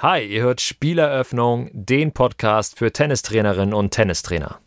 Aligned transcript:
Hi, 0.00 0.22
ihr 0.22 0.42
hört 0.42 0.60
Spieleröffnung, 0.60 1.70
den 1.72 2.12
Podcast 2.12 2.78
für 2.78 2.92
Tennistrainerinnen 2.92 3.72
und 3.72 3.92
Tennistrainer. 3.92 4.60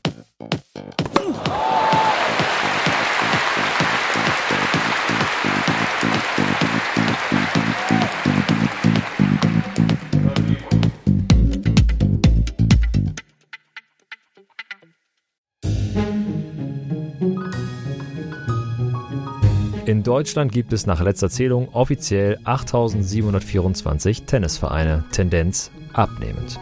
Deutschland 20.09 20.51
gibt 20.51 20.73
es 20.73 20.87
nach 20.87 21.03
letzter 21.03 21.29
Zählung 21.29 21.69
offiziell 21.71 22.39
8724 22.43 24.23
Tennisvereine, 24.23 25.03
Tendenz 25.11 25.69
abnehmend. 25.93 26.59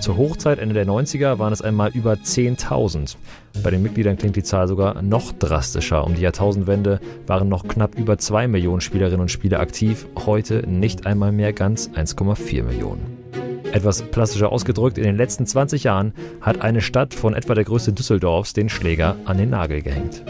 Zur 0.00 0.18
Hochzeit 0.18 0.58
Ende 0.58 0.74
der 0.74 0.86
90er 0.86 1.38
waren 1.38 1.54
es 1.54 1.62
einmal 1.62 1.92
über 1.94 2.12
10.000. 2.12 3.16
Bei 3.62 3.70
den 3.70 3.82
Mitgliedern 3.82 4.18
klingt 4.18 4.36
die 4.36 4.42
Zahl 4.42 4.68
sogar 4.68 5.00
noch 5.00 5.32
drastischer. 5.32 6.04
Um 6.04 6.14
die 6.14 6.20
Jahrtausendwende 6.20 7.00
waren 7.26 7.48
noch 7.48 7.66
knapp 7.66 7.94
über 7.94 8.18
2 8.18 8.48
Millionen 8.48 8.82
Spielerinnen 8.82 9.22
und 9.22 9.30
Spieler 9.30 9.60
aktiv, 9.60 10.06
heute 10.26 10.68
nicht 10.68 11.06
einmal 11.06 11.32
mehr 11.32 11.54
ganz 11.54 11.88
1,4 11.88 12.64
Millionen. 12.64 13.16
Etwas 13.72 14.02
plastischer 14.02 14.52
ausgedrückt, 14.52 14.98
in 14.98 15.04
den 15.04 15.16
letzten 15.16 15.46
20 15.46 15.84
Jahren 15.84 16.12
hat 16.42 16.60
eine 16.60 16.82
Stadt 16.82 17.14
von 17.14 17.32
etwa 17.32 17.54
der 17.54 17.64
Größe 17.64 17.94
Düsseldorfs 17.94 18.52
den 18.52 18.68
Schläger 18.68 19.16
an 19.24 19.38
den 19.38 19.48
Nagel 19.48 19.80
gehängt. 19.80 20.22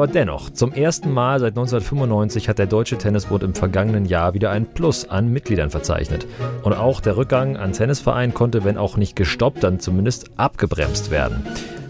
Aber 0.00 0.10
dennoch, 0.10 0.48
zum 0.48 0.72
ersten 0.72 1.12
Mal 1.12 1.40
seit 1.40 1.50
1995 1.50 2.48
hat 2.48 2.58
der 2.58 2.64
Deutsche 2.64 2.96
Tennisbund 2.96 3.42
im 3.42 3.54
vergangenen 3.54 4.06
Jahr 4.06 4.32
wieder 4.32 4.50
ein 4.50 4.64
Plus 4.64 5.06
an 5.06 5.30
Mitgliedern 5.30 5.68
verzeichnet. 5.68 6.26
Und 6.62 6.72
auch 6.72 7.02
der 7.02 7.18
Rückgang 7.18 7.58
an 7.58 7.74
Tennisvereinen 7.74 8.32
konnte, 8.32 8.64
wenn 8.64 8.78
auch 8.78 8.96
nicht 8.96 9.14
gestoppt, 9.14 9.62
dann 9.62 9.78
zumindest 9.78 10.30
abgebremst 10.38 11.10
werden. 11.10 11.46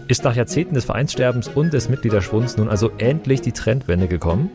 Ist 0.09 0.25
nach 0.25 0.35
Jahrzehnten 0.35 0.75
des 0.75 0.83
Vereinssterbens 0.83 1.47
und 1.47 1.71
des 1.71 1.87
Mitgliederschwunds 1.87 2.57
nun 2.57 2.67
also 2.67 2.91
endlich 2.97 3.39
die 3.39 3.53
Trendwende 3.53 4.09
gekommen? 4.09 4.49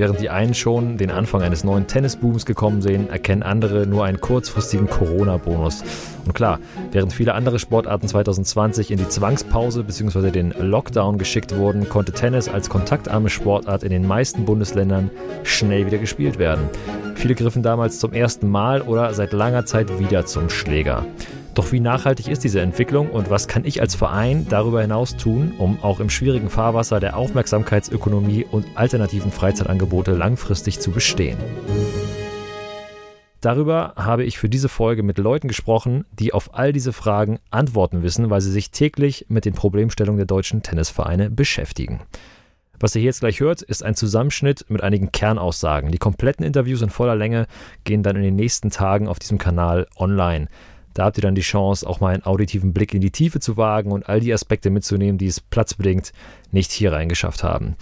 Während 0.00 0.18
die 0.18 0.30
einen 0.30 0.54
schon 0.54 0.96
den 0.96 1.10
Anfang 1.10 1.42
eines 1.42 1.62
neuen 1.62 1.86
Tennisbooms 1.86 2.46
gekommen 2.46 2.80
sehen, 2.80 3.10
erkennen 3.10 3.42
andere 3.42 3.86
nur 3.86 4.06
einen 4.06 4.18
kurzfristigen 4.18 4.88
Corona-Bonus. 4.88 5.84
Und 6.24 6.32
klar, 6.32 6.58
während 6.90 7.12
viele 7.12 7.34
andere 7.34 7.58
Sportarten 7.58 8.08
2020 8.08 8.92
in 8.92 8.96
die 8.96 9.08
Zwangspause 9.10 9.84
bzw. 9.84 10.30
den 10.30 10.54
Lockdown 10.58 11.18
geschickt 11.18 11.54
wurden, 11.54 11.90
konnte 11.90 12.12
Tennis 12.12 12.48
als 12.48 12.70
kontaktarme 12.70 13.28
Sportart 13.28 13.82
in 13.82 13.90
den 13.90 14.06
meisten 14.06 14.46
Bundesländern 14.46 15.10
schnell 15.42 15.84
wieder 15.84 15.98
gespielt 15.98 16.38
werden. 16.38 16.70
Viele 17.14 17.34
griffen 17.34 17.62
damals 17.62 17.98
zum 17.98 18.14
ersten 18.14 18.48
Mal 18.48 18.80
oder 18.80 19.12
seit 19.12 19.34
langer 19.34 19.66
Zeit 19.66 19.98
wieder 19.98 20.24
zum 20.24 20.48
Schläger. 20.48 21.04
Doch 21.60 21.72
wie 21.72 21.80
nachhaltig 21.80 22.28
ist 22.28 22.42
diese 22.42 22.62
Entwicklung 22.62 23.10
und 23.10 23.28
was 23.28 23.46
kann 23.46 23.66
ich 23.66 23.82
als 23.82 23.94
Verein 23.94 24.46
darüber 24.48 24.80
hinaus 24.80 25.18
tun, 25.18 25.52
um 25.58 25.78
auch 25.82 26.00
im 26.00 26.08
schwierigen 26.08 26.48
Fahrwasser 26.48 27.00
der 27.00 27.18
Aufmerksamkeitsökonomie 27.18 28.46
und 28.50 28.66
alternativen 28.76 29.30
Freizeitangebote 29.30 30.12
langfristig 30.12 30.80
zu 30.80 30.90
bestehen? 30.90 31.36
Darüber 33.42 33.92
habe 33.96 34.24
ich 34.24 34.38
für 34.38 34.48
diese 34.48 34.70
Folge 34.70 35.02
mit 35.02 35.18
Leuten 35.18 35.48
gesprochen, 35.48 36.06
die 36.18 36.32
auf 36.32 36.54
all 36.54 36.72
diese 36.72 36.94
Fragen 36.94 37.40
Antworten 37.50 38.02
wissen, 38.02 38.30
weil 38.30 38.40
sie 38.40 38.52
sich 38.52 38.70
täglich 38.70 39.26
mit 39.28 39.44
den 39.44 39.52
Problemstellungen 39.52 40.16
der 40.16 40.26
deutschen 40.26 40.62
Tennisvereine 40.62 41.28
beschäftigen. 41.28 42.00
Was 42.82 42.94
ihr 42.94 43.00
hier 43.00 43.10
jetzt 43.10 43.20
gleich 43.20 43.40
hört, 43.40 43.60
ist 43.60 43.84
ein 43.84 43.94
Zusammenschnitt 43.94 44.64
mit 44.70 44.82
einigen 44.82 45.12
Kernaussagen. 45.12 45.92
Die 45.92 45.98
kompletten 45.98 46.46
Interviews 46.46 46.80
in 46.80 46.88
voller 46.88 47.16
Länge 47.16 47.46
gehen 47.84 48.02
dann 48.02 48.16
in 48.16 48.22
den 48.22 48.36
nächsten 48.36 48.70
Tagen 48.70 49.06
auf 49.06 49.18
diesem 49.18 49.36
Kanal 49.36 49.86
online. 49.98 50.48
Da 50.94 51.04
habt 51.04 51.18
ihr 51.18 51.22
dann 51.22 51.34
die 51.34 51.40
Chance, 51.40 51.86
auch 51.88 52.00
mal 52.00 52.14
einen 52.14 52.24
auditiven 52.24 52.72
Blick 52.72 52.94
in 52.94 53.00
die 53.00 53.10
Tiefe 53.10 53.40
zu 53.40 53.56
wagen 53.56 53.92
und 53.92 54.08
all 54.08 54.20
die 54.20 54.32
Aspekte 54.32 54.70
mitzunehmen, 54.70 55.18
die 55.18 55.26
es 55.26 55.40
platzbedingt 55.40 56.12
nicht 56.50 56.72
hier 56.72 56.92
reingeschafft 56.92 57.44
haben. 57.44 57.76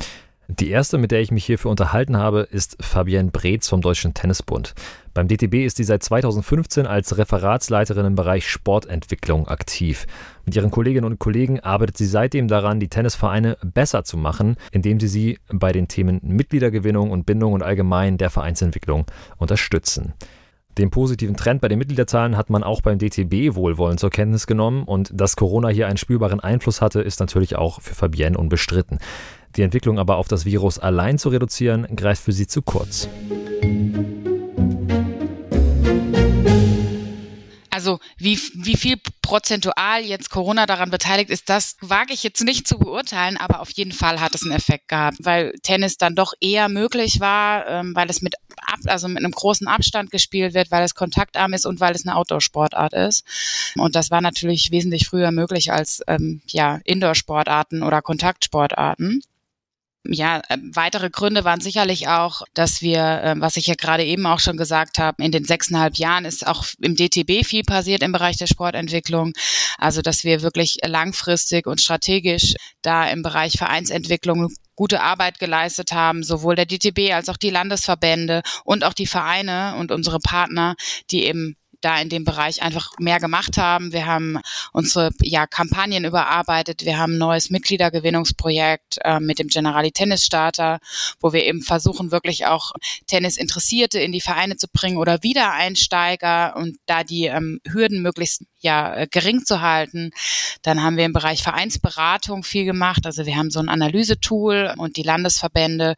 Die 0.51 0.71
erste, 0.71 0.97
mit 0.97 1.11
der 1.11 1.21
ich 1.21 1.31
mich 1.31 1.45
hierfür 1.45 1.71
unterhalten 1.71 2.17
habe, 2.17 2.49
ist 2.51 2.79
Fabienne 2.81 3.31
Breetz 3.31 3.69
vom 3.69 3.83
Deutschen 3.83 4.15
Tennisbund. 4.15 4.75
Beim 5.13 5.29
DTB 5.29 5.67
ist 5.67 5.77
sie 5.77 5.85
seit 5.85 6.03
2015 6.03 6.87
als 6.87 7.19
Referatsleiterin 7.19 8.07
im 8.07 8.15
Bereich 8.15 8.49
Sportentwicklung 8.49 9.47
aktiv. 9.47 10.07
Mit 10.47 10.57
ihren 10.57 10.71
Kolleginnen 10.71 11.05
und 11.05 11.19
Kollegen 11.19 11.61
arbeitet 11.61 11.99
sie 11.99 12.07
seitdem 12.07 12.49
daran, 12.49 12.81
die 12.81 12.89
Tennisvereine 12.89 13.59
besser 13.63 14.05
zu 14.05 14.17
machen, 14.17 14.57
indem 14.73 14.99
sie 15.01 15.09
sie 15.09 15.39
bei 15.53 15.73
den 15.73 15.87
Themen 15.87 16.19
Mitgliedergewinnung 16.23 17.11
und 17.11 17.27
Bindung 17.27 17.53
und 17.53 17.63
allgemein 17.63 18.17
der 18.17 18.31
Vereinsentwicklung 18.31 19.05
unterstützen. 19.37 20.15
Den 20.79 20.91
positiven 20.91 21.37
Trend 21.37 21.61
bei 21.61 21.67
den 21.67 21.79
Mitgliederzahlen 21.79 22.37
hat 22.37 22.51
man 22.51 22.63
auch 22.63 22.81
beim 22.81 22.99
DTB 22.99 23.57
wohlwollend 23.57 23.99
zur 23.99 24.11
Kenntnis 24.11 24.47
genommen 24.47 24.85
und 24.85 25.11
dass 25.13 25.35
Corona 25.35 25.69
hier 25.69 25.89
einen 25.89 25.97
spürbaren 25.97 26.39
Einfluss 26.39 26.81
hatte, 26.81 27.01
ist 27.01 27.19
natürlich 27.19 27.57
auch 27.57 27.81
für 27.83 27.97
Fabienne 27.97 28.39
unbestritten. 28.39 28.99
Die 29.57 29.63
Entwicklung 29.63 29.99
aber 29.99 30.19
auf 30.19 30.29
das 30.29 30.45
Virus 30.45 30.79
allein 30.79 31.19
zu 31.19 31.31
reduzieren, 31.31 31.89
greift 31.97 32.23
für 32.23 32.33
sie 32.33 32.47
zu 32.47 32.63
kurz. 32.63 33.09
Also 37.79 38.01
wie, 38.17 38.37
wie 38.55 38.77
viel 38.77 38.97
prozentual 39.23 40.03
jetzt 40.03 40.31
Corona 40.31 40.67
daran 40.67 40.91
beteiligt 40.91 41.31
ist, 41.31 41.49
das 41.49 41.77
wage 41.81 42.13
ich 42.13 42.25
jetzt 42.25 42.43
nicht 42.43 42.67
zu 42.67 42.77
beurteilen, 42.77 43.37
aber 43.37 43.61
auf 43.61 43.71
jeden 43.71 43.93
Fall 43.93 44.21
hat 44.21 44.35
es 44.35 44.43
einen 44.43 44.51
Effekt 44.51 44.89
gehabt, 44.89 45.19
weil 45.21 45.53
Tennis 45.63 45.97
dann 45.97 46.17
doch 46.17 46.33
eher 46.41 46.69
möglich 46.69 47.21
war, 47.21 47.69
ähm, 47.69 47.95
weil 47.95 48.11
es 48.11 48.21
mit 48.21 48.35
ab, 48.67 48.81
also 48.87 49.07
mit 49.07 49.19
einem 49.19 49.31
großen 49.31 49.69
Abstand 49.69 50.11
gespielt 50.11 50.55
wird, 50.55 50.73
weil 50.73 50.83
es 50.83 50.97
kontaktarm 50.97 51.53
ist 51.53 51.67
und 51.67 51.79
weil 51.79 51.95
es 51.95 52.05
eine 52.05 52.17
Outdoor-Sportart 52.17 52.95
ist. 52.95 53.25
Und 53.77 53.95
das 53.95 54.11
war 54.11 54.23
natürlich 54.23 54.73
wesentlich 54.73 55.07
früher 55.07 55.31
möglich 55.31 55.71
als 55.71 56.03
ähm, 56.09 56.43
ja 56.49 56.81
Indoor-Sportarten 56.83 57.85
oder 57.85 58.03
Kontaktsportarten 58.03 59.23
ja, 60.05 60.41
äh, 60.49 60.59
weitere 60.73 61.11
Gründe 61.11 61.45
waren 61.45 61.61
sicherlich 61.61 62.09
auch, 62.09 62.43
dass 62.55 62.81
wir, 62.81 63.01
äh, 63.01 63.35
was 63.39 63.57
ich 63.57 63.67
ja 63.67 63.75
gerade 63.75 64.05
eben 64.05 64.27
auch 64.27 64.41
schon 64.41 64.57
gesagt 64.57 64.99
habe, 64.99 65.23
in 65.23 65.33
den 65.33 65.45
sechseinhalb 65.45 65.97
Jahren 65.97 66.25
ist 66.25 66.47
auch 66.47 66.65
im 66.81 66.97
DTB 66.97 67.45
viel 67.45 67.63
passiert 67.63 68.03
im 68.03 68.13
Bereich 68.13 68.37
der 68.37 68.47
Sportentwicklung. 68.47 69.33
Also, 69.77 70.01
dass 70.03 70.25
wir 70.25 70.43
wirklich 70.43 70.79
langfristig 70.85 71.67
und 71.67 71.81
strategisch 71.81 72.55
da 72.83 73.09
im 73.09 73.23
Bereich 73.23 73.59
Vereinsentwicklung 73.59 74.49
gute 74.77 75.03
Arbeit 75.03 75.41
geleistet 75.41 75.93
haben, 75.93 76.23
sowohl 76.23 76.55
der 76.55 76.67
DTB 76.67 77.13
als 77.13 77.29
auch 77.29 77.37
die 77.37 77.51
Landesverbände 77.51 78.43
und 78.65 78.85
auch 78.85 78.95
die 78.95 79.09
Vereine 79.09 79.75
und 79.77 79.91
unsere 79.91 80.21
Partner, 80.21 80.77
die 81.11 81.25
eben 81.25 81.57
da 81.81 82.01
in 82.01 82.09
dem 82.09 82.25
Bereich 82.25 82.63
einfach 82.63 82.91
mehr 82.99 83.21
gemacht 83.21 83.57
haben. 83.57 83.93
Wir 83.93 84.07
haben 84.07 84.41
unsere 84.73 85.11
ja, 85.23 85.47
Kampagnen 85.47 86.05
überarbeitet. 86.05 86.85
Wir 86.85 86.99
haben 86.99 87.15
ein 87.15 87.19
neues 87.19 87.51
Mitgliedergewinnungsprojekt 87.51 88.99
äh, 89.03 89.21
mit 89.21 89.39
dem 89.39 89.49
Generali 89.49 89.93
Tennis 89.93 90.25
Starter, 90.25 90.79
wo 91.21 91.33
wir 91.33 91.45
eben 91.45 91.63
versuchen, 91.63 92.11
wirklich 92.11 92.47
auch 92.47 92.73
Tennisinteressierte 93.07 94.01
in 94.01 94.13
die 94.13 94.21
Vereine 94.21 94.57
zu 94.57 94.69
bringen 94.69 94.99
oder 94.99 95.23
Wiedereinsteiger 95.23 96.57
und 96.57 96.77
da 96.87 97.05
die 97.05 97.27
ähm, 97.27 97.61
Hürden 97.67 98.03
möglichst 98.03 98.45
ja 98.61 98.95
äh, 98.95 99.07
gering 99.11 99.45
zu 99.45 99.61
halten. 99.61 100.11
Dann 100.63 100.83
haben 100.83 100.97
wir 100.97 101.05
im 101.05 101.13
Bereich 101.13 101.43
Vereinsberatung 101.43 102.43
viel 102.43 102.65
gemacht. 102.65 103.07
Also 103.07 103.27
wir 103.27 103.37
haben 103.37 103.51
so 103.51 103.61
ein 103.61 103.69
Analysetool 103.69 104.75
und 104.77 104.97
die 104.97 105.03
Landesverbände, 105.03 105.95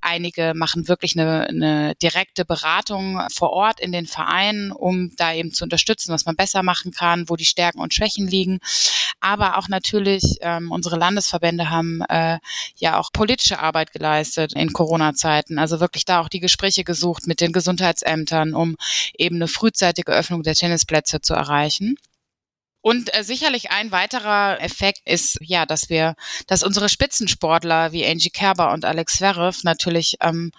einige 0.00 0.52
machen 0.54 0.88
wirklich 0.88 1.18
eine, 1.18 1.46
eine 1.48 1.94
direkte 1.96 2.44
Beratung 2.44 3.20
vor 3.32 3.50
Ort 3.50 3.80
in 3.80 3.92
den 3.92 4.06
Vereinen, 4.06 4.72
um 4.72 5.14
da 5.16 5.32
eben 5.32 5.52
zu 5.52 5.64
unterstützen, 5.64 6.12
was 6.12 6.24
man 6.24 6.36
besser 6.36 6.62
machen 6.62 6.92
kann, 6.92 7.28
wo 7.28 7.36
die 7.36 7.44
Stärken 7.44 7.80
und 7.80 7.94
Schwächen 7.94 8.26
liegen. 8.26 8.60
Aber 9.20 9.58
auch 9.58 9.68
natürlich 9.68 10.38
ähm, 10.42 10.70
unsere 10.70 10.96
Landesverbände 10.96 11.70
haben 11.70 12.02
äh, 12.08 12.38
ja 12.76 12.98
auch 12.98 13.10
politische 13.12 13.58
Arbeit 13.58 13.92
geleistet 13.92 14.52
in 14.54 14.72
Corona-Zeiten. 14.72 15.58
Also 15.58 15.80
wirklich 15.80 16.04
da 16.04 16.20
auch 16.20 16.28
die 16.28 16.40
Gespräche 16.40 16.84
gesucht 16.84 17.26
mit 17.26 17.40
den 17.40 17.52
Gesundheitsämtern, 17.52 18.54
um 18.54 18.76
eben 19.16 19.36
eine 19.36 19.48
frühzeitige 19.48 20.12
Öffnung 20.12 20.42
der 20.42 20.54
Tennisplätze 20.54 21.20
zu 21.20 21.34
erreichen. 21.34 21.96
Und 22.88 23.14
äh, 23.14 23.22
sicherlich 23.22 23.70
ein 23.70 23.92
weiterer 23.92 24.62
Effekt 24.62 25.00
ist 25.04 25.36
ja, 25.42 25.66
dass 25.66 25.90
wir, 25.90 26.14
dass 26.46 26.62
unsere 26.62 26.88
Spitzensportler 26.88 27.92
wie 27.92 28.06
Angie 28.06 28.30
Kerber 28.30 28.72
und 28.72 28.86
Alex 28.86 29.16
Zverev 29.18 29.60
natürlich 29.62 30.16
ähm, 30.22 30.52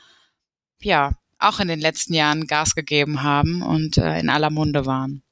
ja 0.79 1.13
auch 1.39 1.59
in 1.59 1.69
den 1.69 1.79
letzten 1.79 2.13
Jahren 2.13 2.45
Gas 2.45 2.75
gegeben 2.75 3.23
haben 3.23 3.63
und 3.63 3.97
äh, 3.97 4.19
in 4.19 4.29
aller 4.29 4.51
Munde 4.51 4.85
waren. 4.85 5.23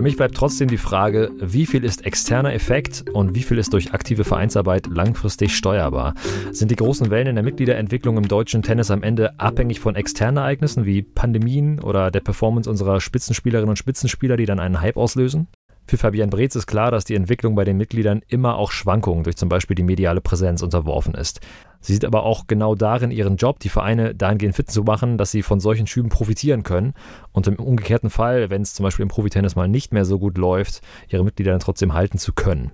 Für 0.00 0.04
mich 0.04 0.16
bleibt 0.16 0.34
trotzdem 0.34 0.68
die 0.68 0.78
Frage, 0.78 1.30
wie 1.42 1.66
viel 1.66 1.84
ist 1.84 2.06
externer 2.06 2.54
Effekt 2.54 3.04
und 3.12 3.34
wie 3.34 3.42
viel 3.42 3.58
ist 3.58 3.74
durch 3.74 3.92
aktive 3.92 4.24
Vereinsarbeit 4.24 4.86
langfristig 4.86 5.54
steuerbar? 5.54 6.14
Sind 6.52 6.70
die 6.70 6.76
großen 6.76 7.10
Wellen 7.10 7.26
in 7.26 7.34
der 7.34 7.44
Mitgliederentwicklung 7.44 8.16
im 8.16 8.26
deutschen 8.26 8.62
Tennis 8.62 8.90
am 8.90 9.02
Ende 9.02 9.38
abhängig 9.38 9.78
von 9.78 9.96
externen 9.96 10.38
Ereignissen 10.38 10.86
wie 10.86 11.02
Pandemien 11.02 11.80
oder 11.80 12.10
der 12.10 12.20
Performance 12.20 12.70
unserer 12.70 12.98
Spitzenspielerinnen 13.02 13.68
und 13.68 13.76
Spitzenspieler, 13.76 14.38
die 14.38 14.46
dann 14.46 14.58
einen 14.58 14.80
Hype 14.80 14.96
auslösen? 14.96 15.48
Für 15.90 15.98
Fabian 15.98 16.30
Breetz 16.30 16.54
ist 16.54 16.68
klar, 16.68 16.92
dass 16.92 17.04
die 17.04 17.16
Entwicklung 17.16 17.56
bei 17.56 17.64
den 17.64 17.76
Mitgliedern 17.76 18.22
immer 18.28 18.54
auch 18.54 18.70
Schwankungen 18.70 19.24
durch 19.24 19.36
zum 19.36 19.48
Beispiel 19.48 19.74
die 19.74 19.82
mediale 19.82 20.20
Präsenz 20.20 20.62
unterworfen 20.62 21.14
ist. 21.14 21.40
Sie 21.80 21.92
sieht 21.92 22.04
aber 22.04 22.22
auch 22.22 22.46
genau 22.46 22.76
darin 22.76 23.10
ihren 23.10 23.34
Job, 23.34 23.58
die 23.58 23.70
Vereine 23.70 24.14
dahingehend 24.14 24.54
fit 24.54 24.70
zu 24.70 24.84
machen, 24.84 25.18
dass 25.18 25.32
sie 25.32 25.42
von 25.42 25.58
solchen 25.58 25.88
Schüben 25.88 26.08
profitieren 26.08 26.62
können 26.62 26.94
und 27.32 27.48
im 27.48 27.56
umgekehrten 27.56 28.08
Fall, 28.08 28.50
wenn 28.50 28.62
es 28.62 28.72
zum 28.72 28.84
Beispiel 28.84 29.02
im 29.02 29.08
Profitennis 29.08 29.56
mal 29.56 29.66
nicht 29.66 29.92
mehr 29.92 30.04
so 30.04 30.20
gut 30.20 30.38
läuft, 30.38 30.80
ihre 31.08 31.24
Mitglieder 31.24 31.50
dann 31.50 31.58
trotzdem 31.58 31.92
halten 31.92 32.18
zu 32.18 32.34
können. 32.34 32.70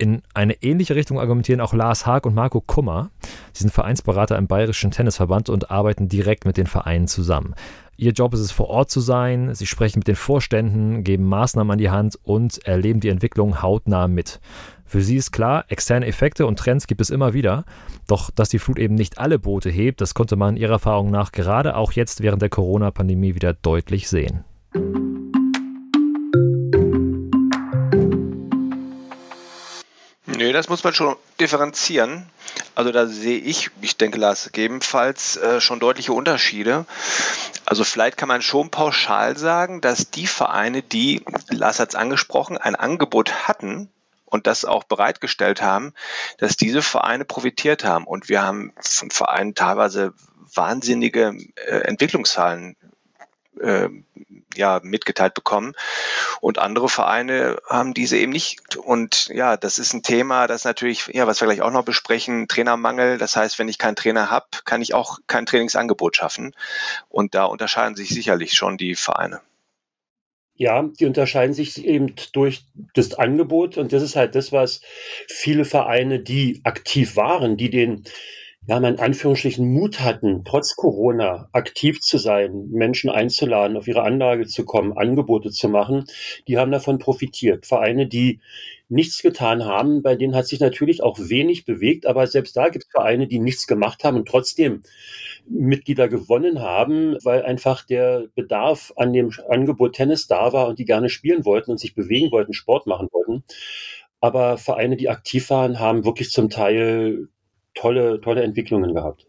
In 0.00 0.22
eine 0.32 0.54
ähnliche 0.62 0.94
Richtung 0.96 1.20
argumentieren 1.20 1.60
auch 1.60 1.74
Lars 1.74 2.06
Haag 2.06 2.24
und 2.24 2.34
Marco 2.34 2.62
Kummer. 2.62 3.10
Sie 3.52 3.64
sind 3.64 3.70
Vereinsberater 3.70 4.38
im 4.38 4.46
Bayerischen 4.46 4.90
Tennisverband 4.90 5.50
und 5.50 5.70
arbeiten 5.70 6.08
direkt 6.08 6.46
mit 6.46 6.56
den 6.56 6.66
Vereinen 6.66 7.06
zusammen. 7.06 7.54
Ihr 7.98 8.12
Job 8.12 8.32
ist 8.32 8.40
es, 8.40 8.50
vor 8.50 8.70
Ort 8.70 8.90
zu 8.90 9.00
sein. 9.00 9.54
Sie 9.54 9.66
sprechen 9.66 9.98
mit 9.98 10.08
den 10.08 10.16
Vorständen, 10.16 11.04
geben 11.04 11.24
Maßnahmen 11.24 11.72
an 11.72 11.76
die 11.78 11.90
Hand 11.90 12.18
und 12.22 12.64
erleben 12.66 13.00
die 13.00 13.10
Entwicklung 13.10 13.60
hautnah 13.60 14.08
mit. 14.08 14.40
Für 14.86 15.02
sie 15.02 15.16
ist 15.16 15.32
klar, 15.32 15.66
externe 15.68 16.06
Effekte 16.06 16.46
und 16.46 16.58
Trends 16.58 16.86
gibt 16.86 17.02
es 17.02 17.10
immer 17.10 17.34
wieder. 17.34 17.66
Doch 18.06 18.30
dass 18.30 18.48
die 18.48 18.58
Flut 18.58 18.78
eben 18.78 18.94
nicht 18.94 19.18
alle 19.18 19.38
Boote 19.38 19.68
hebt, 19.68 20.00
das 20.00 20.14
konnte 20.14 20.36
man 20.36 20.56
ihrer 20.56 20.72
Erfahrung 20.72 21.10
nach 21.10 21.30
gerade 21.30 21.76
auch 21.76 21.92
jetzt 21.92 22.22
während 22.22 22.40
der 22.40 22.48
Corona-Pandemie 22.48 23.34
wieder 23.34 23.52
deutlich 23.52 24.08
sehen. 24.08 24.44
Nö, 30.36 30.52
das 30.52 30.68
muss 30.68 30.84
man 30.84 30.94
schon 30.94 31.16
differenzieren. 31.40 32.30
Also 32.74 32.92
da 32.92 33.06
sehe 33.06 33.38
ich, 33.38 33.70
ich 33.80 33.96
denke 33.96 34.18
Lars, 34.18 34.44
gegebenenfalls 34.52 35.36
äh, 35.36 35.60
schon 35.60 35.80
deutliche 35.80 36.12
Unterschiede. 36.12 36.86
Also 37.66 37.84
vielleicht 37.84 38.16
kann 38.16 38.28
man 38.28 38.40
schon 38.40 38.70
pauschal 38.70 39.36
sagen, 39.36 39.80
dass 39.80 40.10
die 40.10 40.26
Vereine, 40.26 40.82
die, 40.82 41.24
Lars 41.48 41.80
hat 41.80 41.90
es 41.90 41.94
angesprochen, 41.94 42.58
ein 42.58 42.76
Angebot 42.76 43.48
hatten 43.48 43.90
und 44.24 44.46
das 44.46 44.64
auch 44.64 44.84
bereitgestellt 44.84 45.62
haben, 45.62 45.94
dass 46.38 46.56
diese 46.56 46.82
Vereine 46.82 47.24
profitiert 47.24 47.84
haben. 47.84 48.06
Und 48.06 48.28
wir 48.28 48.42
haben 48.42 48.72
von 48.80 49.10
Vereinen 49.10 49.54
teilweise 49.54 50.14
wahnsinnige 50.54 51.36
äh, 51.56 51.80
Entwicklungszahlen 51.80 52.76
äh, 53.60 53.88
ja, 54.54 54.80
mitgeteilt 54.82 55.34
bekommen. 55.34 55.74
Und 56.40 56.58
andere 56.58 56.88
Vereine 56.88 57.58
haben 57.68 57.94
diese 57.94 58.16
eben 58.16 58.32
nicht. 58.32 58.76
Und 58.76 59.28
ja, 59.28 59.56
das 59.56 59.78
ist 59.78 59.92
ein 59.92 60.02
Thema, 60.02 60.46
das 60.46 60.64
natürlich, 60.64 61.08
ja, 61.12 61.26
was 61.26 61.40
wir 61.40 61.46
gleich 61.46 61.62
auch 61.62 61.72
noch 61.72 61.84
besprechen, 61.84 62.48
Trainermangel. 62.48 63.18
Das 63.18 63.36
heißt, 63.36 63.58
wenn 63.58 63.68
ich 63.68 63.78
keinen 63.78 63.96
Trainer 63.96 64.30
habe, 64.30 64.46
kann 64.64 64.82
ich 64.82 64.94
auch 64.94 65.18
kein 65.26 65.46
Trainingsangebot 65.46 66.16
schaffen. 66.16 66.54
Und 67.08 67.34
da 67.34 67.44
unterscheiden 67.44 67.96
sich 67.96 68.10
sicherlich 68.10 68.52
schon 68.52 68.76
die 68.76 68.94
Vereine. 68.94 69.40
Ja, 70.54 70.82
die 70.82 71.06
unterscheiden 71.06 71.54
sich 71.54 71.82
eben 71.86 72.14
durch 72.32 72.66
das 72.92 73.14
Angebot 73.14 73.78
und 73.78 73.94
das 73.94 74.02
ist 74.02 74.14
halt 74.14 74.34
das, 74.34 74.52
was 74.52 74.82
viele 75.26 75.64
Vereine, 75.64 76.20
die 76.20 76.60
aktiv 76.64 77.16
waren, 77.16 77.56
die 77.56 77.70
den 77.70 78.04
ja, 78.66 78.76
in 78.76 79.00
Anführungsstrichen 79.00 79.72
Mut 79.72 80.00
hatten, 80.00 80.44
trotz 80.44 80.76
Corona 80.76 81.48
aktiv 81.52 82.00
zu 82.00 82.18
sein, 82.18 82.68
Menschen 82.70 83.10
einzuladen, 83.10 83.76
auf 83.76 83.88
ihre 83.88 84.02
Anlage 84.02 84.46
zu 84.46 84.64
kommen, 84.64 84.96
Angebote 84.96 85.50
zu 85.50 85.68
machen, 85.68 86.04
die 86.46 86.58
haben 86.58 86.70
davon 86.70 86.98
profitiert. 86.98 87.66
Vereine, 87.66 88.06
die 88.06 88.40
nichts 88.88 89.22
getan 89.22 89.64
haben, 89.64 90.02
bei 90.02 90.14
denen 90.14 90.34
hat 90.34 90.46
sich 90.46 90.60
natürlich 90.60 91.02
auch 91.02 91.18
wenig 91.18 91.64
bewegt, 91.64 92.06
aber 92.06 92.26
selbst 92.26 92.56
da 92.56 92.68
gibt 92.68 92.84
es 92.84 92.90
Vereine, 92.90 93.26
die 93.26 93.38
nichts 93.38 93.66
gemacht 93.66 94.04
haben 94.04 94.18
und 94.18 94.28
trotzdem 94.28 94.82
Mitglieder 95.48 96.08
gewonnen 96.08 96.60
haben, 96.60 97.16
weil 97.24 97.42
einfach 97.42 97.84
der 97.86 98.26
Bedarf 98.34 98.92
an 98.96 99.12
dem 99.12 99.32
Angebot 99.48 99.94
Tennis 99.94 100.26
da 100.26 100.52
war 100.52 100.68
und 100.68 100.78
die 100.78 100.84
gerne 100.84 101.08
spielen 101.08 101.44
wollten 101.44 101.70
und 101.70 101.78
sich 101.78 101.94
bewegen 101.94 102.30
wollten, 102.30 102.52
Sport 102.52 102.86
machen 102.86 103.08
wollten. 103.10 103.42
Aber 104.20 104.58
Vereine, 104.58 104.96
die 104.96 105.08
aktiv 105.08 105.48
waren, 105.50 105.80
haben 105.80 106.04
wirklich 106.04 106.30
zum 106.30 106.50
Teil 106.50 107.28
tolle, 107.80 108.20
tolle 108.20 108.42
Entwicklungen 108.42 108.94
gehabt. 108.94 109.26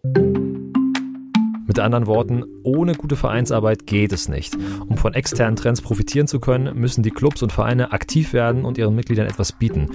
Mit 1.68 1.80
anderen 1.80 2.06
Worten, 2.06 2.44
ohne 2.64 2.96
gute 2.96 3.16
Vereinsarbeit 3.16 3.88
geht 3.88 4.12
es 4.12 4.28
nicht. 4.28 4.58
Um 4.90 4.98
von 4.98 5.14
externen 5.14 5.56
Trends 5.56 5.82
profitieren 5.82 6.28
zu 6.28 6.42
können, 6.42 6.78
müssen 6.78 7.02
die 7.02 7.12
Clubs 7.12 7.42
und 7.44 7.54
Vereine 7.54 7.94
aktiv 7.94 8.34
werden 8.34 8.66
und 8.66 8.78
ihren 8.78 8.94
Mitgliedern 8.94 9.28
etwas 9.28 9.54
bieten. 9.54 9.88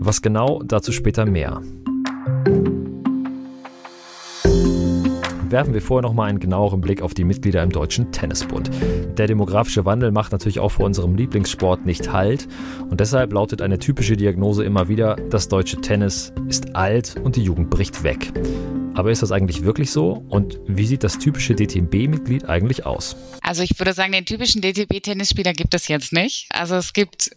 Was 0.00 0.22
genau, 0.22 0.60
dazu 0.64 0.90
später 0.90 1.26
mehr. 1.26 1.62
Werfen 5.50 5.74
wir 5.74 5.82
vorher 5.82 6.02
noch 6.02 6.14
mal 6.14 6.26
einen 6.26 6.40
genaueren 6.40 6.80
Blick 6.80 7.02
auf 7.02 7.14
die 7.14 7.24
Mitglieder 7.24 7.62
im 7.62 7.70
Deutschen 7.70 8.12
Tennisbund. 8.12 8.70
Der 9.16 9.26
demografische 9.26 9.84
Wandel 9.84 10.12
macht 10.12 10.32
natürlich 10.32 10.60
auch 10.60 10.70
vor 10.70 10.86
unserem 10.86 11.14
Lieblingssport 11.14 11.84
nicht 11.84 12.12
Halt 12.12 12.48
und 12.88 13.00
deshalb 13.00 13.32
lautet 13.32 13.62
eine 13.62 13.78
typische 13.78 14.16
Diagnose 14.16 14.64
immer 14.64 14.88
wieder, 14.88 15.16
das 15.30 15.48
deutsche 15.48 15.80
Tennis 15.80 16.32
ist 16.48 16.76
alt 16.76 17.16
und 17.22 17.36
die 17.36 17.42
Jugend 17.42 17.70
bricht 17.70 18.02
weg. 18.02 18.32
Aber 18.94 19.10
ist 19.10 19.22
das 19.22 19.32
eigentlich 19.32 19.64
wirklich 19.64 19.90
so? 19.90 20.24
Und 20.28 20.58
wie 20.66 20.84
sieht 20.84 21.04
das 21.04 21.18
typische 21.18 21.54
DTB-Mitglied 21.54 22.48
eigentlich 22.48 22.86
aus? 22.86 23.16
Also 23.40 23.62
ich 23.62 23.78
würde 23.78 23.92
sagen, 23.92 24.12
den 24.12 24.26
typischen 24.26 24.60
DTB-Tennisspieler 24.62 25.52
gibt 25.52 25.74
es 25.74 25.88
jetzt 25.88 26.12
nicht. 26.12 26.48
Also 26.50 26.74
es 26.74 26.92
gibt 26.92 27.30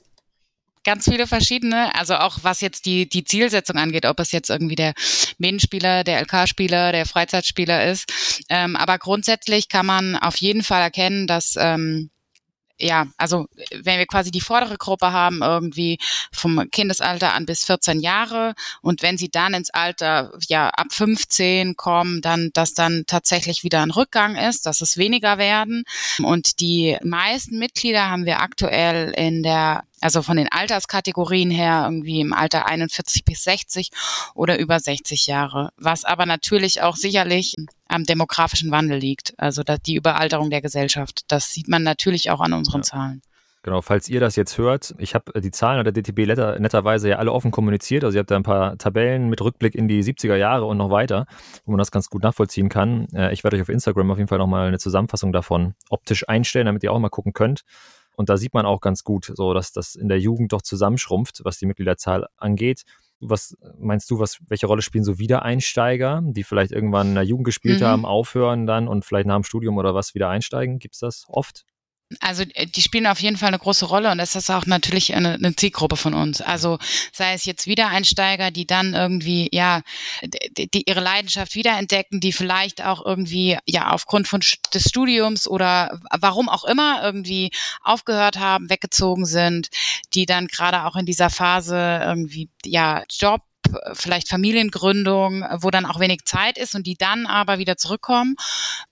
ganz 0.84 1.06
viele 1.06 1.28
verschiedene, 1.28 1.94
also 1.96 2.16
auch 2.16 2.40
was 2.42 2.62
jetzt 2.62 2.86
die, 2.86 3.08
die 3.08 3.24
Zielsetzung 3.24 3.78
angeht, 3.78 4.06
ob 4.06 4.20
es 4.20 4.32
jetzt 4.32 4.50
irgendwie 4.50 4.76
der 4.76 4.94
Medienspieler, 5.38 6.04
der 6.04 6.22
LK-Spieler, 6.22 6.92
der 6.92 7.06
Freizeitspieler 7.06 7.90
ist. 7.90 8.44
Ähm, 8.50 8.76
aber 8.76 8.98
grundsätzlich 8.98 9.70
kann 9.70 9.86
man 9.86 10.16
auf 10.16 10.38
jeden 10.38 10.64
Fall 10.64 10.82
erkennen, 10.82 11.28
dass 11.28 11.56
ähm, 11.58 12.10
ja, 12.80 13.08
also 13.18 13.48
wenn 13.72 14.00
wir 14.00 14.06
quasi 14.06 14.32
die 14.32 14.42
vordere 14.42 14.78
Gruppe 14.78 15.12
haben, 15.12 15.42
irgendwie 15.42 16.00
vom 16.32 16.70
Kindesalter 16.72 17.34
an 17.34 17.46
bis 17.46 17.66
14 17.66 18.00
Jahre 18.00 18.56
und 18.82 19.02
wenn 19.02 19.18
sie 19.18 19.30
dann 19.30 19.54
ins 19.54 19.70
Alter 19.70 20.34
ja 20.48 20.70
ab 20.70 20.88
15 20.92 21.76
kommen, 21.76 22.22
dann 22.22 22.50
dass 22.54 22.74
dann 22.74 23.04
tatsächlich 23.08 23.64
wieder 23.64 23.82
ein 23.82 23.92
Rückgang 23.92 24.36
ist, 24.36 24.66
dass 24.66 24.82
es 24.82 24.98
weniger 24.98 25.38
werden 25.38 25.84
und 26.24 26.60
die 26.60 26.98
meisten 27.04 27.60
Mitglieder 27.60 28.10
haben 28.10 28.26
wir 28.26 28.42
aktuell 28.42 29.14
in 29.16 29.44
der 29.44 29.84
also 30.04 30.22
von 30.22 30.38
den 30.38 30.52
Alterskategorien 30.52 31.50
her 31.50 31.84
irgendwie 31.86 32.22
im 32.22 32.34
Alter 32.34 32.66
41 32.68 33.24
bis 33.26 33.44
60 33.44 33.90
oder 34.36 34.60
über 34.60 34.80
60 34.80 35.28
Jahre, 35.28 35.70
was 35.78 36.04
aber 36.04 36.26
natürlich 36.26 36.82
auch 36.82 36.96
sicherlich 36.96 37.56
am 37.88 38.04
demografischen 38.04 38.72
Wandel 38.72 38.98
liegt, 38.98 39.34
also 39.38 39.64
die 39.64 39.96
Überalterung 39.96 40.50
der 40.50 40.62
Gesellschaft. 40.62 41.22
Das 41.28 41.54
sieht 41.54 41.68
man 41.68 41.84
natürlich 41.84 42.32
auch 42.32 42.42
an 42.42 42.54
unseren 42.54 42.82
ja. 42.82 42.84
Zahlen. 42.84 43.22
Genau, 43.66 43.82
falls 43.82 44.10
ihr 44.10 44.20
das 44.20 44.36
jetzt 44.36 44.58
hört, 44.58 44.94
ich 44.98 45.16
habe 45.16 45.40
die 45.40 45.52
Zahlen 45.52 45.82
der 45.86 45.94
DTB 45.94 46.28
netterweise 46.60 47.08
ja 47.08 47.16
alle 47.16 47.32
offen 47.32 47.52
kommuniziert. 47.52 48.04
Also 48.04 48.18
ihr 48.18 48.20
habt 48.20 48.30
da 48.30 48.36
ein 48.36 48.44
paar 48.44 48.78
Tabellen 48.78 49.30
mit 49.30 49.40
Rückblick 49.40 49.74
in 49.74 49.88
die 49.88 50.04
70er 50.04 50.36
Jahre 50.36 50.66
und 50.66 50.76
noch 50.76 50.90
weiter, 50.90 51.28
wo 51.64 51.72
man 51.72 51.78
das 51.78 51.90
ganz 51.90 52.10
gut 52.10 52.24
nachvollziehen 52.24 52.68
kann. 52.68 53.08
Äh, 53.14 53.32
ich 53.32 53.46
werde 53.46 53.56
euch 53.56 53.62
auf 53.62 53.70
Instagram 53.70 54.12
auf 54.12 54.18
jeden 54.18 54.28
Fall 54.28 54.38
nochmal 54.38 54.68
eine 54.68 54.80
Zusammenfassung 54.80 55.32
davon 55.32 55.76
optisch 55.90 56.28
einstellen, 56.28 56.66
damit 56.66 56.84
ihr 56.84 56.92
auch 56.92 57.00
mal 57.00 57.08
gucken 57.08 57.32
könnt. 57.32 57.64
Und 58.16 58.30
da 58.30 58.38
sieht 58.38 58.54
man 58.54 58.66
auch 58.66 58.82
ganz 58.82 59.04
gut, 59.04 59.32
so 59.36 59.54
dass 59.54 59.72
das 59.72 59.96
in 59.96 60.08
der 60.08 60.20
Jugend 60.20 60.54
doch 60.54 60.62
zusammenschrumpft, 60.62 61.42
was 61.44 61.58
die 61.58 61.66
Mitgliederzahl 61.66 62.28
angeht. 62.38 62.84
Was 63.20 63.56
meinst 63.78 64.12
du, 64.12 64.20
was, 64.20 64.40
welche 64.48 64.68
Rolle 64.68 64.82
spielen 64.82 65.04
so 65.04 65.18
Wiedereinsteiger, 65.18 66.22
die 66.24 66.44
vielleicht 66.44 66.72
irgendwann 66.72 67.10
in 67.10 67.16
der 67.16 67.24
Jugend 67.24 67.46
gespielt 67.46 67.80
mhm. 67.80 67.86
haben, 67.86 68.06
aufhören 68.06 68.66
dann 68.66 68.88
und 68.88 69.06
vielleicht 69.06 69.28
nach 69.28 69.36
dem 69.36 69.44
Studium 69.44 69.78
oder 69.78 69.96
was 69.96 70.14
wieder 70.14 70.30
einsteigen? 70.30 70.80
Gibt 70.80 70.96
es 70.96 71.00
das 71.00 71.26
oft? 71.30 71.66
Also 72.20 72.44
äh, 72.54 72.68
die 72.68 72.82
spielen 72.82 73.08
auf 73.08 73.20
jeden 73.20 73.38
Fall 73.38 73.50
eine 73.50 73.60
große 73.60 73.86
Rolle 73.86 74.12
und 74.12 74.18
das 74.18 74.36
ist 74.36 74.50
auch 74.50 74.66
natürlich 74.66 75.14
eine, 75.16 75.34
eine 75.34 75.56
Zielgruppe 75.56 75.98
von 75.98 76.14
uns. 76.14 76.42
Also 76.42 76.78
sei 77.12 77.34
es 77.34 77.46
jetzt 77.46 77.68
Wiedereinsteiger, 77.68 78.52
die 78.52 78.68
dann 78.68 78.94
irgendwie 78.94 79.50
ja 79.52 79.82
die, 80.24 80.70
die 80.70 80.84
ihre 80.88 81.00
Leidenschaft 81.02 81.56
wiederentdecken, 81.56 82.20
die 82.20 82.34
vielleicht 82.34 82.84
auch 82.84 83.06
irgendwie 83.06 83.58
ja 83.66 83.92
aufgrund 83.92 84.28
von 84.28 84.42
des 84.74 84.84
Studiums 84.84 85.48
oder 85.48 86.00
warum 86.12 86.50
auch 86.50 86.64
immer 86.66 87.02
irgendwie 87.04 87.52
aufgehört 87.82 88.38
haben, 88.38 88.70
weggezogen 88.70 89.26
sind, 89.26 89.70
die 90.14 90.26
dann 90.26 90.48
gerade 90.48 90.86
auch 90.86 90.96
in 90.96 91.06
dieser 91.06 91.30
Phase 91.30 92.02
irgendwie 92.04 92.50
ja 92.66 93.04
Job 93.10 93.42
vielleicht 93.94 94.30
Familiengründung, 94.30 95.46
wo 95.58 95.70
dann 95.72 95.86
auch 95.86 96.00
wenig 96.00 96.26
Zeit 96.26 96.58
ist 96.58 96.76
und 96.76 96.88
die 96.88 96.96
dann 96.96 97.26
aber 97.26 97.58
wieder 97.58 97.78
zurückkommen, 97.78 98.36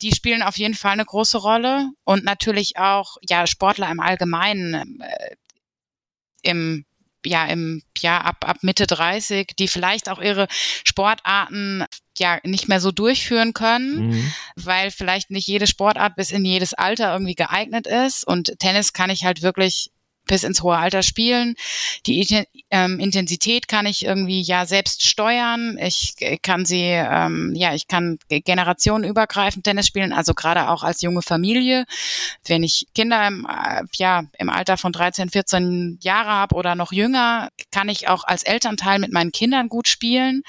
die 0.01 0.13
spielen 0.13 0.41
auf 0.41 0.57
jeden 0.57 0.73
Fall 0.73 0.93
eine 0.93 1.05
große 1.05 1.37
Rolle 1.37 1.89
und 2.03 2.23
natürlich 2.23 2.77
auch 2.77 3.17
ja 3.27 3.47
Sportler 3.47 3.89
im 3.89 3.99
Allgemeinen 3.99 5.01
äh, 5.01 5.35
im 6.43 6.85
ja 7.25 7.45
im 7.45 7.83
ja 7.97 8.21
ab 8.21 8.47
ab 8.47 8.57
Mitte 8.61 8.87
30, 8.87 9.53
die 9.57 9.67
vielleicht 9.67 10.09
auch 10.09 10.19
ihre 10.19 10.47
Sportarten 10.83 11.85
ja 12.17 12.39
nicht 12.43 12.67
mehr 12.67 12.79
so 12.79 12.91
durchführen 12.91 13.53
können, 13.53 14.09
mhm. 14.09 14.33
weil 14.55 14.91
vielleicht 14.91 15.29
nicht 15.29 15.47
jede 15.47 15.67
Sportart 15.67 16.15
bis 16.15 16.31
in 16.31 16.45
jedes 16.45 16.73
Alter 16.73 17.13
irgendwie 17.13 17.35
geeignet 17.35 17.87
ist 17.87 18.25
und 18.25 18.57
Tennis 18.59 18.93
kann 18.93 19.09
ich 19.09 19.23
halt 19.23 19.41
wirklich 19.41 19.91
bis 20.31 20.43
ins 20.45 20.63
hohe 20.63 20.77
Alter 20.77 21.03
spielen. 21.03 21.55
Die 22.05 22.45
ähm, 22.69 23.01
Intensität 23.01 23.67
kann 23.67 23.85
ich 23.85 24.05
irgendwie 24.05 24.41
ja 24.41 24.65
selbst 24.65 25.05
steuern. 25.05 25.77
Ich 25.77 26.15
kann 26.41 26.63
sie, 26.63 26.85
ähm, 26.85 27.51
ja, 27.53 27.73
ich 27.73 27.89
kann 27.89 28.17
generationenübergreifend 28.29 29.65
Tennis 29.65 29.87
spielen, 29.87 30.13
also 30.13 30.33
gerade 30.33 30.69
auch 30.69 30.83
als 30.83 31.01
junge 31.01 31.21
Familie. 31.21 31.83
Wenn 32.47 32.63
ich 32.63 32.87
Kinder 32.95 33.27
im, 33.27 33.45
äh, 33.45 33.83
ja, 33.95 34.23
im 34.37 34.49
Alter 34.49 34.77
von 34.77 34.93
13, 34.93 35.29
14 35.29 35.99
Jahre 36.01 36.29
habe 36.29 36.55
oder 36.55 36.75
noch 36.75 36.93
jünger, 36.93 37.49
kann 37.69 37.89
ich 37.89 38.07
auch 38.07 38.23
als 38.23 38.43
Elternteil 38.43 38.99
mit 38.99 39.11
meinen 39.11 39.33
Kindern 39.33 39.67
gut 39.67 39.89
spielen. 39.89 40.43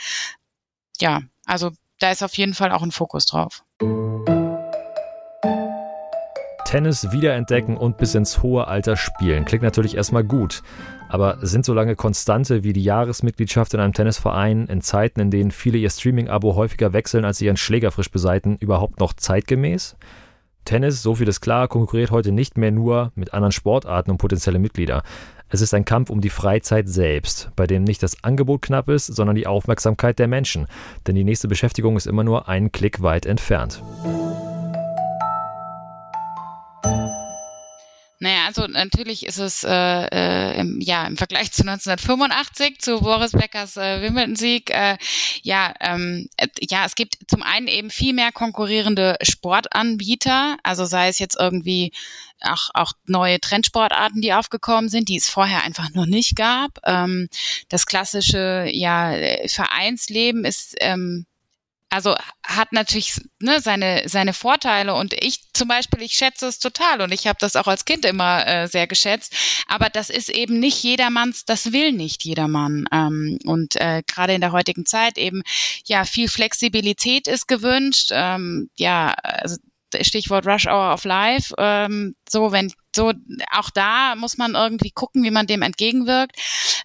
Ja, 1.00 1.22
also 1.44 1.72
da 1.98 2.12
ist 2.12 2.22
auf 2.22 2.36
jeden 2.36 2.54
Fall 2.54 2.70
auch 2.70 2.82
ein 2.82 2.92
Fokus 2.92 3.26
drauf. 3.26 3.64
Tennis 6.72 7.12
wiederentdecken 7.12 7.76
und 7.76 7.98
bis 7.98 8.14
ins 8.14 8.42
hohe 8.42 8.66
Alter 8.66 8.96
spielen. 8.96 9.44
Klingt 9.44 9.62
natürlich 9.62 9.94
erstmal 9.94 10.24
gut. 10.24 10.62
Aber 11.10 11.36
sind 11.42 11.66
so 11.66 11.74
lange 11.74 11.96
Konstante 11.96 12.64
wie 12.64 12.72
die 12.72 12.82
Jahresmitgliedschaft 12.82 13.74
in 13.74 13.80
einem 13.80 13.92
Tennisverein 13.92 14.68
in 14.68 14.80
Zeiten, 14.80 15.20
in 15.20 15.30
denen 15.30 15.50
viele 15.50 15.76
ihr 15.76 15.90
Streaming-Abo 15.90 16.54
häufiger 16.54 16.94
wechseln, 16.94 17.26
als 17.26 17.36
sie 17.36 17.44
ihren 17.44 17.58
Schläger 17.58 17.90
frisch 17.90 18.10
beseiten, 18.10 18.56
überhaupt 18.56 19.00
noch 19.00 19.12
zeitgemäß? 19.12 19.96
Tennis, 20.64 21.02
so 21.02 21.14
viel 21.14 21.28
ist 21.28 21.42
klar, 21.42 21.68
konkurriert 21.68 22.10
heute 22.10 22.32
nicht 22.32 22.56
mehr 22.56 22.70
nur 22.70 23.12
mit 23.16 23.34
anderen 23.34 23.52
Sportarten 23.52 24.10
um 24.10 24.16
potenzielle 24.16 24.58
Mitglieder. 24.58 25.02
Es 25.50 25.60
ist 25.60 25.74
ein 25.74 25.84
Kampf 25.84 26.08
um 26.08 26.22
die 26.22 26.30
Freizeit 26.30 26.88
selbst, 26.88 27.50
bei 27.54 27.66
dem 27.66 27.84
nicht 27.84 28.02
das 28.02 28.24
Angebot 28.24 28.62
knapp 28.62 28.88
ist, 28.88 29.08
sondern 29.08 29.36
die 29.36 29.46
Aufmerksamkeit 29.46 30.18
der 30.18 30.26
Menschen. 30.26 30.66
Denn 31.06 31.16
die 31.16 31.24
nächste 31.24 31.48
Beschäftigung 31.48 31.98
ist 31.98 32.06
immer 32.06 32.24
nur 32.24 32.48
einen 32.48 32.72
Klick 32.72 33.02
weit 33.02 33.26
entfernt. 33.26 33.82
Naja, 38.22 38.46
also 38.46 38.68
natürlich 38.68 39.26
ist 39.26 39.38
es 39.38 39.64
äh, 39.64 39.68
äh, 39.72 40.60
im, 40.60 40.80
ja 40.80 41.08
im 41.08 41.16
Vergleich 41.16 41.50
zu 41.50 41.62
1985 41.62 42.78
zu 42.78 43.00
Boris 43.00 43.32
Beckers 43.32 43.76
äh, 43.76 44.00
Wimbledon-Sieg 44.00 44.70
äh, 44.70 44.96
ja 45.42 45.74
ähm, 45.80 46.28
äh, 46.36 46.46
ja 46.60 46.84
es 46.86 46.94
gibt 46.94 47.16
zum 47.26 47.42
einen 47.42 47.66
eben 47.66 47.90
viel 47.90 48.12
mehr 48.12 48.30
konkurrierende 48.30 49.16
Sportanbieter, 49.22 50.56
also 50.62 50.84
sei 50.84 51.08
es 51.08 51.18
jetzt 51.18 51.36
irgendwie 51.36 51.90
auch, 52.42 52.70
auch 52.74 52.92
neue 53.06 53.40
Trendsportarten, 53.40 54.20
die 54.20 54.32
aufgekommen 54.32 54.88
sind, 54.88 55.08
die 55.08 55.16
es 55.16 55.28
vorher 55.28 55.64
einfach 55.64 55.90
noch 55.90 56.06
nicht 56.06 56.36
gab. 56.36 56.78
Ähm, 56.84 57.28
das 57.70 57.86
klassische 57.86 58.68
ja 58.70 59.16
Vereinsleben 59.48 60.44
ist 60.44 60.76
ähm, 60.78 61.26
also 61.92 62.14
hat 62.42 62.72
natürlich 62.72 63.20
ne, 63.38 63.60
seine, 63.60 64.08
seine 64.08 64.32
Vorteile 64.32 64.94
und 64.94 65.12
ich 65.12 65.52
zum 65.52 65.68
Beispiel, 65.68 66.00
ich 66.00 66.14
schätze 66.14 66.46
es 66.46 66.58
total 66.58 67.02
und 67.02 67.12
ich 67.12 67.26
habe 67.26 67.36
das 67.38 67.54
auch 67.54 67.66
als 67.66 67.84
Kind 67.84 68.06
immer 68.06 68.46
äh, 68.46 68.66
sehr 68.66 68.86
geschätzt, 68.86 69.34
aber 69.68 69.90
das 69.90 70.08
ist 70.08 70.30
eben 70.30 70.58
nicht 70.58 70.82
jedermanns, 70.82 71.44
das 71.44 71.72
will 71.72 71.92
nicht 71.92 72.24
jedermann. 72.24 72.86
Ähm, 72.90 73.38
und 73.44 73.76
äh, 73.76 74.02
gerade 74.06 74.32
in 74.32 74.40
der 74.40 74.52
heutigen 74.52 74.86
Zeit 74.86 75.18
eben, 75.18 75.42
ja, 75.84 76.06
viel 76.06 76.28
Flexibilität 76.28 77.28
ist 77.28 77.46
gewünscht, 77.46 78.08
ähm, 78.10 78.70
ja, 78.76 79.12
also 79.22 79.56
Stichwort 80.00 80.46
Rush 80.46 80.66
Hour 80.66 80.94
of 80.94 81.04
Life. 81.04 81.54
Ähm, 81.58 82.16
so, 82.26 82.52
wenn 82.52 82.72
so 82.94 83.12
auch 83.50 83.70
da 83.70 84.14
muss 84.16 84.38
man 84.38 84.54
irgendwie 84.54 84.90
gucken, 84.90 85.22
wie 85.22 85.30
man 85.30 85.46
dem 85.46 85.62
entgegenwirkt. 85.62 86.36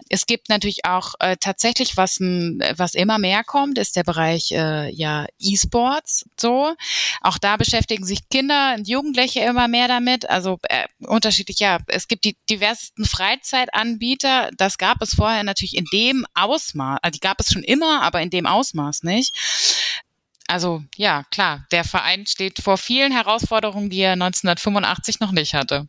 Es 0.10 0.26
gibt 0.26 0.50
natürlich 0.50 0.86
auch 0.86 1.16
äh, 1.20 1.38
tatsächlich 1.40 1.98
was 1.98 2.20
was 2.20 2.96
immer 2.96 3.18
mehr 3.18 3.44
kommt, 3.44 3.78
ist 3.78 3.96
der 3.96 4.04
Bereich 4.04 4.52
äh, 4.52 4.90
ja 4.90 5.26
E-Sports. 5.40 6.26
So, 6.40 6.74
auch 7.22 7.38
da 7.38 7.58
beschäftigen 7.58 8.06
sich 8.06 8.30
Kinder 8.30 8.76
und 8.78 8.88
Jugendliche 8.88 9.42
immer 9.42 9.68
mehr 9.68 9.88
damit. 9.88 10.30
Also 10.30 10.60
äh, 10.64 10.88
unterschiedlich. 11.00 11.60
Ja, 11.60 11.80
es 11.88 12.08
gibt 12.08 12.24
die 12.26 12.38
diversesten 12.50 13.06
Freizeitanbieter. 13.06 14.52
Das 14.58 14.78
gab 14.78 15.02
es 15.02 15.14
vorher 15.16 15.44
natürlich 15.44 15.76
in 15.76 15.86
dem 15.92 16.26
Ausmaß. 16.34 17.00
Also 17.02 17.12
die 17.12 17.20
gab 17.20 17.40
es 17.40 17.52
schon 17.52 17.64
immer, 17.64 18.02
aber 18.02 18.22
in 18.22 18.30
dem 18.30 18.46
Ausmaß 18.46 19.04
nicht. 19.04 19.36
Also 20.48 20.82
ja, 20.96 21.24
klar, 21.32 21.66
der 21.72 21.84
Verein 21.84 22.25
steht 22.25 22.60
vor 22.60 22.77
vielen 22.77 23.12
Herausforderungen, 23.12 23.89
die 23.89 24.00
er 24.00 24.13
1985 24.13 25.20
noch 25.20 25.34
nicht 25.34 25.54
hatte. 25.54 25.88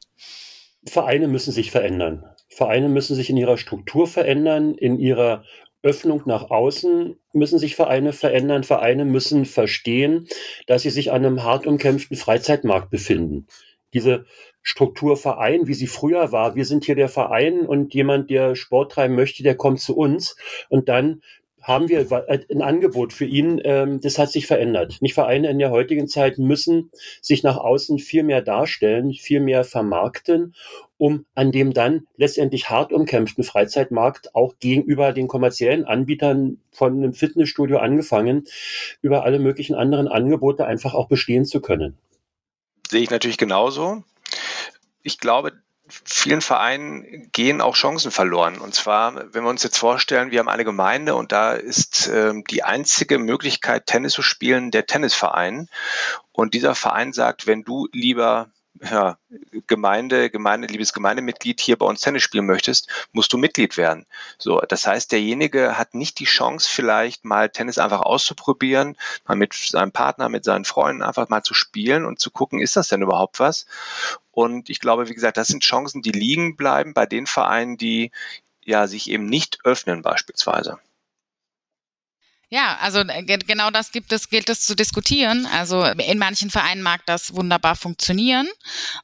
Vereine 0.84 1.28
müssen 1.28 1.52
sich 1.52 1.70
verändern. 1.70 2.24
Vereine 2.48 2.88
müssen 2.88 3.14
sich 3.14 3.30
in 3.30 3.36
ihrer 3.36 3.56
Struktur 3.56 4.06
verändern, 4.06 4.74
in 4.74 4.98
ihrer 4.98 5.44
Öffnung 5.82 6.22
nach 6.26 6.50
außen 6.50 7.16
müssen 7.32 7.58
sich 7.58 7.76
Vereine 7.76 8.12
verändern. 8.12 8.64
Vereine 8.64 9.04
müssen 9.04 9.44
verstehen, 9.44 10.26
dass 10.66 10.82
sie 10.82 10.90
sich 10.90 11.12
an 11.12 11.24
einem 11.24 11.44
hart 11.44 11.66
umkämpften 11.66 12.16
Freizeitmarkt 12.16 12.90
befinden. 12.90 13.46
Diese 13.94 14.26
Struktur 14.62 15.16
Verein, 15.16 15.66
wie 15.66 15.74
sie 15.74 15.86
früher 15.86 16.32
war. 16.32 16.56
Wir 16.56 16.64
sind 16.64 16.84
hier 16.84 16.96
der 16.96 17.08
Verein 17.08 17.60
und 17.60 17.94
jemand, 17.94 18.28
der 18.28 18.54
Sport 18.54 18.92
treiben 18.92 19.14
möchte, 19.14 19.42
der 19.42 19.56
kommt 19.56 19.80
zu 19.80 19.96
uns. 19.96 20.36
Und 20.68 20.88
dann 20.88 21.22
haben 21.68 21.88
wir 21.90 22.10
äh, 22.10 22.40
ein 22.50 22.62
Angebot 22.62 23.12
für 23.12 23.26
ihn, 23.26 23.60
ähm, 23.62 24.00
das 24.00 24.18
hat 24.18 24.32
sich 24.32 24.46
verändert. 24.46 24.96
Nicht 25.00 25.12
Vereine 25.12 25.50
in 25.50 25.58
der 25.58 25.70
heutigen 25.70 26.08
Zeit 26.08 26.38
müssen 26.38 26.90
sich 27.20 27.42
nach 27.42 27.58
außen 27.58 27.98
viel 27.98 28.22
mehr 28.22 28.40
darstellen, 28.40 29.12
viel 29.12 29.40
mehr 29.40 29.64
vermarkten, 29.64 30.54
um 30.96 31.26
an 31.34 31.52
dem 31.52 31.75
dann 31.75 32.06
letztendlich 32.16 32.70
hart 32.70 32.90
umkämpften 32.90 33.44
Freizeitmarkt 33.44 34.34
auch 34.34 34.54
gegenüber 34.58 35.12
den 35.12 35.28
kommerziellen 35.28 35.84
Anbietern 35.84 36.58
von 36.72 36.94
einem 36.94 37.12
Fitnessstudio 37.12 37.76
angefangen, 37.78 38.44
über 39.02 39.25
alle 39.25 39.38
möglichen 39.38 39.75
anderen 39.75 40.08
Angebote 40.08 40.64
einfach 40.64 40.94
auch 40.94 41.08
bestehen 41.08 41.44
zu 41.44 41.60
können. 41.60 41.98
Sehe 42.88 43.02
ich 43.02 43.10
natürlich 43.10 43.37
genauso. 43.37 44.04
Ich 45.02 45.18
glaube, 45.18 45.52
vielen 45.88 46.40
Vereinen 46.40 47.30
gehen 47.33 47.61
auch 47.61 47.75
Chancen 47.75 48.11
verloren. 48.11 48.59
Und 48.59 48.75
zwar, 48.75 49.33
wenn 49.33 49.42
wir 49.42 49.50
uns 49.50 49.62
jetzt 49.62 49.78
vorstellen, 49.78 50.30
wir 50.30 50.40
haben 50.40 50.49
eine 50.49 50.64
Gemeinde 50.64 51.14
und 51.14 51.33
da 51.33 51.52
ist 51.52 52.09
äh, 52.09 52.33
die 52.50 52.62
einzige 52.62 53.18
Möglichkeit, 53.18 53.87
Tennis 53.87 54.12
zu 54.12 54.23
spielen, 54.23 54.71
der 54.71 54.87
Tennisverein. 54.87 55.68
Und 56.33 56.54
dieser 56.54 56.75
Verein 56.75 57.12
sagt, 57.12 57.47
wenn 57.47 57.62
du 57.64 57.88
lieber 57.92 58.50
ja, 58.82 59.18
Gemeinde, 59.66 60.30
Gemeinde, 60.30 60.68
liebes 60.68 60.92
Gemeindemitglied 60.92 61.61
hier 61.61 61.76
bei 61.76 61.87
uns 61.87 62.00
Tennis 62.00 62.23
spielen 62.23 62.47
möchtest, 62.47 62.88
musst 63.12 63.32
du 63.32 63.38
Mitglied 63.38 63.76
werden. 63.76 64.06
So, 64.38 64.61
das 64.61 64.87
heißt, 64.87 65.12
derjenige 65.12 65.78
hat 65.78 65.94
nicht 65.94 66.18
die 66.18 66.25
Chance, 66.25 66.68
vielleicht 66.70 67.25
mal 67.25 67.50
Tennis 67.50 67.78
einfach 67.78 68.00
auszuprobieren, 68.00 68.97
mal 69.26 69.37
mit 69.37 69.54
seinem 69.54 69.92
Partner, 69.92 70.28
mit 70.28 70.44
seinen 70.44 70.64
Freunden 70.64 71.02
einfach 71.02 71.28
mal 71.28 71.42
zu 71.42 71.54
spielen 71.54 72.04
und 72.04 72.20
zu 72.20 72.30
gucken, 72.30 72.61
ist 72.61 72.76
das 72.76 72.88
denn 72.88 73.02
überhaupt 73.02 73.40
was? 73.40 73.66
Und 74.30 74.70
ich 74.70 74.80
glaube, 74.80 75.08
wie 75.08 75.14
gesagt, 75.14 75.37
das 75.37 75.49
sind 75.49 75.62
Chancen, 75.62 76.02
die 76.02 76.12
liegen 76.12 76.56
bleiben 76.56 76.94
bei 76.94 77.06
den 77.06 77.26
Vereinen, 77.26 77.76
die 77.76 78.12
ja 78.64 78.87
sich 78.87 79.11
eben 79.11 79.26
nicht 79.26 79.58
öffnen 79.64 80.02
beispielsweise. 80.02 80.78
Ja, 82.50 82.78
also 82.80 83.00
äh, 83.00 83.22
genau 83.24 83.70
das 83.70 83.92
gibt 83.92 84.10
es, 84.10 84.30
gilt 84.30 84.48
es 84.48 84.62
zu 84.62 84.74
diskutieren. 84.74 85.46
Also 85.46 85.84
in 85.84 86.18
manchen 86.18 86.50
Vereinen 86.50 86.80
mag 86.80 87.04
das 87.04 87.34
wunderbar 87.34 87.76
funktionieren 87.76 88.48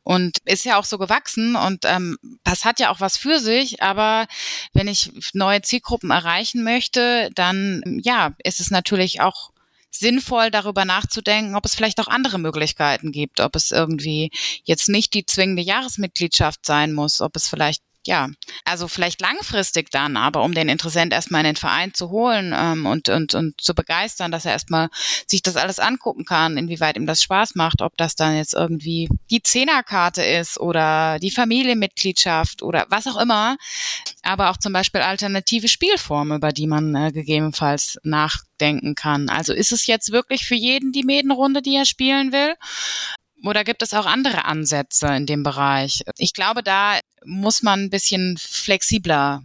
und 0.03 0.39
ist 0.47 0.65
ja 0.65 0.79
auch 0.79 0.85
so 0.85 0.97
gewachsen 0.97 1.55
und 1.55 1.85
ähm, 1.85 2.17
das 2.43 2.65
hat 2.65 2.81
ja 2.81 2.91
auch 2.91 3.01
was 3.01 3.19
für 3.19 3.39
sich. 3.39 3.83
Aber 3.83 4.27
wenn 4.73 4.89
ich 4.89 5.13
neue 5.35 5.61
Zielgruppen 5.61 6.11
erreichen 6.11 6.65
möchte, 6.65 7.31
dann 7.35 8.01
ja, 8.03 8.33
ist 8.43 8.61
es 8.61 8.71
natürlich 8.71 9.21
auch 9.21 9.51
sinnvoll, 9.91 10.51
darüber 10.51 10.85
nachzudenken, 10.87 11.55
ob 11.55 11.67
es 11.67 11.75
vielleicht 11.75 12.01
auch 12.01 12.09
andere 12.09 12.39
Möglichkeiten 12.39 13.13
gibt, 13.13 13.41
ob 13.41 13.55
es 13.57 13.71
irgendwie 13.71 14.31
jetzt 14.65 14.89
nicht 14.89 15.15
die 15.15 15.27
zwingende 15.27 15.63
Jahresmitgliedschaft 15.63 16.65
sein 16.67 16.93
muss, 16.95 17.21
ob 17.21 17.37
es 17.37 17.49
vielleicht 17.49 17.83
ja, 18.07 18.29
also 18.65 18.89
vielleicht 18.89 19.21
langfristig 19.21 19.91
dann, 19.91 20.17
aber 20.17 20.43
um 20.43 20.55
den 20.55 20.69
Interessent 20.69 21.13
erstmal 21.13 21.41
in 21.41 21.47
den 21.47 21.57
Verein 21.57 21.95
zu 21.95 22.11
holen 22.11 22.55
ähm, 22.55 22.87
und, 22.87 23.09
und, 23.09 23.35
und 23.35 23.61
zu 23.61 23.75
begeistern, 23.75 24.31
dass 24.31 24.45
er 24.45 24.53
erstmal 24.53 24.89
sich 25.27 25.43
das 25.43 25.57
alles 25.57 25.79
angucken 25.79 26.25
kann, 26.25 26.57
inwieweit 26.57 26.97
ihm 26.97 27.07
das 27.07 27.23
Spaß 27.23 27.55
macht, 27.55 27.81
ob 27.83 27.97
das 27.97 28.15
dann 28.15 28.37
jetzt 28.37 28.55
irgendwie 28.55 29.09
die 29.31 29.43
Zehnerkarte 29.43 30.23
ist 30.23 30.61
oder 30.61 31.19
die 31.19 31.31
Familienmitgliedschaft 31.31 32.63
oder 32.63 32.87
was 32.91 33.07
auch 33.07 33.21
immer, 33.21 33.57
aber 34.23 34.51
auch 34.51 34.57
zum 34.59 34.73
Beispiel 34.73 35.01
alternative 35.01 35.69
Spielformen, 35.69 36.37
über 36.37 36.53
die 36.53 36.67
man 36.67 36.95
äh, 36.95 37.13
gegebenenfalls 37.13 37.99
nachdenken 38.03 38.95
kann. 38.95 39.29
Also 39.29 39.53
ist 39.53 39.73
es 39.73 39.87
jetzt 39.87 40.13
wirklich 40.13 40.47
für 40.47 40.55
jeden 40.55 40.93
die 40.93 41.05
Medenrunde, 41.05 41.63
die 41.63 41.77
er 41.77 41.87
spielen 41.87 42.33
will? 42.33 42.55
Oder 43.45 43.65
gibt 43.65 43.83
es 43.83 43.93
auch 43.93 44.07
andere 44.07 44.47
Ansätze 44.47 45.07
in 45.15 45.27
dem 45.27 45.43
Bereich? 45.43 46.03
Ich 46.19 46.33
glaube, 46.33 46.63
da 46.63 46.99
muss 47.25 47.63
man 47.63 47.81
ein 47.81 47.91
bisschen 47.91 48.37
flexibler 48.39 49.43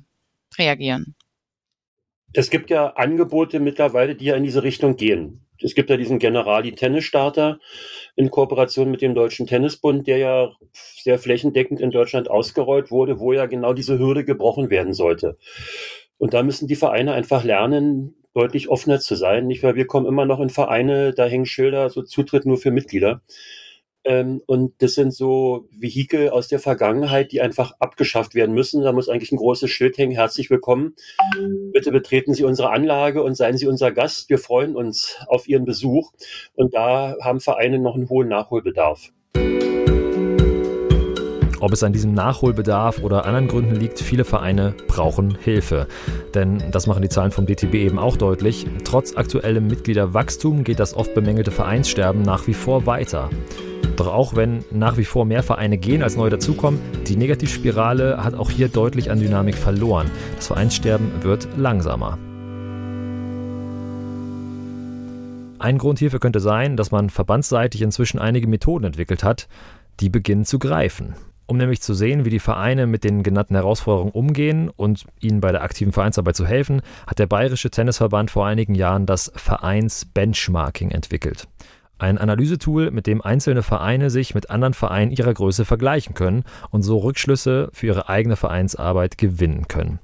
reagieren. 0.57 1.15
Es 2.33 2.49
gibt 2.49 2.69
ja 2.69 2.87
Angebote 2.91 3.59
mittlerweile, 3.59 4.15
die 4.15 4.25
ja 4.25 4.35
in 4.35 4.43
diese 4.43 4.63
Richtung 4.63 4.95
gehen. 4.95 5.45
Es 5.61 5.75
gibt 5.75 5.89
ja 5.89 5.97
diesen 5.97 6.19
Generali 6.19 6.73
Tennis 6.73 7.03
Starter 7.03 7.59
in 8.15 8.31
Kooperation 8.31 8.89
mit 8.89 9.01
dem 9.01 9.15
Deutschen 9.15 9.47
Tennisbund, 9.47 10.07
der 10.07 10.17
ja 10.17 10.51
sehr 10.71 11.19
flächendeckend 11.19 11.81
in 11.81 11.91
Deutschland 11.91 12.29
ausgerollt 12.29 12.91
wurde, 12.91 13.19
wo 13.19 13.33
ja 13.33 13.45
genau 13.45 13.73
diese 13.73 13.99
Hürde 13.99 14.23
gebrochen 14.23 14.69
werden 14.69 14.93
sollte. 14.93 15.37
Und 16.17 16.33
da 16.33 16.43
müssen 16.43 16.67
die 16.67 16.75
Vereine 16.75 17.13
einfach 17.13 17.43
lernen, 17.43 18.15
deutlich 18.33 18.69
offener 18.69 18.99
zu 18.99 19.15
sein. 19.15 19.47
Nicht, 19.47 19.63
weil 19.63 19.75
wir 19.75 19.87
kommen 19.87 20.05
immer 20.05 20.25
noch 20.25 20.39
in 20.39 20.49
Vereine, 20.49 21.13
da 21.13 21.25
hängen 21.25 21.45
Schilder, 21.45 21.89
so 21.89 22.03
Zutritt 22.03 22.45
nur 22.45 22.57
für 22.57 22.71
Mitglieder. 22.71 23.21
Ähm, 24.05 24.41
und 24.45 24.73
das 24.81 24.93
sind 24.93 25.13
so 25.13 25.67
Vehikel 25.71 26.29
aus 26.29 26.47
der 26.47 26.59
Vergangenheit, 26.59 27.31
die 27.31 27.41
einfach 27.41 27.73
abgeschafft 27.79 28.35
werden 28.35 28.55
müssen. 28.55 28.83
Da 28.83 28.91
muss 28.91 29.09
eigentlich 29.09 29.31
ein 29.31 29.37
großes 29.37 29.69
Schild 29.69 29.97
hängen. 29.97 30.13
Herzlich 30.13 30.49
willkommen. 30.49 30.95
Bitte 31.73 31.91
betreten 31.91 32.33
Sie 32.33 32.43
unsere 32.43 32.71
Anlage 32.71 33.23
und 33.23 33.35
seien 33.35 33.57
Sie 33.57 33.67
unser 33.67 33.91
Gast. 33.91 34.29
Wir 34.29 34.37
freuen 34.37 34.75
uns 34.75 35.17
auf 35.27 35.47
Ihren 35.47 35.65
Besuch. 35.65 36.11
Und 36.55 36.73
da 36.73 37.15
haben 37.21 37.39
Vereine 37.39 37.79
noch 37.79 37.95
einen 37.95 38.09
hohen 38.09 38.29
Nachholbedarf. 38.29 39.11
Ob 41.61 41.73
es 41.73 41.83
an 41.83 41.91
diesem 41.91 42.13
Nachholbedarf 42.13 43.03
oder 43.03 43.25
anderen 43.25 43.49
Gründen 43.49 43.75
liegt, 43.75 43.99
viele 43.99 44.23
Vereine 44.23 44.75
brauchen 44.87 45.37
Hilfe. 45.37 45.87
Denn 46.33 46.63
das 46.71 46.87
machen 46.87 47.01
die 47.01 47.09
Zahlen 47.09 47.31
vom 47.31 47.45
DTB 47.45 47.75
eben 47.75 47.99
auch 47.99 48.15
deutlich. 48.15 48.65
Trotz 48.85 49.17
aktuellem 49.17 49.67
Mitgliederwachstum 49.67 50.63
geht 50.63 50.79
das 50.79 50.93
oft 50.93 51.13
bemängelte 51.13 51.51
Vereinssterben 51.51 52.21
nach 52.21 52.47
wie 52.47 52.53
vor 52.53 52.85
weiter. 52.85 53.29
Doch 53.99 54.07
auch 54.07 54.33
wenn 54.33 54.63
nach 54.71 54.95
wie 54.95 55.03
vor 55.03 55.25
mehr 55.25 55.43
Vereine 55.43 55.77
gehen 55.77 56.03
als 56.03 56.15
neu 56.15 56.29
dazukommen, 56.29 56.79
die 57.05 57.17
Negativspirale 57.17 58.23
hat 58.23 58.33
auch 58.33 58.49
hier 58.49 58.69
deutlich 58.69 59.11
an 59.11 59.19
Dynamik 59.19 59.55
verloren. 59.55 60.09
Das 60.37 60.47
Vereinssterben 60.47 61.21
wird 61.21 61.49
langsamer. 61.57 62.17
Ein 65.59 65.77
Grund 65.77 65.99
hierfür 65.99 66.21
könnte 66.21 66.39
sein, 66.39 66.77
dass 66.77 66.91
man 66.91 67.09
verbandsseitig 67.09 67.81
inzwischen 67.81 68.19
einige 68.19 68.47
Methoden 68.47 68.85
entwickelt 68.85 69.25
hat, 69.25 69.49
die 69.99 70.07
beginnen 70.07 70.45
zu 70.45 70.59
greifen. 70.59 71.15
Um 71.45 71.57
nämlich 71.57 71.81
zu 71.81 71.93
sehen, 71.93 72.23
wie 72.23 72.29
die 72.29 72.39
Vereine 72.39 72.87
mit 72.87 73.03
den 73.03 73.21
genannten 73.21 73.55
Herausforderungen 73.55 74.13
umgehen 74.13 74.69
und 74.69 75.07
ihnen 75.19 75.41
bei 75.41 75.51
der 75.51 75.63
aktiven 75.63 75.91
Vereinsarbeit 75.91 76.37
zu 76.37 76.45
helfen, 76.45 76.83
hat 77.05 77.19
der 77.19 77.27
Bayerische 77.27 77.69
Tennisverband 77.69 78.31
vor 78.31 78.45
einigen 78.45 78.75
Jahren 78.75 79.05
das 79.05 79.29
Vereins-Benchmarking 79.35 80.91
entwickelt. 80.91 81.49
Ein 81.99 82.17
Analysetool, 82.17 82.91
mit 82.91 83.07
dem 83.07 83.21
einzelne 83.21 83.61
Vereine 83.61 84.09
sich 84.09 84.33
mit 84.33 84.49
anderen 84.49 84.73
Vereinen 84.73 85.11
ihrer 85.11 85.33
Größe 85.33 85.65
vergleichen 85.65 86.13
können 86.13 86.45
und 86.71 86.81
so 86.81 86.97
Rückschlüsse 86.97 87.69
für 87.73 87.87
ihre 87.87 88.07
eigene 88.07 88.37
Vereinsarbeit 88.37 89.17
gewinnen 89.17 89.67
können. 89.67 89.99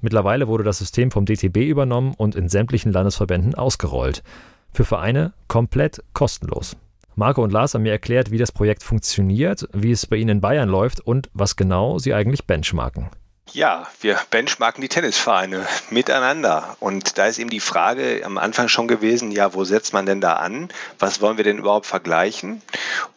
Mittlerweile 0.00 0.48
wurde 0.48 0.64
das 0.64 0.78
System 0.78 1.12
vom 1.12 1.24
DTB 1.24 1.58
übernommen 1.58 2.14
und 2.16 2.34
in 2.34 2.48
sämtlichen 2.48 2.92
Landesverbänden 2.92 3.54
ausgerollt. 3.54 4.24
Für 4.72 4.84
Vereine 4.84 5.32
komplett 5.46 6.02
kostenlos. 6.12 6.76
Marco 7.14 7.42
und 7.42 7.52
Lars 7.52 7.74
haben 7.74 7.82
mir 7.82 7.92
erklärt, 7.92 8.30
wie 8.30 8.38
das 8.38 8.52
Projekt 8.52 8.82
funktioniert, 8.82 9.68
wie 9.72 9.92
es 9.92 10.06
bei 10.06 10.16
Ihnen 10.16 10.30
in 10.30 10.40
Bayern 10.40 10.68
läuft 10.68 11.00
und 11.00 11.30
was 11.32 11.56
genau 11.56 11.98
Sie 11.98 12.12
eigentlich 12.12 12.44
benchmarken. 12.44 13.08
Ja, 13.52 13.86
wir 14.00 14.18
benchmarken 14.30 14.82
die 14.82 14.88
Tennisvereine 14.88 15.66
miteinander. 15.90 16.76
Und 16.80 17.16
da 17.16 17.26
ist 17.26 17.38
eben 17.38 17.50
die 17.50 17.60
Frage 17.60 18.22
am 18.24 18.38
Anfang 18.38 18.68
schon 18.68 18.88
gewesen, 18.88 19.30
ja, 19.30 19.54
wo 19.54 19.64
setzt 19.64 19.92
man 19.92 20.04
denn 20.04 20.20
da 20.20 20.34
an? 20.34 20.68
Was 20.98 21.20
wollen 21.20 21.36
wir 21.36 21.44
denn 21.44 21.58
überhaupt 21.58 21.86
vergleichen? 21.86 22.60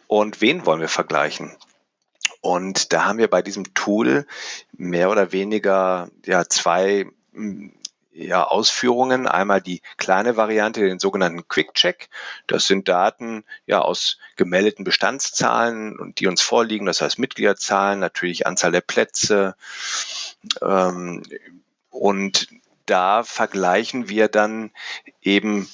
Und 0.06 0.40
wen 0.40 0.64
wollen 0.66 0.80
wir 0.80 0.88
vergleichen? 0.88 1.54
Und 2.40 2.92
da 2.92 3.04
haben 3.04 3.18
wir 3.18 3.28
bei 3.28 3.42
diesem 3.42 3.74
Tool 3.74 4.26
mehr 4.72 5.10
oder 5.10 5.32
weniger 5.32 6.08
ja, 6.24 6.48
zwei 6.48 7.06
ja, 8.12 8.44
Ausführungen. 8.44 9.26
Einmal 9.26 9.60
die 9.60 9.82
kleine 9.96 10.36
Variante, 10.36 10.80
den 10.80 10.98
sogenannten 10.98 11.46
Quick 11.48 11.74
Check. 11.74 12.08
Das 12.46 12.66
sind 12.66 12.88
Daten 12.88 13.44
ja 13.66 13.80
aus 13.80 14.18
gemeldeten 14.36 14.84
Bestandszahlen 14.84 15.98
und 15.98 16.20
die 16.20 16.26
uns 16.26 16.42
vorliegen. 16.42 16.86
Das 16.86 17.00
heißt 17.00 17.18
Mitgliederzahlen, 17.18 17.98
natürlich 17.98 18.46
Anzahl 18.46 18.72
der 18.72 18.80
Plätze. 18.80 19.54
Ähm, 20.60 21.22
und 21.90 22.48
da 22.86 23.22
vergleichen 23.22 24.08
wir 24.08 24.28
dann 24.28 24.72
eben 25.22 25.68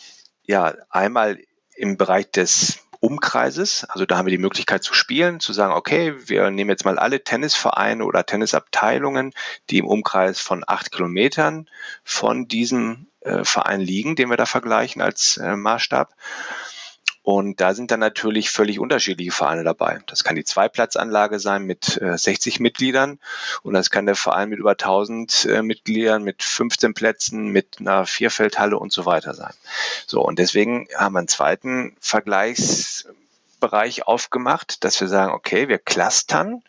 ja 0.45 0.75
einmal 0.90 1.38
im 1.75 1.97
Bereich 1.97 2.31
des 2.31 2.86
Umkreises. 3.00 3.85
Also 3.85 4.07
da 4.07 4.17
haben 4.19 4.26
wir 4.26 4.37
die 4.37 4.38
Möglichkeit 4.38 4.83
zu 4.83 4.95
spielen, 4.95 5.41
zu 5.41 5.53
sagen, 5.53 5.73
okay, 5.73 6.15
wir 6.26 6.50
nehmen 6.50 6.71
jetzt 6.71 6.85
mal 6.85 6.99
alle 6.99 7.23
Tennisvereine 7.23 8.05
oder 8.05 8.26
Tennisabteilungen, 8.26 9.33
die 9.71 9.79
im 9.79 9.87
Umkreis 9.87 10.41
von 10.41 10.65
acht 10.67 10.93
Kilometern 10.93 11.69
von 12.05 12.49
diesem 12.49 13.07
äh, 13.21 13.45
Verein 13.45 13.81
liegen, 13.81 14.17
den 14.17 14.31
wir 14.31 14.37
da 14.37 14.47
vergleichen 14.47 15.03
als 15.03 15.37
äh, 15.37 15.57
Maßstab. 15.57 16.15
Und 17.26 17.61
da 17.61 17.75
sind 17.75 17.90
dann 17.90 17.99
natürlich 17.99 18.50
völlig 18.50 18.78
unterschiedliche 18.78 19.33
Vereine 19.33 19.64
dabei. 19.64 19.99
Das 20.06 20.23
kann 20.23 20.37
die 20.37 20.45
Zweiplatzanlage 20.45 21.40
sein 21.40 21.64
mit 21.64 22.00
äh, 22.00 22.16
60 22.16 22.61
Mitgliedern 22.61 23.18
und 23.64 23.75
das 23.75 23.90
kann 23.90 24.06
der 24.06 24.14
Verein 24.14 24.49
mit 24.49 24.61
über 24.61 24.71
1000 24.71 25.47
äh, 25.47 25.62
Mitgliedern, 25.62 26.23
mit 26.23 26.45
15 26.45 26.95
Plätzen, 26.95 27.49
mit 27.49 27.80
einer 27.80 28.06
Vierfeldhalle 28.06 28.78
und 28.78 28.92
so 28.92 29.06
weiter 29.06 29.35
sein. 29.35 29.52
So, 30.06 30.23
und 30.23 30.38
deswegen 30.38 30.87
haben 30.97 31.14
wir 31.14 31.18
einen 31.18 31.26
zweiten 31.26 31.97
Vergleichsbereich 31.99 34.06
aufgemacht, 34.06 34.84
dass 34.84 35.00
wir 35.00 35.08
sagen, 35.08 35.32
okay, 35.32 35.67
wir 35.67 35.78
clustern 35.78 36.62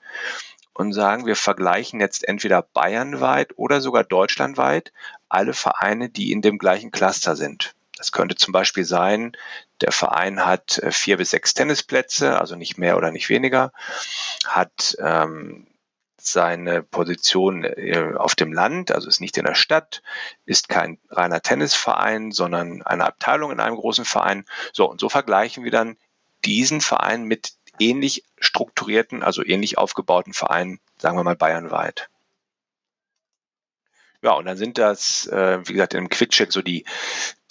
und 0.73 0.91
sagen, 0.91 1.27
wir 1.27 1.35
vergleichen 1.35 1.99
jetzt 1.99 2.27
entweder 2.27 2.63
bayernweit 2.63 3.53
oder 3.57 3.79
sogar 3.79 4.03
deutschlandweit 4.03 4.91
alle 5.29 5.53
Vereine, 5.53 6.09
die 6.09 6.31
in 6.31 6.41
dem 6.41 6.57
gleichen 6.57 6.89
Cluster 6.89 7.35
sind. 7.35 7.75
Das 7.97 8.11
könnte 8.11 8.35
zum 8.35 8.51
Beispiel 8.51 8.85
sein, 8.85 9.35
der 9.81 9.91
Verein 9.91 10.45
hat 10.45 10.77
äh, 10.79 10.91
vier 10.91 11.17
bis 11.17 11.31
sechs 11.31 11.53
Tennisplätze, 11.53 12.39
also 12.39 12.55
nicht 12.55 12.77
mehr 12.77 12.97
oder 12.97 13.11
nicht 13.11 13.29
weniger, 13.29 13.71
hat 14.45 14.95
ähm, 14.99 15.67
seine 16.19 16.83
Position 16.83 17.63
äh, 17.63 18.13
auf 18.15 18.35
dem 18.35 18.53
Land, 18.53 18.91
also 18.91 19.07
ist 19.07 19.21
nicht 19.21 19.37
in 19.37 19.45
der 19.45 19.55
Stadt, 19.55 20.01
ist 20.45 20.69
kein 20.69 20.99
reiner 21.09 21.41
Tennisverein, 21.41 22.31
sondern 22.31 22.83
eine 22.83 23.05
Abteilung 23.05 23.51
in 23.51 23.59
einem 23.59 23.75
großen 23.75 24.05
Verein. 24.05 24.45
So, 24.73 24.89
und 24.89 24.99
so 24.99 25.09
vergleichen 25.09 25.63
wir 25.63 25.71
dann 25.71 25.97
diesen 26.45 26.81
Verein 26.81 27.23
mit 27.23 27.53
ähnlich 27.79 28.23
strukturierten, 28.39 29.23
also 29.23 29.43
ähnlich 29.43 29.77
aufgebauten 29.77 30.33
Vereinen, 30.33 30.79
sagen 30.97 31.17
wir 31.17 31.23
mal 31.23 31.35
bayernweit. 31.35 32.09
Ja, 34.23 34.33
und 34.33 34.45
dann 34.45 34.57
sind 34.57 34.77
das, 34.77 35.27
äh, 35.27 35.59
wie 35.67 35.73
gesagt, 35.73 35.93
im 35.93 36.09
Quickcheck 36.09 36.51
so 36.51 36.61
die, 36.61 36.85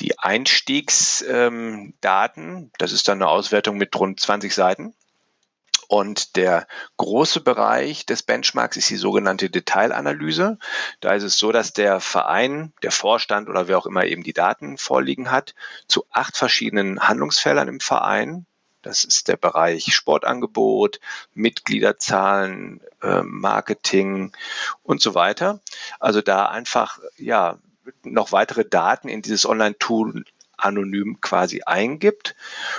die 0.00 0.18
Einstiegsdaten. 0.18 1.92
Ähm, 2.02 2.70
das 2.78 2.92
ist 2.92 3.06
dann 3.08 3.22
eine 3.22 3.30
Auswertung 3.30 3.76
mit 3.76 3.94
rund 3.98 4.18
20 4.18 4.52
Seiten. 4.52 4.94
Und 5.88 6.34
der 6.34 6.66
große 6.96 7.40
Bereich 7.40 8.06
des 8.06 8.24
Benchmarks 8.24 8.76
ist 8.76 8.90
die 8.90 8.96
sogenannte 8.96 9.50
Detailanalyse. 9.50 10.58
Da 11.00 11.14
ist 11.14 11.22
es 11.22 11.38
so, 11.38 11.52
dass 11.52 11.72
der 11.72 12.00
Verein, 12.00 12.72
der 12.82 12.90
Vorstand 12.90 13.48
oder 13.48 13.68
wer 13.68 13.78
auch 13.78 13.86
immer 13.86 14.04
eben 14.04 14.24
die 14.24 14.32
Daten 14.32 14.78
vorliegen 14.78 15.30
hat, 15.30 15.54
zu 15.86 16.04
acht 16.10 16.36
verschiedenen 16.36 17.00
Handlungsfeldern 17.00 17.68
im 17.68 17.78
Verein 17.78 18.46
das 18.86 19.04
ist 19.04 19.28
der 19.28 19.36
Bereich 19.36 19.92
Sportangebot, 19.94 21.00
Mitgliederzahlen, 21.34 22.80
äh, 23.02 23.22
Marketing 23.22 24.32
und 24.84 25.02
so 25.02 25.14
weiter. 25.14 25.60
Also 25.98 26.22
da 26.22 26.46
einfach 26.46 26.98
ja 27.16 27.58
noch 28.04 28.32
weitere 28.32 28.64
Daten 28.64 29.08
in 29.08 29.22
dieses 29.22 29.46
Online-Tool 29.46 30.24
anonym 30.56 31.20
quasi 31.20 31.62
eingibt, 31.66 32.36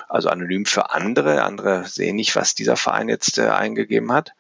also 0.08 0.30
anonym 0.30 0.65
für 0.65 0.91
andere. 0.91 1.43
Andere 1.43 1.86
sehen 1.86 2.15
nicht, 2.15 2.36
was 2.36 2.56
dieser 2.56 2.78
Verein 2.78 3.10
jetzt 3.10 3.38
äh, 3.38 3.50
eingegeben 3.50 4.12
hat. 4.12 4.34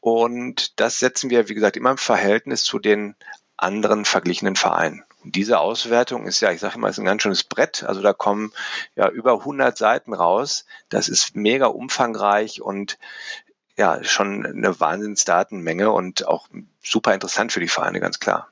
Und 0.00 0.78
das 0.80 1.00
setzen 1.00 1.30
wir, 1.30 1.48
wie 1.48 1.54
gesagt, 1.54 1.76
immer 1.76 1.90
im 1.90 1.98
Verhältnis 1.98 2.62
zu 2.62 2.78
den 2.78 3.16
anderen 3.56 4.04
verglichenen 4.04 4.54
Vereinen 4.54 5.05
diese 5.32 5.58
Auswertung 5.58 6.26
ist 6.26 6.40
ja, 6.40 6.50
ich 6.50 6.60
sage 6.60 6.76
immer, 6.76 6.88
ist 6.88 6.98
ein 6.98 7.04
ganz 7.04 7.22
schönes 7.22 7.44
Brett. 7.44 7.84
Also 7.84 8.02
da 8.02 8.12
kommen 8.12 8.52
ja 8.94 9.08
über 9.08 9.32
100 9.40 9.76
Seiten 9.76 10.12
raus. 10.14 10.66
Das 10.88 11.08
ist 11.08 11.36
mega 11.36 11.66
umfangreich 11.66 12.62
und 12.62 12.98
ja, 13.76 14.02
schon 14.04 14.46
eine 14.46 14.80
Wahnsinnsdatenmenge 14.80 15.90
und 15.90 16.26
auch 16.26 16.48
super 16.82 17.12
interessant 17.12 17.52
für 17.52 17.60
die 17.60 17.68
Vereine, 17.68 18.00
ganz 18.00 18.20
klar. 18.20 18.48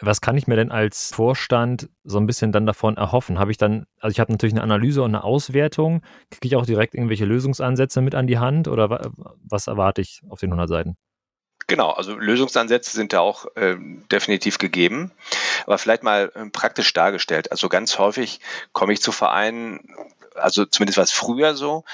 Was 0.00 0.20
kann 0.20 0.36
ich 0.36 0.46
mir 0.46 0.56
denn 0.56 0.70
als 0.70 1.12
Vorstand 1.14 1.88
so 2.02 2.18
ein 2.18 2.26
bisschen 2.26 2.52
dann 2.52 2.66
davon 2.66 2.96
erhoffen? 2.96 3.38
Habe 3.38 3.52
ich 3.52 3.58
dann, 3.58 3.86
also 4.00 4.12
ich 4.12 4.20
habe 4.20 4.32
natürlich 4.32 4.52
eine 4.52 4.62
Analyse 4.62 5.02
und 5.02 5.14
eine 5.14 5.24
Auswertung. 5.24 6.02
Kriege 6.30 6.48
ich 6.48 6.56
auch 6.56 6.66
direkt 6.66 6.94
irgendwelche 6.94 7.24
Lösungsansätze 7.24 8.00
mit 8.00 8.14
an 8.14 8.26
die 8.26 8.38
Hand 8.38 8.68
oder 8.68 9.12
was 9.42 9.66
erwarte 9.68 10.00
ich 10.00 10.22
auf 10.28 10.40
den 10.40 10.50
100 10.50 10.68
Seiten? 10.68 10.96
Genau, 11.66 11.90
also 11.90 12.14
Lösungsansätze 12.14 12.90
sind 12.90 13.12
da 13.12 13.20
auch 13.20 13.46
äh, 13.56 13.76
definitiv 14.10 14.58
gegeben, 14.58 15.12
aber 15.64 15.78
vielleicht 15.78 16.02
mal 16.02 16.30
äh, 16.34 16.46
praktisch 16.50 16.92
dargestellt. 16.92 17.50
Also 17.50 17.68
ganz 17.68 17.98
häufig 17.98 18.40
komme 18.72 18.92
ich 18.92 19.00
zu 19.00 19.12
Vereinen, 19.12 19.94
also 20.34 20.66
zumindest 20.66 20.98
war 20.98 21.04
es 21.04 21.12
früher 21.12 21.54
so, 21.54 21.84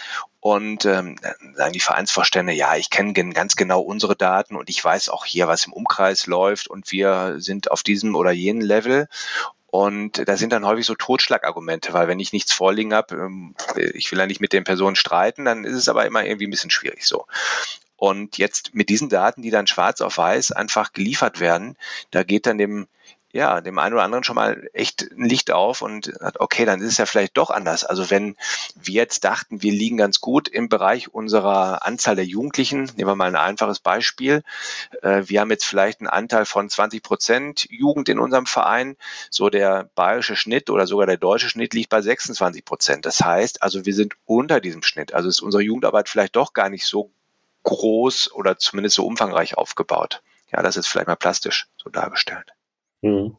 und 0.41 0.87
ähm, 0.87 1.17
sagen 1.55 1.73
die 1.73 1.81
Vereinsvorstände, 1.81 2.53
ja, 2.53 2.75
ich 2.75 2.89
kenne 2.89 3.13
ganz 3.13 3.57
genau 3.57 3.81
unsere 3.81 4.17
Daten 4.17 4.57
und 4.57 4.71
ich 4.71 4.83
weiß 4.83 5.11
auch 5.11 5.27
hier, 5.27 5.47
was 5.49 5.67
im 5.67 5.73
Umkreis 5.73 6.27
läuft 6.27 6.67
und 6.67 6.91
wir 6.91 7.37
sind 7.39 7.71
auf 7.71 7.83
diesem 7.83 8.17
oder 8.17 8.33
jenen 8.33 8.63
Level. 8.63 9.09
Und 9.67 10.27
da 10.29 10.37
sind 10.37 10.53
dann 10.53 10.67
häufig 10.67 10.85
so 10.85 10.97
Totschlagargumente, 10.97 11.93
weil 11.93 12.09
wenn 12.09 12.19
ich 12.19 12.33
nichts 12.33 12.53
vorliegen 12.53 12.93
habe, 12.93 13.15
ähm, 13.15 13.55
ich 13.77 14.11
will 14.11 14.19
ja 14.19 14.27
nicht 14.27 14.41
mit 14.41 14.53
den 14.53 14.65
Personen 14.65 14.97
streiten, 14.97 15.45
dann 15.45 15.65
ist 15.65 15.77
es 15.77 15.89
aber 15.89 16.07
immer 16.07 16.25
irgendwie 16.25 16.49
ein 16.49 16.51
bisschen 16.51 16.71
schwierig 16.71 17.07
so. 17.07 17.27
Und 18.01 18.39
jetzt 18.39 18.75
mit 18.75 18.89
diesen 18.89 19.11
Daten, 19.11 19.43
die 19.43 19.51
dann 19.51 19.67
schwarz 19.67 20.01
auf 20.01 20.17
weiß 20.17 20.53
einfach 20.53 20.95
geliefert 20.95 21.39
werden, 21.39 21.77
da 22.11 22.23
geht 22.23 22.47
dann 22.47 22.57
dem 22.57 22.87
ja, 23.33 23.61
dem 23.61 23.79
einen 23.79 23.95
oder 23.95 24.03
anderen 24.03 24.25
schon 24.25 24.35
mal 24.35 24.69
echt 24.73 25.03
ein 25.13 25.25
Licht 25.25 25.53
auf 25.53 25.83
und 25.83 26.13
hat, 26.21 26.41
okay, 26.41 26.65
dann 26.65 26.81
ist 26.81 26.89
es 26.89 26.99
ja 26.99 27.07
vielleicht 27.07 27.37
doch 27.37 27.51
anders. 27.51 27.85
Also 27.85 28.11
wenn 28.11 28.37
wir 28.75 28.95
jetzt 28.95 29.23
dachten, 29.23 29.63
wir 29.63 29.71
liegen 29.71 29.99
ganz 29.99 30.21
gut 30.21 30.49
im 30.49 30.69
Bereich 30.69 31.15
unserer 31.15 31.87
Anzahl 31.87 32.17
der 32.17 32.25
Jugendlichen, 32.25 32.91
nehmen 32.97 33.09
wir 33.09 33.15
mal 33.15 33.29
ein 33.29 33.37
einfaches 33.37 33.79
Beispiel. 33.79 34.43
Äh, 35.03 35.23
wir 35.27 35.41
haben 35.41 35.51
jetzt 35.51 35.65
vielleicht 35.65 36.01
einen 36.01 36.09
Anteil 36.09 36.45
von 36.45 36.69
20 36.69 37.03
Prozent 37.05 37.69
Jugend 37.71 38.09
in 38.09 38.19
unserem 38.19 38.47
Verein. 38.47 38.97
So 39.31 39.49
der 39.49 39.91
bayerische 39.95 40.35
Schnitt 40.35 40.69
oder 40.69 40.89
sogar 40.89 41.07
der 41.07 41.17
deutsche 41.17 41.51
Schnitt 41.51 41.73
liegt 41.73 41.91
bei 41.91 42.03
26 42.03 42.65
Prozent. 42.65 43.07
Das 43.07 43.21
heißt 43.21 43.63
also, 43.63 43.87
wir 43.87 43.95
sind 43.95 44.15
unter 44.25 44.61
diesem 44.61 44.83
Schnitt. 44.83 45.15
Also 45.15 45.29
ist 45.29 45.41
unsere 45.41 45.63
Jugendarbeit 45.63 46.09
vielleicht 46.09 46.35
doch 46.35 46.53
gar 46.53 46.69
nicht 46.69 46.85
so 46.87 47.13
groß 47.63 48.33
oder 48.33 48.59
zumindest 48.59 48.97
so 48.97 49.07
umfangreich 49.07 49.57
aufgebaut. 49.57 50.23
Ja, 50.53 50.63
das 50.63 50.77
ist 50.77 50.87
vielleicht 50.87 51.07
mal 51.07 51.17
plastisch 51.17 51.67
so 51.77 51.91
dargestellt. 51.91 52.53
Mhm. 53.03 53.37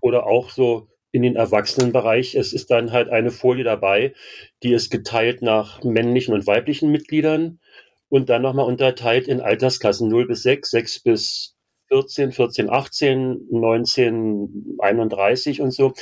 Oder 0.00 0.26
auch 0.26 0.50
so 0.50 0.88
in 1.12 1.22
den 1.22 1.36
Erwachsenenbereich. 1.36 2.34
Es 2.34 2.52
ist 2.52 2.70
dann 2.70 2.92
halt 2.92 3.08
eine 3.08 3.30
Folie 3.30 3.64
dabei, 3.64 4.14
die 4.62 4.72
ist 4.72 4.90
geteilt 4.90 5.42
nach 5.42 5.82
männlichen 5.82 6.34
und 6.34 6.46
weiblichen 6.46 6.90
Mitgliedern 6.90 7.60
und 8.08 8.28
dann 8.28 8.42
nochmal 8.42 8.66
unterteilt 8.66 9.28
in 9.28 9.40
Altersklassen 9.40 10.08
0 10.08 10.26
bis 10.26 10.42
6, 10.42 10.70
6 10.70 11.00
bis 11.00 11.56
14, 11.88 12.32
14, 12.32 12.70
18, 12.70 13.48
19, 13.50 14.76
31 14.78 15.60
und 15.60 15.72
so. 15.72 15.92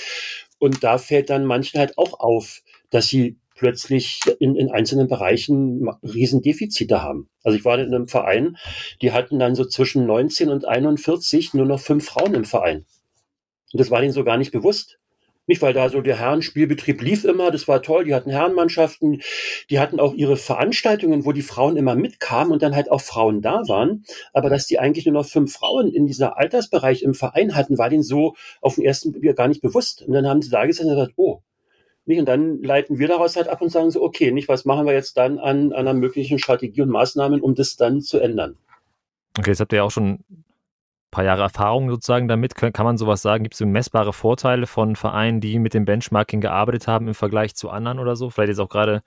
Und 0.59 0.85
da 0.85 0.99
fällt 0.99 1.31
dann 1.31 1.45
manchen 1.45 1.79
halt 1.79 1.97
auch 1.97 2.21
auf, 2.21 2.61
dass 2.91 3.07
sie 3.07 3.39
plötzlich 3.59 4.21
in, 4.39 4.57
in 4.57 4.71
einzelnen 4.71 5.09
Bereichen 5.09 5.89
Riesendefizite 6.03 7.03
haben. 7.03 7.29
Also 7.43 7.59
ich 7.59 7.65
war 7.65 7.79
in 7.79 7.95
einem 7.95 8.09
Verein, 8.09 8.57
die 9.03 9.13
hatten 9.13 9.39
dann 9.39 9.55
so 9.55 9.65
zwischen 9.65 10.07
19 10.07 10.49
und 10.49 10.65
41 10.65 11.55
nur 11.55 11.67
noch 11.67 11.81
fünf 11.81 12.07
Frauen 12.07 12.35
im 12.35 12.45
Verein. 12.45 12.87
Und 13.73 13.81
das 13.81 13.91
war 13.91 14.01
denen 14.01 14.13
so 14.13 14.25
gar 14.25 14.39
nicht 14.39 14.53
bewusst. 14.53 14.99
Nicht, 15.49 15.63
weil 15.63 15.73
da 15.73 15.89
so 15.89 16.03
der 16.03 16.19
Herrenspielbetrieb 16.19 17.01
lief 17.01 17.25
immer, 17.25 17.51
das 17.51 17.67
war 17.67 17.83
toll, 17.83 18.05
die 18.05 18.15
hatten 18.15 18.31
Herrenmannschaften, 18.31 19.23
die 19.71 19.81
hatten 19.81 19.99
auch 19.99 20.13
ihre 20.13 20.37
Veranstaltungen, 20.37 21.25
wo 21.25 21.33
die 21.33 21.41
Frauen 21.41 21.79
immer 21.79 21.95
mitkamen 21.95 22.53
und 22.53 22.63
dann 22.63 22.77
halt 22.77 22.91
auch 22.91 23.01
Frauen 23.01 23.41
da 23.41 23.63
waren. 23.67 24.05
Aber 24.35 24.51
dass 24.51 24.67
die 24.67 24.79
eigentlich 24.79 25.07
nur 25.07 25.15
noch 25.15 25.27
fünf 25.27 25.55
Frauen 25.55 25.91
in 25.91 26.05
dieser 26.05 26.37
Altersbereich 26.37 27.03
im 27.03 27.15
Verein 27.15 27.55
hatten, 27.55 27.79
war 27.79 27.89
denen 27.89 28.03
so 28.03 28.35
auf 28.61 28.75
den 28.75 28.85
ersten 28.85 29.13
Blick 29.13 29.35
gar 29.37 29.49
nicht 29.49 29.63
bewusst. 29.63 30.03
Und 30.03 30.13
dann 30.13 30.29
haben 30.29 30.43
sie 30.43 30.51
da 30.51 30.67
gesagt, 30.67 31.13
oh, 31.17 31.41
nicht? 32.09 32.19
Und 32.19 32.27
dann 32.27 32.63
leiten 32.63 32.99
wir 32.99 33.09
daraus 33.09 33.37
halt 33.37 33.49
ab 33.49 33.61
und 33.63 33.71
sagen 33.71 33.91
so, 33.91 34.03
okay, 34.03 34.33
nicht, 34.33 34.49
was 34.49 34.65
machen 34.65 34.87
wir 34.87 34.93
jetzt 34.93 35.17
dann 35.17 35.39
an, 35.39 35.73
an 35.73 35.87
einer 35.87 35.95
möglichen 35.95 36.39
Strategie 36.39 36.83
und 36.83 36.91
Maßnahmen, 36.91 37.41
um 37.41 37.55
das 37.55 37.77
dann 37.77 38.01
zu 38.01 38.19
ändern? 38.19 38.57
Okay, 39.39 39.51
jetzt 39.51 39.61
habt 39.61 39.73
ihr 39.73 39.79
ja 39.79 39.83
auch 39.85 39.91
schon 39.91 40.25
ein 40.31 40.45
paar 41.11 41.25
Jahre 41.25 41.43
Erfahrung 41.43 41.91
sozusagen 41.91 42.29
damit. 42.29 42.55
Kann 42.55 42.73
man 42.85 42.99
sowas 42.99 43.23
sagen? 43.23 43.45
Gibt 43.45 43.55
es 43.55 43.61
messbare 43.61 44.13
Vorteile 44.13 44.67
von 44.67 44.97
Vereinen, 44.97 45.41
die 45.41 45.59
mit 45.59 45.75
dem 45.75 45.85
Benchmarking 45.85 46.41
gearbeitet 46.41 46.89
haben 46.89 47.09
im 47.09 47.15
Vergleich 47.15 47.55
zu 47.55 47.71
anderen 47.71 47.99
oder 47.99 48.17
so? 48.17 48.31
Vielleicht 48.31 48.51
jetzt 48.51 48.61
auch 48.61 48.69
gerade 48.69 49.03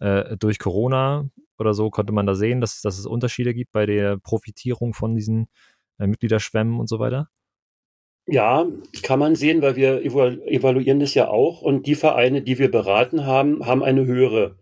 äh, 0.00 0.36
durch 0.36 0.58
Corona 0.58 1.30
oder 1.58 1.74
so 1.74 1.90
konnte 1.90 2.12
man 2.12 2.26
da 2.26 2.34
sehen, 2.34 2.60
dass, 2.60 2.80
dass 2.80 2.98
es 2.98 3.06
Unterschiede 3.06 3.54
gibt 3.54 3.72
bei 3.72 3.86
der 3.86 4.18
Profitierung 4.18 4.94
von 4.94 5.14
diesen 5.14 5.48
äh, 5.98 6.06
Mitgliederschwämmen 6.06 6.80
und 6.80 6.88
so 6.88 6.98
weiter? 6.98 7.28
Ja, 8.26 8.66
kann 9.02 9.18
man 9.18 9.34
sehen, 9.34 9.60
weil 9.60 9.76
wir 9.76 10.02
evaluieren 10.04 11.00
das 11.00 11.14
ja 11.14 11.28
auch. 11.28 11.62
Und 11.62 11.86
die 11.86 11.94
Vereine, 11.96 12.42
die 12.42 12.58
wir 12.58 12.70
beraten 12.70 13.26
haben, 13.26 13.66
haben 13.66 13.82
eine 13.82 14.06
höhere 14.06 14.56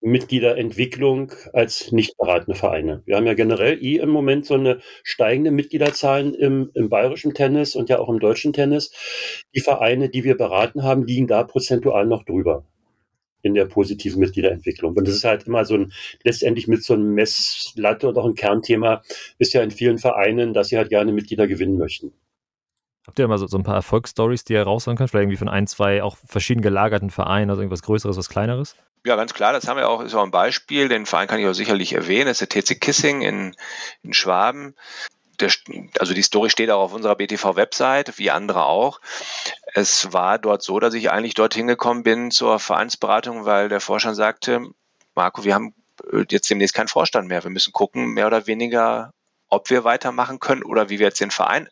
Mitgliederentwicklung 0.00 1.32
als 1.52 1.90
nicht 1.90 2.16
beratende 2.16 2.58
Vereine. 2.58 3.02
Wir 3.06 3.16
haben 3.16 3.26
ja 3.26 3.34
generell 3.34 3.82
eh 3.82 3.96
im 3.96 4.10
Moment 4.10 4.46
so 4.46 4.54
eine 4.54 4.80
steigende 5.02 5.50
Mitgliederzahlen 5.50 6.34
im, 6.34 6.70
im 6.74 6.88
bayerischen 6.88 7.34
Tennis 7.34 7.74
und 7.74 7.88
ja 7.88 7.98
auch 7.98 8.08
im 8.08 8.20
deutschen 8.20 8.52
Tennis. 8.52 8.92
Die 9.54 9.60
Vereine, 9.60 10.08
die 10.08 10.22
wir 10.24 10.36
beraten 10.36 10.82
haben, 10.84 11.04
liegen 11.04 11.26
da 11.26 11.42
prozentual 11.44 12.06
noch 12.06 12.24
drüber 12.24 12.64
in 13.42 13.54
der 13.54 13.66
positiven 13.66 14.20
Mitgliederentwicklung. 14.20 14.94
Und 14.96 15.08
das 15.08 15.16
ist 15.16 15.24
halt 15.24 15.46
immer 15.46 15.64
so 15.64 15.74
ein, 15.74 15.92
letztendlich 16.24 16.68
mit 16.68 16.84
so 16.84 16.94
einem 16.94 17.14
Messlatte 17.14 18.08
oder 18.08 18.22
auch 18.22 18.26
ein 18.26 18.34
Kernthema 18.34 19.02
ist 19.38 19.52
ja 19.54 19.62
in 19.62 19.70
vielen 19.70 19.98
Vereinen, 19.98 20.54
dass 20.54 20.68
sie 20.68 20.76
halt 20.78 20.90
gerne 20.90 21.12
Mitglieder 21.12 21.46
gewinnen 21.46 21.78
möchten. 21.78 22.12
Habt 23.08 23.18
ihr 23.18 23.26
mal 23.26 23.38
so, 23.38 23.46
so 23.46 23.56
ein 23.56 23.62
paar 23.62 23.74
Erfolgsstories, 23.74 24.44
die 24.44 24.52
ihr 24.52 24.62
raushauen 24.62 24.98
könnt? 24.98 25.08
Vielleicht 25.10 25.22
irgendwie 25.22 25.38
von 25.38 25.48
ein, 25.48 25.66
zwei 25.66 26.02
auch 26.02 26.18
verschieden 26.26 26.60
gelagerten 26.60 27.08
Vereinen, 27.08 27.48
also 27.48 27.62
irgendwas 27.62 27.80
Größeres, 27.80 28.18
was 28.18 28.28
Kleineres? 28.28 28.76
Ja, 29.06 29.16
ganz 29.16 29.32
klar, 29.32 29.54
das 29.54 29.66
haben 29.66 29.78
wir 29.78 29.88
auch, 29.88 30.02
ist 30.02 30.14
auch 30.14 30.22
ein 30.22 30.30
Beispiel. 30.30 30.90
Den 30.90 31.06
Verein 31.06 31.26
kann 31.26 31.40
ich 31.40 31.46
auch 31.46 31.54
sicherlich 31.54 31.94
erwähnen. 31.94 32.26
Das 32.26 32.42
ist 32.42 32.54
der 32.54 32.62
TC 32.62 32.78
Kissing 32.78 33.22
in, 33.22 33.56
in 34.02 34.12
Schwaben. 34.12 34.76
Der, 35.40 35.50
also 35.98 36.12
die 36.12 36.20
Story 36.20 36.50
steht 36.50 36.68
auch 36.68 36.82
auf 36.82 36.92
unserer 36.92 37.14
BTV-Website, 37.14 38.18
wie 38.18 38.30
andere 38.30 38.66
auch. 38.66 39.00
Es 39.72 40.12
war 40.12 40.38
dort 40.38 40.62
so, 40.62 40.78
dass 40.78 40.92
ich 40.92 41.10
eigentlich 41.10 41.32
dorthin 41.32 41.66
gekommen 41.66 42.02
bin 42.02 42.30
zur 42.30 42.58
Vereinsberatung, 42.58 43.46
weil 43.46 43.70
der 43.70 43.80
Vorstand 43.80 44.16
sagte, 44.16 44.60
Marco, 45.14 45.44
wir 45.44 45.54
haben 45.54 45.72
äh, 46.12 46.26
jetzt 46.28 46.50
demnächst 46.50 46.74
keinen 46.74 46.88
Vorstand 46.88 47.26
mehr. 47.26 47.42
Wir 47.42 47.50
müssen 47.50 47.72
gucken, 47.72 48.08
mehr 48.08 48.26
oder 48.26 48.46
weniger, 48.46 49.14
ob 49.48 49.70
wir 49.70 49.84
weitermachen 49.84 50.40
können 50.40 50.62
oder 50.62 50.90
wie 50.90 50.98
wir 50.98 51.06
jetzt 51.06 51.20
den 51.20 51.30
Verein 51.30 51.70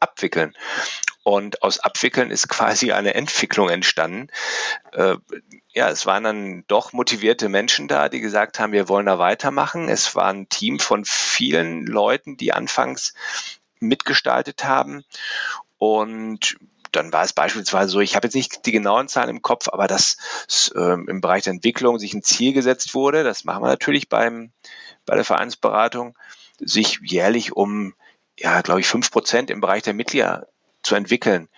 abwickeln. 0.00 0.54
Und 1.22 1.62
aus 1.62 1.78
Abwickeln 1.78 2.30
ist 2.30 2.48
quasi 2.48 2.92
eine 2.92 3.14
Entwicklung 3.14 3.68
entstanden. 3.68 4.28
Äh, 4.92 5.16
ja, 5.72 5.90
es 5.90 6.06
waren 6.06 6.24
dann 6.24 6.64
doch 6.66 6.92
motivierte 6.92 7.48
Menschen 7.48 7.88
da, 7.88 8.08
die 8.08 8.20
gesagt 8.20 8.58
haben, 8.58 8.72
wir 8.72 8.88
wollen 8.88 9.06
da 9.06 9.18
weitermachen. 9.18 9.88
Es 9.88 10.16
war 10.16 10.32
ein 10.32 10.48
Team 10.48 10.80
von 10.80 11.04
vielen 11.04 11.86
Leuten, 11.86 12.36
die 12.36 12.52
anfangs 12.52 13.14
mitgestaltet 13.78 14.64
haben. 14.64 15.04
Und 15.78 16.56
dann 16.92 17.12
war 17.12 17.22
es 17.22 17.32
beispielsweise 17.32 17.90
so, 17.90 18.00
ich 18.00 18.16
habe 18.16 18.26
jetzt 18.26 18.34
nicht 18.34 18.66
die 18.66 18.72
genauen 18.72 19.08
Zahlen 19.08 19.30
im 19.30 19.42
Kopf, 19.42 19.68
aber 19.68 19.86
dass 19.86 20.16
äh, 20.74 20.94
im 20.94 21.20
Bereich 21.20 21.44
der 21.44 21.52
Entwicklung 21.52 21.98
sich 21.98 22.14
ein 22.14 22.22
Ziel 22.22 22.52
gesetzt 22.52 22.94
wurde, 22.94 23.22
das 23.22 23.44
machen 23.44 23.62
wir 23.62 23.68
natürlich 23.68 24.08
beim, 24.08 24.50
bei 25.06 25.14
der 25.14 25.24
Vereinsberatung, 25.24 26.16
sich 26.58 26.98
jährlich 27.02 27.52
um 27.52 27.94
ja, 28.40 28.62
glaube 28.62 28.80
ich, 28.80 28.86
fünf 28.86 29.10
Prozent 29.10 29.50
im 29.50 29.60
Bereich 29.60 29.82
der 29.82 29.94
Mitglieder 29.94 30.48
zu 30.82 30.94
entwickeln. 30.94 31.48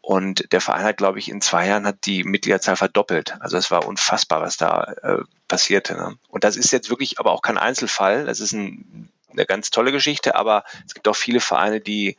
Und 0.00 0.50
der 0.52 0.62
Verein 0.62 0.84
hat, 0.84 0.96
glaube 0.96 1.18
ich, 1.18 1.28
in 1.28 1.42
zwei 1.42 1.66
Jahren 1.66 1.86
hat 1.86 2.06
die 2.06 2.24
Mitgliederzahl 2.24 2.76
verdoppelt. 2.76 3.36
Also 3.40 3.58
es 3.58 3.70
war 3.70 3.86
unfassbar, 3.86 4.40
was 4.40 4.56
da 4.56 4.94
äh, 5.02 5.18
passierte. 5.46 5.94
Ne? 5.94 6.16
Und 6.28 6.44
das 6.44 6.56
ist 6.56 6.72
jetzt 6.72 6.88
wirklich 6.88 7.18
aber 7.18 7.32
auch 7.32 7.42
kein 7.42 7.58
Einzelfall. 7.58 8.24
Das 8.24 8.40
ist 8.40 8.52
ein, 8.52 9.10
eine 9.30 9.44
ganz 9.44 9.70
tolle 9.70 9.92
Geschichte, 9.92 10.34
aber 10.34 10.64
es 10.86 10.94
gibt 10.94 11.06
auch 11.06 11.16
viele 11.16 11.40
Vereine, 11.40 11.80
die 11.80 12.16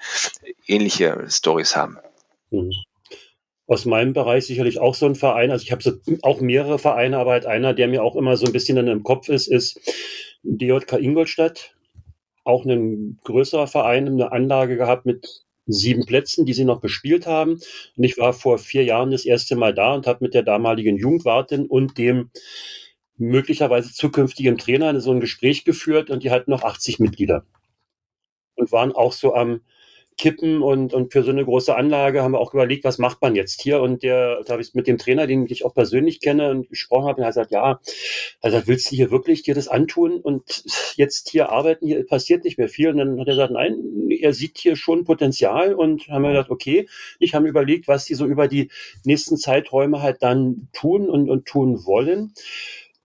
ähnliche 0.68 1.26
Stories 1.28 1.76
haben. 1.76 1.98
Mhm. 2.52 2.72
Aus 3.66 3.86
meinem 3.86 4.14
Bereich 4.14 4.46
sicherlich 4.46 4.80
auch 4.80 4.94
so 4.94 5.08
ein 5.08 5.16
Verein. 5.16 5.50
Also 5.50 5.64
ich 5.64 5.72
habe 5.72 5.82
so 5.82 5.94
auch 6.22 6.42
mehrere 6.42 6.78
Vereine, 6.78 7.18
aber 7.18 7.32
halt 7.32 7.48
einer, 7.48 7.74
der 7.74 7.88
mir 7.88 8.04
auch 8.04 8.16
immer 8.16 8.38
so 8.38 8.46
ein 8.46 8.54
bisschen 8.54 8.76
dann 8.76 8.88
im 8.88 9.04
Kopf 9.04 9.30
ist, 9.30 9.48
ist 9.48 9.80
DJK 10.44 10.94
Ingolstadt 10.94 11.74
auch 12.44 12.66
ein 12.66 13.20
größerer 13.24 13.68
Verein 13.68 14.08
eine 14.08 14.32
Anlage 14.32 14.78
gehabt 14.78 15.06
mit 15.06 15.44
sieben 15.68 16.06
Plätzen, 16.06 16.46
die 16.46 16.54
sie 16.54 16.66
noch 16.66 16.82
bespielt 16.82 17.28
haben. 17.28 17.54
Und 17.96 18.04
ich 18.04 18.18
war 18.18 18.34
vor 18.34 18.58
vier 18.58 18.84
Jahren 18.84 19.12
das 19.12 19.26
erste 19.26 19.56
Mal 19.56 19.74
da 19.74 19.94
und 19.94 20.08
habe 20.08 20.24
mit 20.24 20.34
der 20.34 20.44
damaligen 20.44 20.98
Jugendwartin 20.98 21.66
und 21.68 21.98
dem 21.98 22.32
möglicherweise 23.18 23.94
zukünftigen 23.94 24.58
Trainer 24.58 25.00
so 25.00 25.12
ein 25.12 25.20
Gespräch 25.20 25.64
geführt 25.64 26.10
und 26.10 26.24
die 26.24 26.32
hatten 26.32 26.52
noch 26.52 26.64
80 26.64 27.00
Mitglieder 27.00 27.46
und 28.56 28.72
waren 28.72 28.92
auch 28.92 29.14
so 29.14 29.36
am 29.36 29.62
kippen 30.22 30.62
und, 30.62 30.94
und 30.94 31.12
für 31.12 31.24
so 31.24 31.32
eine 31.32 31.44
große 31.44 31.76
Anlage 31.76 32.22
haben 32.22 32.34
wir 32.34 32.40
auch 32.40 32.54
überlegt, 32.54 32.84
was 32.84 33.00
macht 33.00 33.24
man 33.24 33.34
jetzt 33.34 33.60
hier? 33.60 33.82
Und 33.82 34.04
der, 34.04 34.44
da 34.44 34.54
habe 34.54 34.62
ich 34.62 34.76
mit 34.76 34.86
dem 34.86 35.00
Trainer, 35.00 35.26
den 35.26 35.48
ich 35.48 35.66
auch 35.66 35.74
persönlich 35.74 36.22
kenne 36.22 36.52
und 36.52 36.70
gesprochen 36.70 37.08
habe, 37.08 37.18
und 37.18 37.24
er 37.24 37.28
hat 37.28 37.34
gesagt, 37.34 37.52
ja, 37.52 37.80
also 38.40 38.62
willst 38.68 38.92
du 38.92 38.96
hier 38.96 39.10
wirklich 39.10 39.42
dir 39.42 39.56
das 39.56 39.68
antun 39.68 40.22
und 40.22 40.64
jetzt 40.96 41.30
hier 41.30 41.50
arbeiten, 41.50 41.88
hier 41.88 42.06
passiert 42.06 42.44
nicht 42.44 42.60
mehr 42.60 42.70
viel. 42.70 42.90
Und 42.90 42.98
dann 42.98 43.20
hat 43.20 43.28
er 43.28 43.34
gesagt, 43.34 43.52
nein, 43.52 44.12
er 44.22 44.34
sieht 44.34 44.60
hier 44.60 44.76
schon 44.76 45.06
Potenzial 45.06 45.74
und 45.74 46.08
haben 46.08 46.22
wir 46.22 46.30
gedacht, 46.30 46.52
okay, 46.52 46.88
ich 47.18 47.34
habe 47.34 47.48
überlegt, 47.48 47.88
was 47.88 48.06
die 48.06 48.14
so 48.14 48.28
über 48.28 48.48
die 48.48 48.70
nächsten 49.04 49.38
Zeiträume 49.38 50.04
halt 50.04 50.22
dann 50.22 50.68
tun 50.72 51.10
und, 51.10 51.32
und 51.32 51.48
tun 51.48 51.84
wollen. 51.86 52.34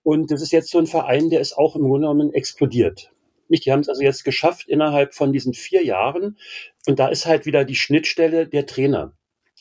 Und 0.02 0.31
das 0.31 0.42
ist 0.42 0.52
jetzt 0.52 0.70
so 0.70 0.79
ein 0.79 0.87
Verein, 0.87 1.31
der 1.31 1.40
ist 1.40 1.57
auch 1.57 1.76
im 1.76 1.83
Grunde 1.83 2.09
genommen 2.09 2.35
explodiert. 2.35 3.11
Nicht, 3.49 3.67
die 3.67 3.73
haben 3.73 3.81
es 3.81 3.89
also 3.89 4.03
jetzt 4.03 4.25
geschafft 4.25 4.69
innerhalb 4.69 5.15
von 5.15 5.33
diesen 5.33 5.55
vier 5.55 5.85
Jahren. 5.85 6.39
Und 6.87 6.99
da 6.99 7.09
ist 7.09 7.27
halt 7.27 7.47
wieder 7.47 7.65
die 7.65 7.77
Schnittstelle 7.77 8.49
der 8.49 8.67
Trainer. 8.67 9.17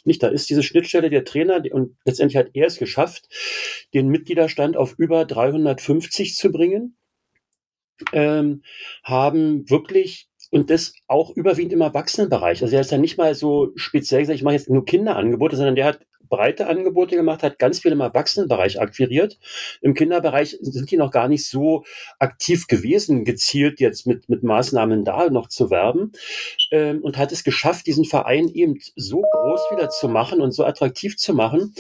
Nicht, 0.06 0.22
da 0.22 0.28
ist 0.28 0.50
diese 0.50 0.62
Schnittstelle 0.62 1.10
der 1.10 1.26
Trainer 1.26 1.64
und 1.72 1.98
letztendlich 2.06 2.38
hat 2.38 2.52
er 2.54 2.68
es 2.68 2.78
geschafft, 2.78 3.28
den 3.94 4.08
Mitgliederstand 4.08 4.78
auf 4.78 4.94
über 5.00 5.26
350 5.26 6.36
zu 6.36 6.52
bringen, 6.52 6.96
ähm, 8.14 8.62
haben 9.04 9.68
wirklich 9.70 10.30
und 10.52 10.70
das 10.70 10.94
auch 11.08 11.36
überwiegend 11.36 11.74
im 11.74 11.82
Erwachsenenbereich. 11.82 12.62
Also 12.62 12.76
er 12.76 12.82
ist 12.82 12.92
ja 12.92 13.00
nicht 13.00 13.18
mal 13.18 13.34
so 13.34 13.72
speziell 13.76 14.22
gesagt, 14.22 14.38
ich 14.38 14.44
mache 14.44 14.54
jetzt 14.56 14.70
nur 14.70 14.86
Kinderangebote, 14.86 15.56
sondern 15.56 15.76
der 15.76 15.86
hat 15.86 16.00
breite 16.28 16.68
Angebote 16.68 17.16
gemacht, 17.16 17.44
hat 17.44 17.60
ganz 17.60 17.80
viel 17.80 17.92
im 17.92 18.02
Erwachsenenbereich 18.02 18.80
akquiriert. 18.80 19.38
Im 19.82 19.94
Kinderbereich 19.94 20.58
sind 20.62 20.92
die 20.92 20.98
noch 20.98 21.12
gar 21.12 21.28
nicht 21.28 21.48
so 21.48 21.84
aktiv 22.20 22.68
gewesen, 22.68 23.26
gezielt 23.26 23.80
jetzt 23.80 24.08
mit, 24.08 24.30
mit 24.30 24.44
Maßnahmen 24.44 25.06
da 25.06 25.30
noch 25.30 25.48
zu 25.48 25.70
werben 25.70 26.12
ähm, 26.72 27.02
und 27.02 27.18
hat 27.18 27.32
es 27.32 27.44
geschafft, 27.44 27.88
diesen 27.88 28.06
Verein 28.06 28.50
eben 28.50 28.80
so 28.96 29.22
groß 29.22 29.62
wieder 29.72 29.90
zu 29.90 30.08
machen 30.08 30.42
und 30.42 30.52
so 30.52 30.66
attraktiv 30.66 31.18
zu 31.18 31.34
machen, 31.34 31.74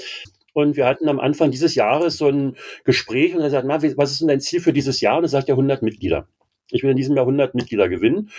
und 0.55 0.77
wir 0.77 0.85
hatten 0.85 1.09
am 1.09 1.19
Anfang 1.19 1.51
dieses 1.51 1.75
Jahres 1.75 2.15
so 2.15 2.29
ein 2.29 2.55
Gespräch 2.85 3.35
und 3.35 3.41
er 3.41 3.49
sagt, 3.49 3.67
na, 3.67 3.81
was 3.97 4.11
ist 4.11 4.21
denn 4.21 4.29
dein 4.29 4.39
Ziel 4.39 4.61
für 4.61 4.71
dieses 4.71 5.01
Jahr? 5.01 5.17
Und 5.17 5.25
er 5.25 5.29
sagt, 5.29 5.49
ja, 5.49 5.53
100 5.53 5.81
Mitglieder. 5.81 6.29
Ich 6.71 6.81
will 6.81 6.91
in 6.91 6.95
diesem 6.95 7.13
Jahr 7.13 7.25
100 7.25 7.55
Mitglieder 7.55 7.89
gewinnen. 7.89 8.29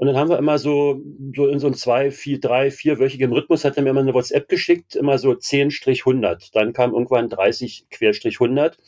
Und 0.00 0.06
dann 0.06 0.16
haben 0.16 0.30
wir 0.30 0.38
immer 0.38 0.56
so, 0.56 1.02
so 1.36 1.46
in 1.48 1.58
so 1.58 1.66
einem 1.66 1.76
zwei, 1.76 2.10
vier, 2.10 2.40
drei, 2.40 2.70
vierwöchigen 2.70 3.34
Rhythmus 3.34 3.66
hat 3.66 3.76
er 3.76 3.82
mir 3.82 3.90
immer 3.90 4.00
eine 4.00 4.14
WhatsApp 4.14 4.48
geschickt, 4.48 4.96
immer 4.96 5.18
so 5.18 5.32
10-100. 5.32 6.54
Dann 6.54 6.72
kam 6.72 6.94
irgendwann 6.94 7.28
30-100. 7.28 8.78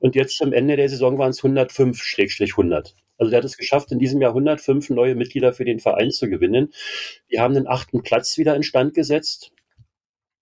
Und 0.00 0.14
jetzt 0.14 0.40
am 0.40 0.54
Ende 0.54 0.76
der 0.76 0.88
Saison 0.88 1.18
waren 1.18 1.32
es 1.32 1.42
105-100. 1.42 2.94
Also 3.18 3.30
der 3.30 3.36
hat 3.36 3.44
es 3.44 3.58
geschafft, 3.58 3.92
in 3.92 3.98
diesem 3.98 4.22
Jahr 4.22 4.30
105 4.30 4.88
neue 4.88 5.14
Mitglieder 5.14 5.52
für 5.52 5.66
den 5.66 5.80
Verein 5.80 6.10
zu 6.10 6.30
gewinnen. 6.30 6.72
Wir 7.28 7.42
haben 7.42 7.52
den 7.52 7.68
achten 7.68 8.02
Platz 8.02 8.38
wieder 8.38 8.56
instand 8.56 8.94
gesetzt 8.94 9.53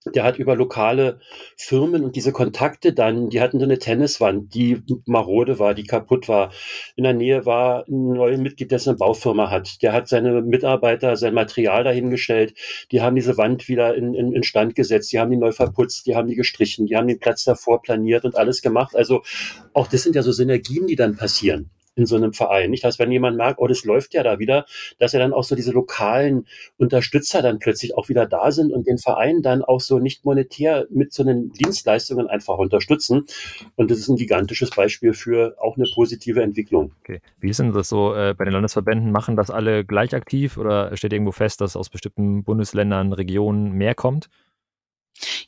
der 0.06 0.24
hat 0.24 0.38
über 0.38 0.56
lokale 0.56 1.20
Firmen 1.56 2.04
und 2.04 2.16
diese 2.16 2.32
Kontakte 2.32 2.92
dann, 2.92 3.30
die 3.30 3.40
hatten 3.40 3.58
so 3.58 3.64
eine 3.64 3.78
Tenniswand, 3.78 4.54
die 4.54 4.82
marode 5.06 5.58
war, 5.58 5.74
die 5.74 5.84
kaputt 5.84 6.28
war. 6.28 6.52
In 6.96 7.04
der 7.04 7.14
Nähe 7.14 7.46
war 7.46 7.84
ein 7.88 8.12
neues 8.12 8.40
Mitglied, 8.40 8.72
das 8.72 8.88
eine 8.88 8.96
Baufirma 8.96 9.50
hat. 9.50 9.82
Der 9.82 9.92
hat 9.92 10.08
seine 10.08 10.42
Mitarbeiter, 10.42 11.16
sein 11.16 11.34
Material 11.34 11.84
dahingestellt. 11.84 12.54
Die 12.90 13.00
haben 13.00 13.16
diese 13.16 13.36
Wand 13.38 13.68
wieder 13.68 13.94
in, 13.94 14.14
in, 14.14 14.32
in 14.32 14.42
Stand 14.42 14.74
gesetzt. 14.74 15.12
Die 15.12 15.18
haben 15.18 15.30
die 15.30 15.36
neu 15.36 15.52
verputzt, 15.52 16.06
die 16.06 16.16
haben 16.16 16.28
die 16.28 16.36
gestrichen, 16.36 16.86
die 16.86 16.96
haben 16.96 17.06
den 17.06 17.20
Platz 17.20 17.44
davor 17.44 17.82
planiert 17.82 18.24
und 18.24 18.36
alles 18.36 18.62
gemacht. 18.62 18.96
Also 18.96 19.22
auch 19.72 19.86
das 19.86 20.02
sind 20.02 20.16
ja 20.16 20.22
so 20.22 20.32
Synergien, 20.32 20.86
die 20.86 20.96
dann 20.96 21.16
passieren 21.16 21.70
in 21.94 22.06
so 22.06 22.16
einem 22.16 22.32
Verein. 22.32 22.70
Nicht, 22.70 22.84
dass 22.84 22.98
wenn 22.98 23.12
jemand 23.12 23.36
merkt, 23.36 23.58
oh, 23.60 23.66
das 23.66 23.84
läuft 23.84 24.14
ja 24.14 24.22
da 24.22 24.38
wieder, 24.38 24.64
dass 24.98 25.14
er 25.14 25.20
dann 25.20 25.32
auch 25.32 25.44
so 25.44 25.54
diese 25.54 25.72
lokalen 25.72 26.46
Unterstützer 26.78 27.42
dann 27.42 27.58
plötzlich 27.58 27.96
auch 27.96 28.08
wieder 28.08 28.26
da 28.26 28.50
sind 28.50 28.72
und 28.72 28.86
den 28.86 28.98
Verein 28.98 29.42
dann 29.42 29.62
auch 29.62 29.80
so 29.80 29.98
nicht 29.98 30.24
monetär 30.24 30.86
mit 30.90 31.12
so 31.12 31.22
einen 31.22 31.52
Dienstleistungen 31.52 32.28
einfach 32.28 32.58
unterstützen. 32.58 33.26
Und 33.76 33.90
das 33.90 33.98
ist 33.98 34.08
ein 34.08 34.16
gigantisches 34.16 34.70
Beispiel 34.70 35.12
für 35.12 35.56
auch 35.60 35.76
eine 35.76 35.86
positive 35.94 36.42
Entwicklung. 36.42 36.92
Okay. 37.02 37.20
Wie 37.40 37.50
ist 37.50 37.58
denn 37.58 37.72
das 37.72 37.88
so 37.88 38.14
äh, 38.14 38.34
bei 38.36 38.44
den 38.44 38.52
Landesverbänden? 38.52 39.12
Machen 39.12 39.36
das 39.36 39.50
alle 39.50 39.84
gleich 39.84 40.14
aktiv 40.14 40.56
oder 40.56 40.96
steht 40.96 41.12
irgendwo 41.12 41.32
fest, 41.32 41.60
dass 41.60 41.76
aus 41.76 41.90
bestimmten 41.90 42.44
Bundesländern, 42.44 43.12
Regionen 43.12 43.72
mehr 43.72 43.94
kommt? 43.94 44.28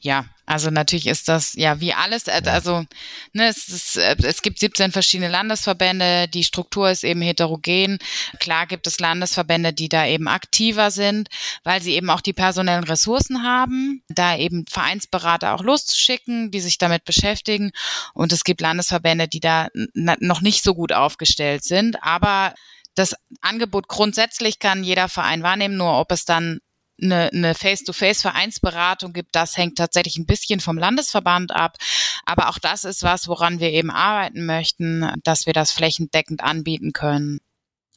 Ja, 0.00 0.26
also 0.46 0.70
natürlich 0.70 1.06
ist 1.06 1.28
das 1.28 1.54
ja 1.54 1.80
wie 1.80 1.94
alles, 1.94 2.26
äh, 2.26 2.42
also 2.46 2.84
ne, 3.32 3.48
es, 3.48 3.68
ist, 3.68 3.96
äh, 3.96 4.16
es 4.22 4.42
gibt 4.42 4.58
17 4.58 4.92
verschiedene 4.92 5.30
Landesverbände, 5.30 6.28
die 6.28 6.44
Struktur 6.44 6.90
ist 6.90 7.04
eben 7.04 7.22
heterogen. 7.22 7.98
Klar 8.40 8.66
gibt 8.66 8.86
es 8.86 9.00
Landesverbände, 9.00 9.72
die 9.72 9.88
da 9.88 10.06
eben 10.06 10.28
aktiver 10.28 10.90
sind, 10.90 11.28
weil 11.62 11.80
sie 11.80 11.94
eben 11.94 12.10
auch 12.10 12.20
die 12.20 12.32
personellen 12.34 12.84
Ressourcen 12.84 13.42
haben, 13.42 14.02
da 14.08 14.36
eben 14.36 14.66
Vereinsberater 14.68 15.54
auch 15.54 15.62
loszuschicken, 15.62 16.50
die 16.50 16.60
sich 16.60 16.78
damit 16.78 17.04
beschäftigen. 17.04 17.72
Und 18.12 18.32
es 18.32 18.44
gibt 18.44 18.60
Landesverbände, 18.60 19.28
die 19.28 19.40
da 19.40 19.68
noch 19.94 20.40
nicht 20.42 20.62
so 20.62 20.74
gut 20.74 20.92
aufgestellt 20.92 21.64
sind, 21.64 22.02
aber 22.02 22.54
das 22.94 23.14
Angebot 23.40 23.88
grundsätzlich 23.88 24.58
kann 24.58 24.84
jeder 24.84 25.08
Verein 25.08 25.42
wahrnehmen, 25.42 25.76
nur 25.76 25.98
ob 25.98 26.12
es 26.12 26.24
dann 26.24 26.60
eine, 27.02 27.30
eine 27.32 27.54
Face-to-Face-Vereinsberatung 27.54 29.12
gibt, 29.12 29.34
das 29.34 29.56
hängt 29.56 29.78
tatsächlich 29.78 30.16
ein 30.16 30.26
bisschen 30.26 30.60
vom 30.60 30.78
Landesverband 30.78 31.52
ab. 31.52 31.76
Aber 32.24 32.48
auch 32.48 32.58
das 32.58 32.84
ist 32.84 33.02
was, 33.02 33.28
woran 33.28 33.60
wir 33.60 33.70
eben 33.70 33.90
arbeiten 33.90 34.46
möchten, 34.46 35.10
dass 35.24 35.46
wir 35.46 35.52
das 35.52 35.72
flächendeckend 35.72 36.42
anbieten 36.42 36.92
können. 36.92 37.40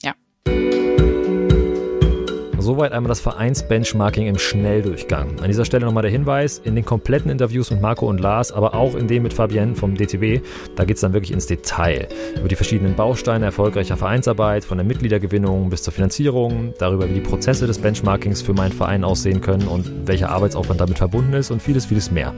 Ja. 0.01 0.13
Soweit 2.67 2.91
einmal 2.91 3.08
das 3.08 3.21
Vereinsbenchmarking 3.21 4.27
im 4.27 4.38
Schnelldurchgang. 4.38 5.39
An 5.39 5.47
dieser 5.47 5.63
Stelle 5.63 5.86
nochmal 5.86 6.01
der 6.01 6.12
Hinweis, 6.12 6.58
in 6.58 6.75
den 6.75 6.84
kompletten 6.84 7.32
Interviews 7.32 7.71
mit 7.71 7.82
Marco 7.82 8.10
und 8.10 8.19
Lars, 8.19 8.51
aber 8.51 8.73
auch 8.73 8.93
in 8.95 9.08
dem 9.08 9.23
mit 9.23 9.34
Fabienne 9.34 9.73
vom 9.73 9.95
DTB, 9.95 10.45
da 10.75 10.84
geht 10.84 10.97
es 10.97 11.01
dann 11.01 11.13
wirklich 11.13 11.32
ins 11.32 11.45
Detail. 11.45 12.10
Über 12.36 12.49
die 12.49 12.58
verschiedenen 12.58 12.93
Bausteine 12.93 13.45
erfolgreicher 13.45 13.95
Vereinsarbeit, 13.95 14.65
von 14.65 14.77
der 14.77 14.86
Mitgliedergewinnung 14.86 15.69
bis 15.69 15.82
zur 15.82 15.93
Finanzierung, 15.93 16.73
darüber, 16.77 17.10
wie 17.10 17.13
die 17.13 17.21
Prozesse 17.21 17.67
des 17.67 17.80
Benchmarkings 17.80 18.41
für 18.41 18.53
meinen 18.53 18.73
Verein 18.73 19.06
aussehen 19.06 19.39
können 19.39 19.65
und 19.65 20.06
welcher 20.06 20.32
Arbeitsaufwand 20.32 20.82
damit 20.82 20.97
verbunden 20.97 21.32
ist 21.36 21.51
und 21.51 21.62
vieles, 21.62 21.86
vieles 21.86 22.12
mehr. 22.12 22.34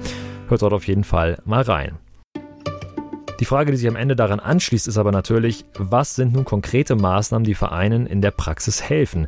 Hört 0.48 0.62
dort 0.62 0.74
auf 0.74 0.88
jeden 0.88 1.06
Fall 1.06 1.40
mal 1.44 1.64
rein. 1.64 1.98
Die 3.40 3.46
Frage, 3.46 3.72
die 3.72 3.78
sich 3.78 3.88
am 3.88 3.96
Ende 3.96 4.18
daran 4.18 4.42
anschließt, 4.42 4.88
ist 4.90 4.98
aber 4.98 5.14
natürlich, 5.14 5.66
was 5.76 6.16
sind 6.16 6.34
nun 6.34 6.46
konkrete 6.46 6.96
Maßnahmen, 6.96 7.46
die 7.46 7.56
Vereinen 7.56 8.06
in 8.06 8.22
der 8.22 8.32
Praxis 8.32 8.84
helfen? 8.84 9.28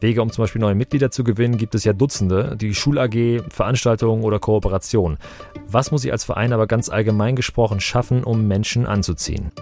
Wege, 0.00 0.22
um 0.22 0.32
zum 0.32 0.44
Beispiel 0.44 0.60
neue 0.60 0.74
Mitglieder 0.74 1.10
zu 1.10 1.24
gewinnen, 1.24 1.58
gibt 1.58 1.74
es 1.74 1.84
ja 1.84 1.92
Dutzende. 1.92 2.56
Die 2.56 2.74
Schul-AG, 2.74 3.42
Veranstaltungen 3.50 4.24
oder 4.24 4.38
Kooperation. 4.38 5.18
Was 5.66 5.90
muss 5.90 6.04
ich 6.04 6.12
als 6.12 6.24
Verein 6.24 6.52
aber 6.52 6.66
ganz 6.66 6.88
allgemein 6.88 7.36
gesprochen 7.36 7.80
schaffen, 7.80 8.24
um 8.24 8.48
Menschen 8.48 8.86
anzuziehen? 8.86 9.52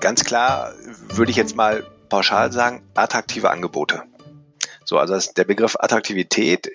Ganz 0.00 0.24
klar 0.24 0.72
würde 1.08 1.30
ich 1.30 1.36
jetzt 1.36 1.56
mal 1.56 1.84
pauschal 2.08 2.52
sagen, 2.52 2.82
attraktive 2.94 3.50
Angebote. 3.50 4.02
So, 4.84 4.98
also 4.98 5.18
der 5.32 5.44
Begriff 5.44 5.76
Attraktivität, 5.80 6.70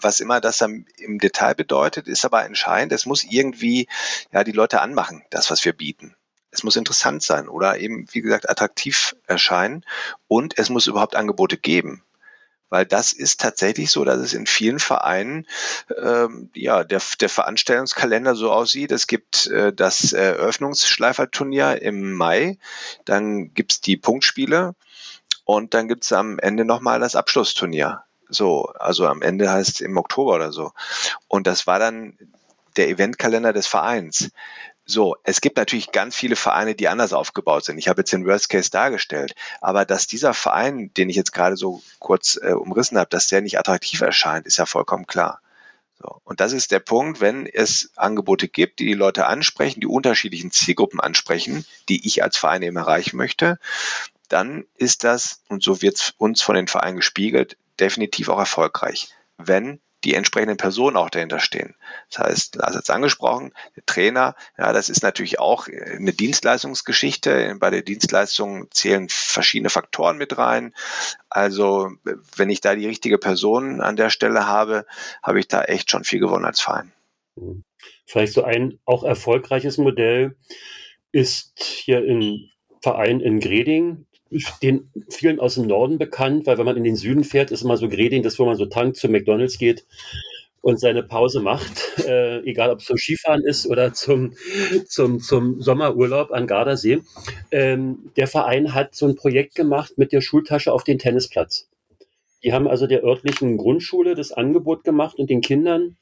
was 0.00 0.20
immer 0.20 0.40
das 0.40 0.58
dann 0.58 0.86
im 0.98 1.18
Detail 1.18 1.54
bedeutet, 1.54 2.06
ist 2.06 2.24
aber 2.24 2.44
entscheidend. 2.44 2.92
Es 2.92 3.04
muss 3.04 3.24
irgendwie 3.24 3.88
ja 4.32 4.44
die 4.44 4.52
Leute 4.52 4.80
anmachen, 4.80 5.22
das, 5.30 5.50
was 5.50 5.64
wir 5.64 5.72
bieten 5.72 6.14
es 6.58 6.64
muss 6.64 6.76
interessant 6.76 7.22
sein 7.22 7.48
oder 7.48 7.78
eben, 7.78 8.06
wie 8.10 8.20
gesagt, 8.20 8.50
attraktiv 8.50 9.16
erscheinen 9.26 9.84
und 10.26 10.58
es 10.58 10.70
muss 10.70 10.88
überhaupt 10.88 11.14
Angebote 11.14 11.56
geben. 11.56 12.02
Weil 12.68 12.84
das 12.84 13.12
ist 13.12 13.40
tatsächlich 13.40 13.90
so, 13.90 14.04
dass 14.04 14.18
es 14.18 14.34
in 14.34 14.46
vielen 14.46 14.78
Vereinen 14.78 15.46
ähm, 15.96 16.50
ja 16.54 16.84
der, 16.84 17.00
der 17.20 17.28
Veranstaltungskalender 17.30 18.34
so 18.34 18.52
aussieht. 18.52 18.92
Es 18.92 19.06
gibt 19.06 19.46
äh, 19.46 19.72
das 19.72 20.12
Eröffnungsschleiferturnier 20.12 21.80
im 21.80 22.12
Mai, 22.12 22.58
dann 23.06 23.54
gibt's 23.54 23.80
die 23.80 23.96
Punktspiele 23.96 24.74
und 25.44 25.72
dann 25.72 25.88
gibt's 25.88 26.12
am 26.12 26.38
Ende 26.38 26.66
nochmal 26.66 27.00
das 27.00 27.16
Abschlussturnier. 27.16 28.02
So, 28.28 28.64
also 28.78 29.06
am 29.06 29.22
Ende 29.22 29.50
heißt 29.50 29.80
im 29.80 29.96
Oktober 29.96 30.34
oder 30.34 30.52
so. 30.52 30.72
Und 31.28 31.46
das 31.46 31.66
war 31.66 31.78
dann 31.78 32.18
der 32.76 32.88
Eventkalender 32.90 33.54
des 33.54 33.66
Vereins. 33.66 34.30
So, 34.90 35.16
es 35.22 35.42
gibt 35.42 35.58
natürlich 35.58 35.92
ganz 35.92 36.16
viele 36.16 36.34
Vereine, 36.34 36.74
die 36.74 36.88
anders 36.88 37.12
aufgebaut 37.12 37.62
sind. 37.62 37.76
Ich 37.76 37.88
habe 37.88 38.00
jetzt 38.00 38.12
den 38.12 38.24
Worst 38.24 38.48
Case 38.48 38.70
dargestellt, 38.70 39.34
aber 39.60 39.84
dass 39.84 40.06
dieser 40.06 40.32
Verein, 40.32 40.90
den 40.96 41.10
ich 41.10 41.16
jetzt 41.16 41.34
gerade 41.34 41.58
so 41.58 41.82
kurz 41.98 42.40
äh, 42.42 42.52
umrissen 42.52 42.96
habe, 42.96 43.10
dass 43.10 43.28
der 43.28 43.42
nicht 43.42 43.58
attraktiv 43.58 44.00
erscheint, 44.00 44.46
ist 44.46 44.56
ja 44.56 44.64
vollkommen 44.64 45.06
klar. 45.06 45.42
So, 46.00 46.22
und 46.24 46.40
das 46.40 46.54
ist 46.54 46.72
der 46.72 46.78
Punkt, 46.78 47.20
wenn 47.20 47.46
es 47.46 47.90
Angebote 47.96 48.48
gibt, 48.48 48.78
die 48.78 48.86
die 48.86 48.94
Leute 48.94 49.26
ansprechen, 49.26 49.80
die 49.80 49.86
unterschiedlichen 49.86 50.52
Zielgruppen 50.52 51.00
ansprechen, 51.00 51.66
die 51.90 52.06
ich 52.06 52.22
als 52.22 52.38
Verein 52.38 52.62
eben 52.62 52.76
erreichen 52.76 53.18
möchte, 53.18 53.58
dann 54.30 54.64
ist 54.74 55.04
das, 55.04 55.42
und 55.48 55.62
so 55.62 55.82
wird 55.82 55.96
es 55.96 56.14
uns 56.16 56.40
von 56.40 56.54
den 56.54 56.66
Vereinen 56.66 56.96
gespiegelt, 56.96 57.58
definitiv 57.78 58.30
auch 58.30 58.38
erfolgreich. 58.38 59.08
Wenn 59.36 59.80
die 60.04 60.14
entsprechenden 60.14 60.56
Personen 60.56 60.96
auch 60.96 61.10
dahinter 61.10 61.40
stehen. 61.40 61.74
Das 62.10 62.20
heißt, 62.20 62.56
Lars 62.56 62.76
hat 62.76 62.84
es 62.84 62.90
angesprochen, 62.90 63.52
der 63.74 63.84
Trainer, 63.86 64.36
ja, 64.56 64.72
das 64.72 64.88
ist 64.88 65.02
natürlich 65.02 65.38
auch 65.40 65.66
eine 65.68 66.12
Dienstleistungsgeschichte. 66.12 67.56
Bei 67.58 67.70
der 67.70 67.82
Dienstleistung 67.82 68.70
zählen 68.70 69.08
verschiedene 69.08 69.70
Faktoren 69.70 70.16
mit 70.16 70.38
rein. 70.38 70.72
Also, 71.28 71.90
wenn 72.36 72.50
ich 72.50 72.60
da 72.60 72.74
die 72.74 72.86
richtige 72.86 73.18
Person 73.18 73.80
an 73.80 73.96
der 73.96 74.10
Stelle 74.10 74.46
habe, 74.46 74.86
habe 75.22 75.40
ich 75.40 75.48
da 75.48 75.64
echt 75.64 75.90
schon 75.90 76.04
viel 76.04 76.20
gewonnen 76.20 76.44
als 76.44 76.60
Verein. 76.60 76.92
Vielleicht 78.06 78.32
so 78.32 78.42
ein 78.44 78.78
auch 78.84 79.04
erfolgreiches 79.04 79.78
Modell 79.78 80.36
ist 81.12 81.52
hier 81.58 82.04
im 82.04 82.50
Verein 82.80 83.20
in 83.20 83.40
Greding 83.40 84.06
den 84.62 84.90
vielen 85.08 85.40
aus 85.40 85.54
dem 85.54 85.66
Norden 85.66 85.98
bekannt, 85.98 86.46
weil 86.46 86.58
wenn 86.58 86.66
man 86.66 86.76
in 86.76 86.84
den 86.84 86.96
Süden 86.96 87.24
fährt, 87.24 87.50
ist 87.50 87.62
immer 87.62 87.76
so 87.76 87.88
Greding, 87.88 88.22
das 88.22 88.38
wo 88.38 88.44
man 88.44 88.56
so 88.56 88.66
tankt 88.66 88.96
zu 88.96 89.08
McDonalds 89.08 89.58
geht 89.58 89.84
und 90.60 90.80
seine 90.80 91.02
Pause 91.02 91.40
macht, 91.40 91.98
äh, 92.06 92.40
egal 92.40 92.70
ob 92.70 92.80
es 92.80 92.86
zum 92.86 92.98
Skifahren 92.98 93.42
ist 93.44 93.66
oder 93.66 93.92
zum, 93.92 94.34
zum, 94.86 95.20
zum 95.20 95.60
Sommerurlaub 95.60 96.30
an 96.30 96.46
Gardasee. 96.46 97.00
Ähm, 97.50 98.10
der 98.16 98.26
Verein 98.26 98.74
hat 98.74 98.94
so 98.94 99.06
ein 99.06 99.14
Projekt 99.14 99.54
gemacht 99.54 99.96
mit 99.96 100.12
der 100.12 100.20
Schultasche 100.20 100.72
auf 100.72 100.84
den 100.84 100.98
Tennisplatz. 100.98 101.68
Die 102.44 102.52
haben 102.52 102.68
also 102.68 102.86
der 102.86 103.02
örtlichen 103.02 103.56
Grundschule 103.56 104.14
das 104.14 104.32
Angebot 104.32 104.84
gemacht 104.84 105.18
und 105.18 105.30
den 105.30 105.40
Kindern 105.40 105.96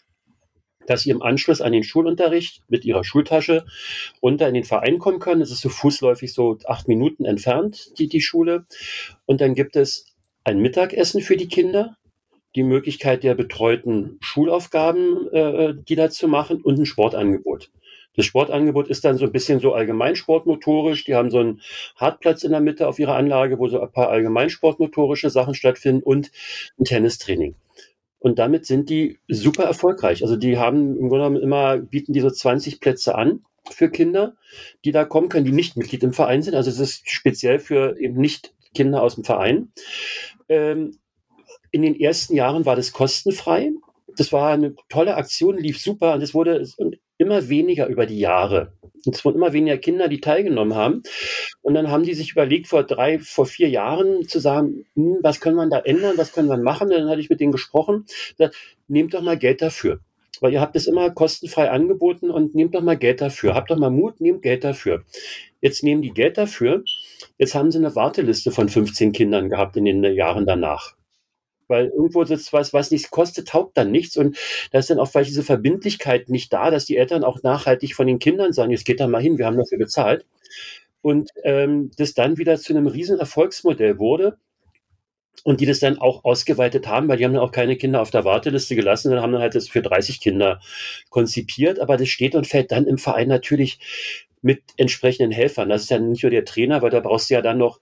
dass 0.86 1.02
sie 1.02 1.10
im 1.10 1.22
Anschluss 1.22 1.60
an 1.60 1.72
den 1.72 1.82
Schulunterricht 1.82 2.62
mit 2.68 2.84
ihrer 2.84 3.04
Schultasche 3.04 3.66
runter 4.22 4.48
in 4.48 4.54
den 4.54 4.64
Verein 4.64 4.98
kommen 4.98 5.18
können. 5.18 5.42
Es 5.42 5.50
ist 5.50 5.60
so 5.60 5.68
fußläufig 5.68 6.32
so 6.32 6.58
acht 6.66 6.88
Minuten 6.88 7.24
entfernt, 7.24 7.98
die, 7.98 8.08
die 8.08 8.20
Schule. 8.20 8.66
Und 9.26 9.40
dann 9.40 9.54
gibt 9.54 9.76
es 9.76 10.14
ein 10.44 10.60
Mittagessen 10.60 11.20
für 11.20 11.36
die 11.36 11.48
Kinder. 11.48 11.96
die 12.56 12.62
Möglichkeit 12.62 13.22
der 13.22 13.34
betreuten 13.34 14.16
Schulaufgaben, 14.20 15.28
äh, 15.30 15.74
die 15.76 15.94
da 15.94 16.08
zu 16.10 16.26
machen 16.26 16.62
und 16.62 16.78
ein 16.78 16.86
Sportangebot. 16.86 17.70
Das 18.16 18.24
Sportangebot 18.24 18.88
ist 18.88 19.04
dann 19.04 19.18
so 19.18 19.26
ein 19.26 19.32
bisschen 19.32 19.60
so 19.60 19.74
allgemeinsportmotorisch. 19.74 21.04
Die 21.04 21.14
haben 21.14 21.30
so 21.30 21.38
einen 21.38 21.60
Hartplatz 21.96 22.44
in 22.44 22.52
der 22.52 22.62
Mitte 22.62 22.88
auf 22.88 22.98
ihrer 22.98 23.14
Anlage, 23.14 23.58
wo 23.58 23.68
so 23.68 23.78
ein 23.78 23.92
paar 23.92 24.08
allgemeinsportmotorische 24.08 25.28
Sachen 25.28 25.54
stattfinden 25.54 26.02
und 26.02 26.30
ein 26.80 26.84
Tennistraining. 26.84 27.56
Und 28.26 28.40
damit 28.40 28.66
sind 28.66 28.90
die 28.90 29.20
super 29.28 29.62
erfolgreich. 29.62 30.24
Also 30.24 30.34
die 30.34 30.58
haben 30.58 30.98
im 30.98 31.08
Grunde 31.08 31.26
genommen 31.26 31.36
immer, 31.36 31.76
bieten 31.76 32.12
die 32.12 32.20
so 32.20 32.28
20 32.28 32.80
Plätze 32.80 33.14
an 33.14 33.44
für 33.70 33.88
Kinder, 33.88 34.34
die 34.84 34.90
da 34.90 35.04
kommen 35.04 35.28
können, 35.28 35.44
die 35.44 35.52
nicht 35.52 35.76
Mitglied 35.76 36.02
im 36.02 36.12
Verein 36.12 36.42
sind. 36.42 36.56
Also 36.56 36.68
es 36.68 36.80
ist 36.80 37.08
speziell 37.08 37.60
für 37.60 37.96
eben 38.00 38.20
nicht 38.20 38.52
Kinder 38.74 39.00
aus 39.00 39.14
dem 39.14 39.22
Verein. 39.22 39.70
Ähm, 40.48 40.98
in 41.70 41.82
den 41.82 41.94
ersten 41.94 42.34
Jahren 42.34 42.66
war 42.66 42.74
das 42.74 42.90
kostenfrei. 42.90 43.70
Das 44.16 44.32
war 44.32 44.50
eine 44.50 44.74
tolle 44.88 45.14
Aktion, 45.14 45.56
lief 45.56 45.80
super 45.80 46.14
und 46.14 46.20
es 46.20 46.34
wurde 46.34 46.66
immer 47.18 47.48
weniger 47.48 47.86
über 47.86 48.06
die 48.06 48.18
Jahre. 48.18 48.72
Es 49.10 49.24
wurden 49.24 49.36
immer 49.36 49.52
weniger 49.52 49.78
Kinder, 49.78 50.08
die 50.08 50.20
teilgenommen 50.20 50.74
haben. 50.74 51.02
Und 51.62 51.74
dann 51.74 51.90
haben 51.90 52.04
die 52.04 52.14
sich 52.14 52.32
überlegt, 52.32 52.66
vor 52.66 52.82
drei, 52.82 53.18
vor 53.18 53.46
vier 53.46 53.68
Jahren 53.68 54.26
zu 54.26 54.40
sagen, 54.40 54.84
hm, 54.94 55.18
was 55.22 55.40
können 55.40 55.56
wir 55.56 55.68
da 55.68 55.78
ändern, 55.78 56.18
was 56.18 56.32
können 56.32 56.48
wir 56.48 56.56
machen? 56.56 56.88
Und 56.88 56.98
dann 56.98 57.08
hatte 57.08 57.20
ich 57.20 57.30
mit 57.30 57.40
denen 57.40 57.52
gesprochen, 57.52 58.06
gesagt, 58.36 58.56
nehmt 58.88 59.14
doch 59.14 59.22
mal 59.22 59.38
Geld 59.38 59.62
dafür. 59.62 60.00
Weil 60.40 60.52
ihr 60.52 60.60
habt 60.60 60.76
es 60.76 60.86
immer 60.86 61.10
kostenfrei 61.10 61.70
angeboten 61.70 62.30
und 62.30 62.54
nehmt 62.54 62.74
doch 62.74 62.82
mal 62.82 62.96
Geld 62.96 63.20
dafür. 63.20 63.54
Habt 63.54 63.70
doch 63.70 63.78
mal 63.78 63.90
Mut, 63.90 64.20
nehmt 64.20 64.42
Geld 64.42 64.64
dafür. 64.64 65.04
Jetzt 65.62 65.82
nehmen 65.82 66.02
die 66.02 66.12
Geld 66.12 66.36
dafür. 66.36 66.84
Jetzt 67.38 67.54
haben 67.54 67.70
sie 67.70 67.78
eine 67.78 67.94
Warteliste 67.94 68.50
von 68.50 68.68
15 68.68 69.12
Kindern 69.12 69.48
gehabt 69.48 69.76
in 69.76 69.86
den 69.86 70.04
Jahren 70.04 70.44
danach 70.44 70.95
weil 71.68 71.86
irgendwo 71.86 72.24
sitzt 72.24 72.52
was, 72.52 72.72
was 72.72 72.90
nichts 72.90 73.10
kostet, 73.10 73.48
taugt 73.48 73.76
dann 73.76 73.90
nichts. 73.90 74.16
Und 74.16 74.36
da 74.72 74.78
ist 74.78 74.90
dann 74.90 74.98
auch 74.98 75.08
vielleicht 75.08 75.30
diese 75.30 75.42
Verbindlichkeit 75.42 76.28
nicht 76.28 76.52
da, 76.52 76.70
dass 76.70 76.86
die 76.86 76.96
Eltern 76.96 77.24
auch 77.24 77.42
nachhaltig 77.42 77.94
von 77.94 78.06
den 78.06 78.18
Kindern 78.18 78.52
sagen, 78.52 78.70
jetzt 78.70 78.84
geht 78.84 79.00
da 79.00 79.06
mal 79.06 79.22
hin, 79.22 79.38
wir 79.38 79.46
haben 79.46 79.56
dafür 79.56 79.78
bezahlt. 79.78 80.26
Und 81.02 81.30
ähm, 81.44 81.90
das 81.96 82.14
dann 82.14 82.38
wieder 82.38 82.58
zu 82.58 82.72
einem 82.72 82.86
riesen 82.86 83.18
Erfolgsmodell 83.18 83.98
wurde. 83.98 84.38
Und 85.44 85.60
die 85.60 85.66
das 85.66 85.78
dann 85.78 85.98
auch 85.98 86.24
ausgeweitet 86.24 86.88
haben, 86.88 87.08
weil 87.08 87.18
die 87.18 87.24
haben 87.24 87.34
dann 87.34 87.42
auch 87.42 87.52
keine 87.52 87.76
Kinder 87.76 88.00
auf 88.00 88.10
der 88.10 88.24
Warteliste 88.24 88.74
gelassen, 88.74 89.08
sondern 89.08 89.22
haben 89.22 89.32
dann 89.32 89.42
halt 89.42 89.54
das 89.54 89.68
für 89.68 89.82
30 89.82 90.20
Kinder 90.20 90.60
konzipiert. 91.10 91.78
Aber 91.78 91.96
das 91.96 92.08
steht 92.08 92.34
und 92.34 92.46
fällt 92.46 92.72
dann 92.72 92.86
im 92.86 92.98
Verein 92.98 93.28
natürlich 93.28 93.78
mit 94.42 94.62
entsprechenden 94.76 95.30
Helfern. 95.32 95.68
Das 95.68 95.82
ist 95.82 95.90
ja 95.90 95.98
nicht 95.98 96.22
nur 96.22 96.30
der 96.30 96.44
Trainer, 96.44 96.82
weil 96.82 96.90
da 96.90 97.00
brauchst 97.00 97.30
du 97.30 97.34
ja 97.34 97.42
dann 97.42 97.58
noch 97.58 97.80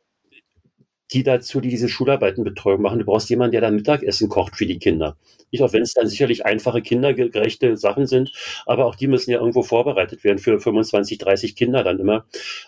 die 1.14 1.22
dazu, 1.22 1.61
die 1.61 1.68
diese 1.68 1.88
Schularbeitenbetreuung 1.88 2.83
machen. 2.83 2.98
Du 2.98 3.05
brauchst 3.05 3.31
jemanden, 3.31 3.53
der 3.53 3.61
dann 3.61 3.77
Mittagessen 3.77 4.29
kocht 4.29 4.57
für 4.57 4.66
die 4.66 4.79
Kinder. 4.79 5.16
Nicht 5.50 5.62
auch 5.62 5.72
wenn 5.72 5.83
es 5.83 5.94
dann 5.94 6.09
sicherlich 6.09 6.44
einfache, 6.44 6.83
kindergerechte 6.83 7.77
Sachen 7.77 8.07
sind, 8.07 8.33
aber 8.66 8.87
auch 8.87 8.96
die 8.96 9.07
müssen 9.07 9.31
ja 9.31 9.38
irgendwo 9.38 9.62
vorbereitet 9.62 10.24
werden 10.24 10.38
für 10.38 10.59
25, 10.59 11.18
30 11.18 11.55
Kinder 11.55 11.85
dann 11.85 12.00
immer. 12.00 12.24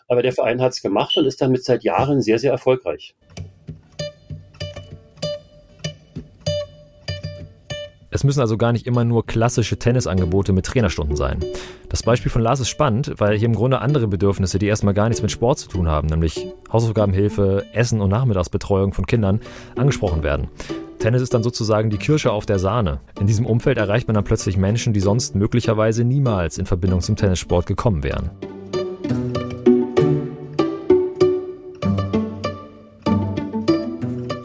Aber 0.07 0.23
der 0.23 0.33
Verein 0.33 0.63
hat 0.63 0.73
es 0.73 0.83
gemacht 0.83 1.17
und 1.17 1.27
ist 1.27 1.43
damit 1.43 1.65
seit 1.65 1.83
Jahren 1.83 2.23
sehr, 2.23 2.39
sehr 2.39 2.53
erfolgreich. 2.53 3.15
Es 8.17 8.25
müssen 8.25 8.41
also 8.41 8.57
gar 8.57 8.73
nicht 8.73 8.87
immer 8.87 9.05
nur 9.05 9.27
klassische 9.27 9.79
Tennisangebote 9.79 10.55
mit 10.55 10.65
Trainerstunden 10.65 11.17
sein. 11.17 11.45
Das 11.91 12.03
Beispiel 12.03 12.33
von 12.33 12.41
Lars 12.41 12.61
ist 12.61 12.71
spannend, 12.71 13.13
weil 13.19 13.37
hier 13.37 13.45
im 13.45 13.55
Grunde 13.55 13.83
andere 13.83 14.09
Bedürfnisse, 14.09 14.59
die 14.59 14.69
erstmal 14.69 14.95
gar 14.95 15.09
nichts 15.11 15.21
mit 15.21 15.31
Sport 15.31 15.59
zu 15.59 15.69
tun 15.69 15.87
haben, 15.87 16.09
nämlich 16.09 16.47
Hausaufgabenhilfe, 16.73 17.67
Essen 17.75 18.01
und 18.01 18.09
Nachmittagsbetreuung 18.09 18.95
von 18.95 19.05
Kindern, 19.05 19.41
angesprochen 19.77 20.23
werden. 20.23 20.49
Tennis 20.99 21.21
ist 21.21 21.35
dann 21.35 21.43
sozusagen 21.43 21.91
die 21.91 21.99
Kirsche 21.99 22.33
auf 22.33 22.47
der 22.47 22.59
Sahne. 22.59 23.01
In 23.21 23.27
diesem 23.27 23.45
Umfeld 23.45 23.77
erreicht 23.77 24.09
man 24.09 24.15
dann 24.15 24.25
plötzlich 24.25 24.57
Menschen, 24.57 24.95
die 24.95 25.01
sonst 25.01 25.35
möglicherweise 25.35 26.03
niemals 26.03 26.57
in 26.57 26.65
Verbindung 26.65 27.03
zum 27.03 27.17
Tennissport 27.17 27.67
gekommen 27.67 28.03
wären. 28.03 28.31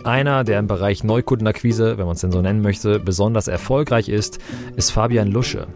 Einer, 0.04 0.44
der 0.44 0.58
im 0.58 0.68
Bereich 0.68 1.04
Neukundenakquise, 1.04 1.98
wenn 1.98 2.06
man 2.06 2.16
es 2.16 2.22
denn 2.22 2.32
so 2.32 2.42
nennen 2.42 2.62
möchte, 2.62 3.00
besonders 3.00 3.48
erfolgreich 3.48 4.10
ist, 4.10 4.40
ist 4.76 4.92
Fabian 4.92 5.28
Lusche. 5.28 5.68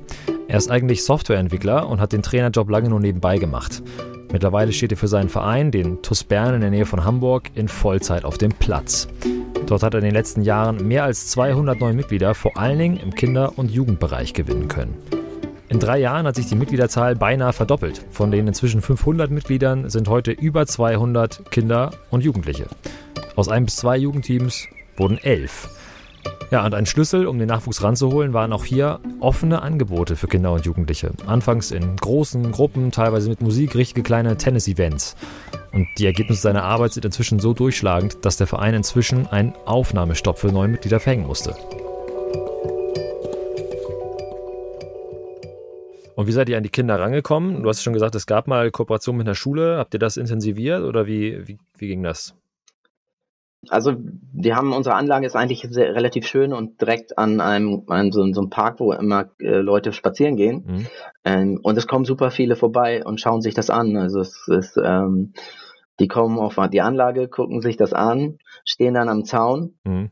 Er 0.48 0.58
ist 0.58 0.72
eigentlich 0.72 1.04
Softwareentwickler 1.04 1.88
und 1.88 2.00
hat 2.02 2.12
den 2.12 2.24
Trainerjob 2.24 2.70
lange 2.70 2.90
nur 2.90 3.00
nebenbei 3.00 3.38
gemacht. 3.38 3.84
Mittlerweile 4.32 4.74
steht 4.74 4.92
er 4.92 4.98
für 4.98 5.08
seinen 5.08 5.30
Verein, 5.30 5.70
den 5.70 6.02
TuS 6.02 6.24
Bern 6.24 6.56
in 6.56 6.62
der 6.62 6.72
Nähe 6.72 6.86
von 6.86 7.06
Hamburg, 7.06 7.52
in 7.54 7.68
Vollzeit 7.68 8.26
auf 8.26 8.38
dem 8.38 8.52
Platz. 8.52 9.08
Dort 9.68 9.84
hat 9.84 9.94
er 9.94 10.00
in 10.00 10.06
den 10.06 10.14
letzten 10.14 10.42
Jahren 10.42 10.88
mehr 10.88 11.04
als 11.04 11.28
200 11.28 11.80
neue 11.80 11.94
Mitglieder, 11.94 12.34
vor 12.34 12.58
allen 12.58 12.80
Dingen 12.80 12.98
im 12.98 13.14
Kinder- 13.14 13.54
und 13.58 13.72
Jugendbereich, 13.72 14.34
gewinnen 14.34 14.68
können. 14.68 14.96
In 15.68 15.80
drei 15.80 15.98
Jahren 15.98 16.28
hat 16.28 16.36
sich 16.36 16.46
die 16.46 16.56
Mitgliederzahl 16.56 17.16
beinahe 17.16 17.52
verdoppelt. 17.52 18.06
Von 18.12 18.30
den 18.30 18.48
inzwischen 18.48 18.82
500 18.82 19.32
Mitgliedern 19.32 19.90
sind 19.90 20.08
heute 20.08 20.32
über 20.32 20.68
200 20.68 21.50
Kinder 21.50 21.92
und 22.12 22.24
Jugendliche. 22.24 22.68
Aus 23.36 23.50
ein 23.50 23.66
bis 23.66 23.78
zwei 23.78 23.98
Jugendteams 23.98 24.68
wurden 24.96 25.18
elf. 25.18 25.70
Ja, 26.52 26.64
und 26.64 26.76
ein 26.76 26.86
Schlüssel, 26.86 27.26
um 27.26 27.40
den 27.40 27.48
Nachwuchs 27.48 27.82
ranzuholen, 27.82 28.34
waren 28.34 28.54
auch 28.54 28.64
hier 28.64 29.00
offene 29.20 29.64
Angebote 29.64 30.16
für 30.16 30.28
Kinder 30.28 30.54
und 30.54 30.66
Jugendliche. 30.66 31.12
Anfangs 31.26 31.72
in 31.72 31.96
großen 31.96 32.52
Gruppen, 32.52 32.92
teilweise 32.92 33.30
mit 33.30 33.42
Musik, 33.42 33.76
richtige 33.76 34.04
kleine 34.04 34.38
Tennis-Events. 34.38 35.16
Und 35.72 35.88
die 35.98 36.06
Ergebnisse 36.06 36.44
seiner 36.44 36.64
Arbeit 36.64 36.94
sind 36.94 37.06
inzwischen 37.06 37.40
so 37.40 37.54
durchschlagend, 37.54 38.24
dass 38.24 38.38
der 38.38 38.48
Verein 38.48 38.76
inzwischen 38.76 39.26
einen 39.28 39.54
Aufnahmestopp 39.66 40.38
für 40.38 40.52
neue 40.52 40.68
Mitglieder 40.68 41.00
verhängen 41.00 41.26
musste. 41.26 41.56
Und 46.16 46.28
wie 46.28 46.32
seid 46.32 46.50
ihr 46.50 46.58
an 46.58 46.64
die 46.64 46.70
Kinder 46.70 47.00
rangekommen? 47.00 47.62
Du 47.62 47.70
hast 47.70 47.84
schon 47.84 47.94
gesagt, 47.94 48.16
es 48.16 48.26
gab 48.26 48.48
mal 48.48 48.72
Kooperation 48.72 49.18
mit 49.18 49.28
einer 49.28 49.36
Schule. 49.36 49.78
Habt 49.78 49.94
ihr 49.94 50.00
das 50.00 50.18
intensiviert 50.18 50.84
oder 50.84 51.08
wie, 51.08 51.48
wie, 51.48 51.58
wie 51.78 51.88
ging 51.88 52.04
das? 52.04 52.34
Also 53.70 53.96
wir 54.32 54.56
haben 54.56 54.74
unsere 54.74 54.96
Anlage 54.96 55.26
ist 55.26 55.36
eigentlich 55.36 55.68
sehr, 55.70 55.96
relativ 55.96 56.28
schön 56.28 56.54
und 56.54 56.80
direkt 56.82 57.18
an 57.18 57.42
einem 57.42 57.84
an 57.88 58.12
so, 58.12 58.22
so 58.32 58.42
einem 58.42 58.50
Park, 58.50 58.80
wo 58.80 58.94
immer 58.94 59.30
äh, 59.40 59.58
Leute 59.58 59.92
spazieren 59.92 60.36
gehen. 60.36 60.64
Mhm. 60.68 60.88
Ähm, 61.26 61.60
und 61.64 61.78
es 61.78 61.88
kommen 61.88 62.06
super 62.06 62.32
viele 62.32 62.56
vorbei 62.56 63.04
und 63.04 63.20
schauen 63.20 63.42
sich 63.42 63.56
das 63.56 63.70
an. 63.70 63.98
Also 63.98 64.20
es 64.20 64.48
ist 64.48 64.78
ähm, 64.78 65.34
die 66.00 66.08
kommen 66.08 66.38
auf 66.40 66.60
die 66.72 66.82
Anlage, 66.82 67.28
gucken 67.28 67.62
sich 67.62 67.78
das 67.78 67.94
an, 67.94 68.38
stehen 68.66 68.94
dann 68.94 69.10
am 69.10 69.26
Zaun. 69.26 69.76
Mhm. 69.84 70.12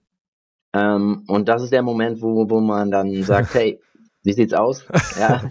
Ähm, 0.73 1.23
und 1.27 1.49
das 1.49 1.61
ist 1.61 1.73
der 1.73 1.83
Moment, 1.83 2.21
wo, 2.21 2.49
wo 2.49 2.59
man 2.59 2.89
dann 2.89 3.21
sagt, 3.23 3.53
hey, 3.53 3.79
wie 4.23 4.33
sieht's 4.33 4.53
aus? 4.53 4.85
Ja, 5.19 5.43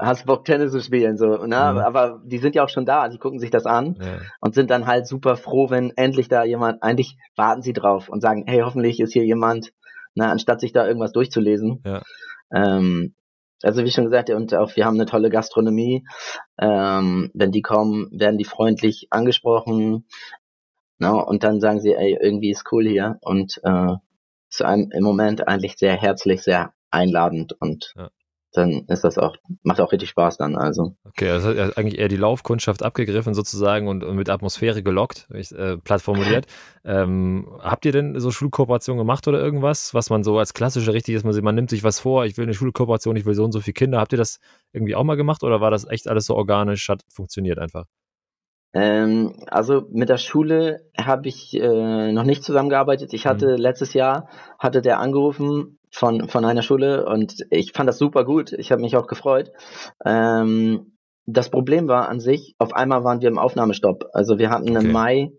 hast 0.00 0.26
Bock 0.26 0.44
Tennis 0.44 0.72
zu 0.72 0.80
spielen 0.80 1.16
so, 1.16 1.46
ne? 1.46 1.54
Ja. 1.54 1.86
Aber 1.86 2.20
die 2.24 2.38
sind 2.38 2.54
ja 2.54 2.64
auch 2.64 2.68
schon 2.68 2.84
da, 2.84 3.08
sie 3.10 3.18
gucken 3.18 3.38
sich 3.38 3.50
das 3.50 3.64
an 3.64 3.96
ja. 4.00 4.18
und 4.40 4.54
sind 4.54 4.70
dann 4.70 4.86
halt 4.86 5.06
super 5.06 5.36
froh, 5.36 5.70
wenn 5.70 5.92
endlich 5.96 6.28
da 6.28 6.42
jemand, 6.42 6.82
eigentlich 6.82 7.16
warten 7.36 7.62
sie 7.62 7.72
drauf 7.72 8.08
und 8.08 8.20
sagen, 8.20 8.44
hey, 8.46 8.60
hoffentlich 8.64 8.98
ist 8.98 9.12
hier 9.12 9.24
jemand, 9.24 9.72
na, 10.14 10.30
anstatt 10.30 10.60
sich 10.60 10.72
da 10.72 10.86
irgendwas 10.86 11.12
durchzulesen. 11.12 11.82
Ja. 11.84 12.02
Ähm, 12.52 13.14
also 13.62 13.84
wie 13.84 13.90
schon 13.90 14.04
gesagt, 14.04 14.30
und 14.30 14.54
auch 14.54 14.74
wir 14.76 14.84
haben 14.84 14.94
eine 14.94 15.06
tolle 15.06 15.30
Gastronomie. 15.30 16.04
Ähm, 16.58 17.30
wenn 17.34 17.52
die 17.52 17.62
kommen, 17.62 18.08
werden 18.12 18.38
die 18.38 18.44
freundlich 18.44 19.08
angesprochen. 19.10 20.06
No, 20.98 21.24
und 21.24 21.44
dann 21.44 21.60
sagen 21.60 21.80
sie, 21.80 21.94
ey, 21.94 22.18
irgendwie 22.20 22.50
ist 22.50 22.64
cool 22.72 22.86
hier. 22.86 23.18
Und 23.20 23.60
äh, 23.62 23.94
zu 24.48 24.64
einem 24.64 24.90
im 24.92 25.04
Moment 25.04 25.46
eigentlich 25.46 25.76
sehr 25.76 25.94
herzlich, 25.94 26.42
sehr 26.42 26.72
einladend 26.90 27.54
und 27.60 27.92
ja. 27.96 28.10
dann 28.52 28.84
ist 28.88 29.04
das 29.04 29.18
auch, 29.18 29.36
macht 29.62 29.80
auch 29.80 29.92
richtig 29.92 30.10
Spaß 30.10 30.36
dann. 30.38 30.56
Also. 30.56 30.96
Okay, 31.04 31.30
also 31.30 31.48
hat 31.48 31.76
eigentlich 31.76 31.98
eher 31.98 32.08
die 32.08 32.16
Laufkundschaft 32.16 32.82
abgegriffen 32.82 33.34
sozusagen 33.34 33.88
und, 33.88 34.04
und 34.04 34.16
mit 34.16 34.30
Atmosphäre 34.30 34.82
gelockt, 34.82 35.28
ich, 35.34 35.52
äh, 35.52 35.76
platt 35.78 36.02
formuliert. 36.02 36.46
ähm, 36.84 37.48
habt 37.60 37.84
ihr 37.84 37.92
denn 37.92 38.18
so 38.18 38.30
Schulkooperation 38.30 38.98
gemacht 38.98 39.28
oder 39.28 39.40
irgendwas, 39.40 39.94
was 39.94 40.10
man 40.10 40.24
so 40.24 40.38
als 40.38 40.54
klassische 40.54 40.92
richtig 40.92 41.14
ist, 41.14 41.24
man, 41.24 41.36
man 41.42 41.54
nimmt 41.54 41.70
sich 41.70 41.84
was 41.84 42.00
vor, 42.00 42.24
ich 42.24 42.36
will 42.36 42.44
eine 42.44 42.54
Schulkooperation, 42.54 43.16
ich 43.16 43.26
will 43.26 43.34
so 43.34 43.44
und 43.44 43.52
so 43.52 43.60
viele 43.60 43.74
Kinder. 43.74 44.00
Habt 44.00 44.12
ihr 44.12 44.18
das 44.18 44.38
irgendwie 44.72 44.94
auch 44.94 45.04
mal 45.04 45.16
gemacht 45.16 45.44
oder 45.44 45.60
war 45.60 45.70
das 45.70 45.88
echt 45.88 46.08
alles 46.08 46.26
so 46.26 46.34
organisch, 46.34 46.88
hat 46.88 47.02
funktioniert 47.08 47.58
einfach? 47.58 47.84
Ähm, 48.74 49.34
also 49.46 49.86
mit 49.90 50.08
der 50.08 50.18
Schule 50.18 50.80
habe 50.96 51.28
ich 51.28 51.54
äh, 51.54 52.12
noch 52.12 52.24
nicht 52.24 52.44
zusammengearbeitet. 52.44 53.14
Ich 53.14 53.26
hatte 53.26 53.52
mhm. 53.52 53.62
letztes 53.62 53.94
Jahr 53.94 54.28
hatte 54.58 54.82
der 54.82 55.00
angerufen 55.00 55.77
von 55.90 56.28
von 56.28 56.44
einer 56.44 56.62
Schule 56.62 57.06
und 57.06 57.46
ich 57.50 57.72
fand 57.72 57.88
das 57.88 57.98
super 57.98 58.24
gut. 58.24 58.52
Ich 58.52 58.72
habe 58.72 58.82
mich 58.82 58.96
auch 58.96 59.06
gefreut. 59.06 59.50
Ähm, 60.04 60.98
das 61.26 61.50
Problem 61.50 61.88
war 61.88 62.08
an 62.08 62.20
sich, 62.20 62.54
auf 62.58 62.72
einmal 62.72 63.04
waren 63.04 63.20
wir 63.20 63.28
im 63.28 63.38
Aufnahmestopp. 63.38 64.06
Also 64.14 64.38
wir 64.38 64.50
hatten 64.50 64.76
okay. 64.76 64.86
im 64.86 64.92
Mai 64.92 65.32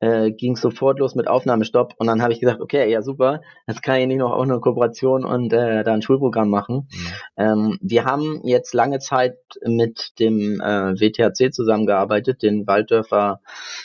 äh, 0.00 0.32
ging 0.32 0.56
sofort 0.56 0.98
los 0.98 1.14
mit 1.14 1.28
Aufnahmestopp 1.28 1.94
und 1.98 2.06
dann 2.06 2.22
habe 2.22 2.32
ich 2.32 2.40
gesagt, 2.40 2.60
okay, 2.60 2.90
ja 2.90 3.02
super, 3.02 3.40
jetzt 3.66 3.82
kann 3.82 4.00
ich 4.00 4.06
nicht 4.06 4.18
noch 4.18 4.32
auch 4.32 4.42
eine 4.42 4.60
Kooperation 4.60 5.24
und 5.24 5.52
äh, 5.52 5.84
da 5.84 5.92
ein 5.92 6.02
Schulprogramm 6.02 6.50
machen. 6.50 6.88
Mhm. 6.90 7.12
Ähm, 7.36 7.78
wir 7.80 8.04
haben 8.04 8.40
jetzt 8.44 8.74
lange 8.74 8.98
Zeit 8.98 9.36
mit 9.64 10.18
dem 10.18 10.60
äh, 10.60 10.94
WTHC 11.00 11.52
zusammengearbeitet, 11.52 12.42
den 12.42 12.66
Walddörfer 12.66 13.40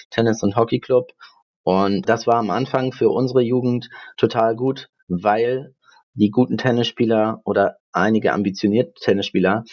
Tennis 0.10 0.44
und 0.44 0.56
Hockey 0.56 0.80
Club 0.80 1.12
und 1.64 2.08
das 2.10 2.28
war 2.28 2.36
am 2.36 2.50
Anfang 2.50 2.92
für 2.92 3.10
unsere 3.10 3.42
Jugend 3.42 3.90
total 4.18 4.56
gut, 4.56 4.90
weil 5.08 5.74
die 6.14 6.30
guten 6.30 6.58
Tennisspieler 6.58 7.42
oder 7.44 7.78
einige 7.92 8.34
ambitionierte 8.34 8.94
Tennisspieler 9.02 9.64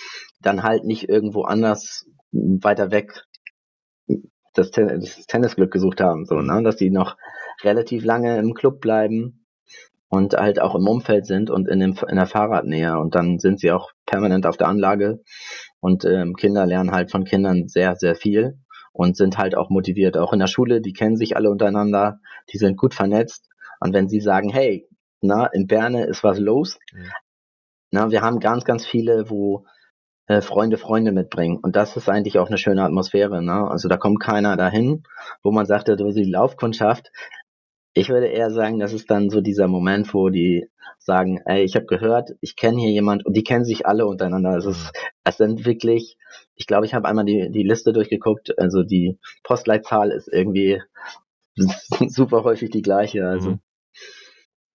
dann 0.40 0.62
halt 0.62 0.84
nicht 0.84 1.08
irgendwo 1.08 1.42
anders 1.42 2.06
weiter 2.32 2.90
weg 2.90 3.24
das, 4.54 4.70
Ten 4.70 4.88
das 5.00 5.26
Tennisglück 5.26 5.72
gesucht 5.72 6.00
haben, 6.00 6.24
so, 6.24 6.36
ne? 6.36 6.62
dass 6.62 6.76
die 6.76 6.90
noch 6.90 7.16
relativ 7.62 8.04
lange 8.04 8.38
im 8.38 8.54
Club 8.54 8.80
bleiben 8.80 9.46
und 10.08 10.34
halt 10.34 10.60
auch 10.60 10.74
im 10.74 10.88
Umfeld 10.88 11.26
sind 11.26 11.50
und 11.50 11.68
in, 11.68 11.78
dem, 11.78 11.96
in 12.08 12.16
der 12.16 12.26
Fahrradnähe 12.26 12.98
und 12.98 13.14
dann 13.14 13.38
sind 13.38 13.60
sie 13.60 13.70
auch 13.70 13.90
permanent 14.06 14.46
auf 14.46 14.56
der 14.56 14.68
Anlage 14.68 15.20
und 15.80 16.04
ähm, 16.04 16.34
Kinder 16.34 16.66
lernen 16.66 16.90
halt 16.90 17.10
von 17.10 17.24
Kindern 17.24 17.68
sehr, 17.68 17.96
sehr 17.96 18.16
viel 18.16 18.58
und 18.92 19.16
sind 19.16 19.38
halt 19.38 19.56
auch 19.56 19.70
motiviert. 19.70 20.16
Auch 20.16 20.32
in 20.32 20.40
der 20.40 20.48
Schule, 20.48 20.80
die 20.80 20.92
kennen 20.92 21.16
sich 21.16 21.36
alle 21.36 21.50
untereinander, 21.50 22.18
die 22.52 22.58
sind 22.58 22.76
gut 22.76 22.94
vernetzt 22.94 23.48
und 23.78 23.94
wenn 23.94 24.08
sie 24.08 24.20
sagen, 24.20 24.50
hey, 24.50 24.88
na, 25.20 25.46
in 25.46 25.66
Berne 25.66 26.04
ist 26.06 26.24
was 26.24 26.38
los, 26.38 26.78
mhm. 26.92 27.10
na, 27.90 28.10
wir 28.10 28.22
haben 28.22 28.40
ganz, 28.40 28.64
ganz 28.64 28.86
viele, 28.86 29.30
wo 29.30 29.64
äh, 30.30 30.42
Freunde 30.42 30.78
Freunde 30.78 31.10
mitbringen. 31.10 31.58
Und 31.60 31.74
das 31.74 31.96
ist 31.96 32.08
eigentlich 32.08 32.38
auch 32.38 32.46
eine 32.46 32.56
schöne 32.56 32.84
Atmosphäre. 32.84 33.42
Ne? 33.42 33.68
Also 33.68 33.88
da 33.88 33.96
kommt 33.96 34.20
keiner 34.20 34.56
dahin, 34.56 35.02
wo 35.42 35.50
man 35.50 35.66
sagt, 35.66 35.88
so 35.88 35.96
die 35.96 36.22
Laufkundschaft. 36.22 37.10
Ich 37.94 38.10
würde 38.10 38.28
eher 38.28 38.52
sagen, 38.52 38.78
das 38.78 38.92
ist 38.92 39.10
dann 39.10 39.28
so 39.30 39.40
dieser 39.40 39.66
Moment, 39.66 40.14
wo 40.14 40.28
die 40.28 40.68
sagen, 41.00 41.40
ey, 41.46 41.64
ich 41.64 41.74
habe 41.74 41.86
gehört, 41.86 42.30
ich 42.40 42.54
kenne 42.54 42.78
hier 42.80 42.92
jemand 42.92 43.26
und 43.26 43.36
die 43.36 43.42
kennen 43.42 43.64
sich 43.64 43.86
alle 43.86 44.06
untereinander. 44.06 44.56
Es, 44.56 44.66
ist, 44.66 44.84
mhm. 44.84 45.00
es 45.24 45.36
sind 45.36 45.66
wirklich, 45.66 46.16
ich 46.54 46.68
glaube, 46.68 46.86
ich 46.86 46.94
habe 46.94 47.08
einmal 47.08 47.24
die, 47.24 47.50
die 47.50 47.64
Liste 47.64 47.92
durchgeguckt, 47.92 48.56
also 48.56 48.84
die 48.84 49.18
Postleitzahl 49.42 50.12
ist 50.12 50.28
irgendwie 50.28 50.80
super 52.06 52.44
häufig 52.44 52.70
die 52.70 52.82
gleiche. 52.82 53.26
Also 53.26 53.50
mhm. 53.50 53.60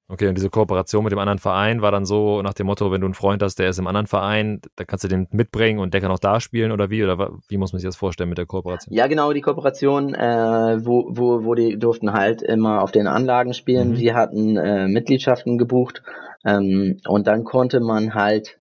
Okay, 0.08 0.28
und 0.28 0.36
diese 0.36 0.52
Kooperation 0.52 1.04
mit 1.04 1.12
dem 1.12 1.18
anderen 1.18 1.40
Verein 1.40 1.82
war 1.82 1.92
dann 1.92 2.06
so 2.06 2.44
nach 2.44 2.54
dem 2.54 2.68
Motto, 2.68 2.92
wenn 2.92 3.02
du 3.02 3.08
einen 3.08 3.16
Freund 3.16 3.42
hast, 3.42 3.58
der 3.58 3.70
ist 3.70 3.80
im 3.80 3.88
anderen 3.88 4.06
Verein, 4.06 4.62
da 4.76 4.84
kannst 4.84 5.04
du 5.04 5.08
den 5.08 5.28
mitbringen 5.32 5.80
und 5.80 5.96
der 5.96 6.02
kann 6.02 6.12
auch 6.12 6.20
da 6.20 6.40
spielen 6.40 6.72
oder 6.72 6.92
wie? 6.92 7.04
Oder 7.04 7.32
wie 7.48 7.58
muss 7.58 7.74
man 7.74 7.80
sich 7.80 7.88
das 7.88 7.96
vorstellen 7.96 8.30
mit 8.30 8.38
der 8.38 8.46
Kooperation? 8.46 8.96
Ja, 8.96 9.08
genau, 9.08 9.34
die 9.34 9.42
Kooperation, 9.42 10.14
äh, 10.14 10.86
wo, 10.86 11.08
wo, 11.10 11.44
wo 11.44 11.56
die 11.56 11.80
durften 11.80 12.14
halt 12.14 12.44
immer 12.44 12.84
auf 12.84 12.92
den 12.92 13.08
Anlagen 13.08 13.56
spielen. 13.56 13.92
Mhm. 13.92 13.98
Wir 13.98 14.14
hatten 14.14 14.58
äh, 14.58 14.88
Mitgliedschaften 14.88 15.58
gebucht 15.58 16.04
ähm, 16.46 16.98
und 17.08 17.26
dann 17.26 17.44
konnte 17.44 17.80
man 17.80 18.14
halt 18.14 18.60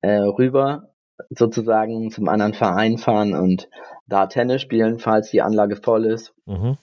äh, 0.00 0.16
rüber 0.16 0.88
sozusagen 1.28 2.10
zum 2.10 2.28
anderen 2.28 2.54
Verein 2.54 2.98
fahren 2.98 3.34
und 3.34 3.68
da 4.08 4.26
Tennis 4.26 4.60
spielen, 4.60 4.98
falls 4.98 5.30
die 5.30 5.42
Anlage 5.42 5.76
voll 5.76 6.04
ist. 6.04 6.34
Mhm. 6.46 6.78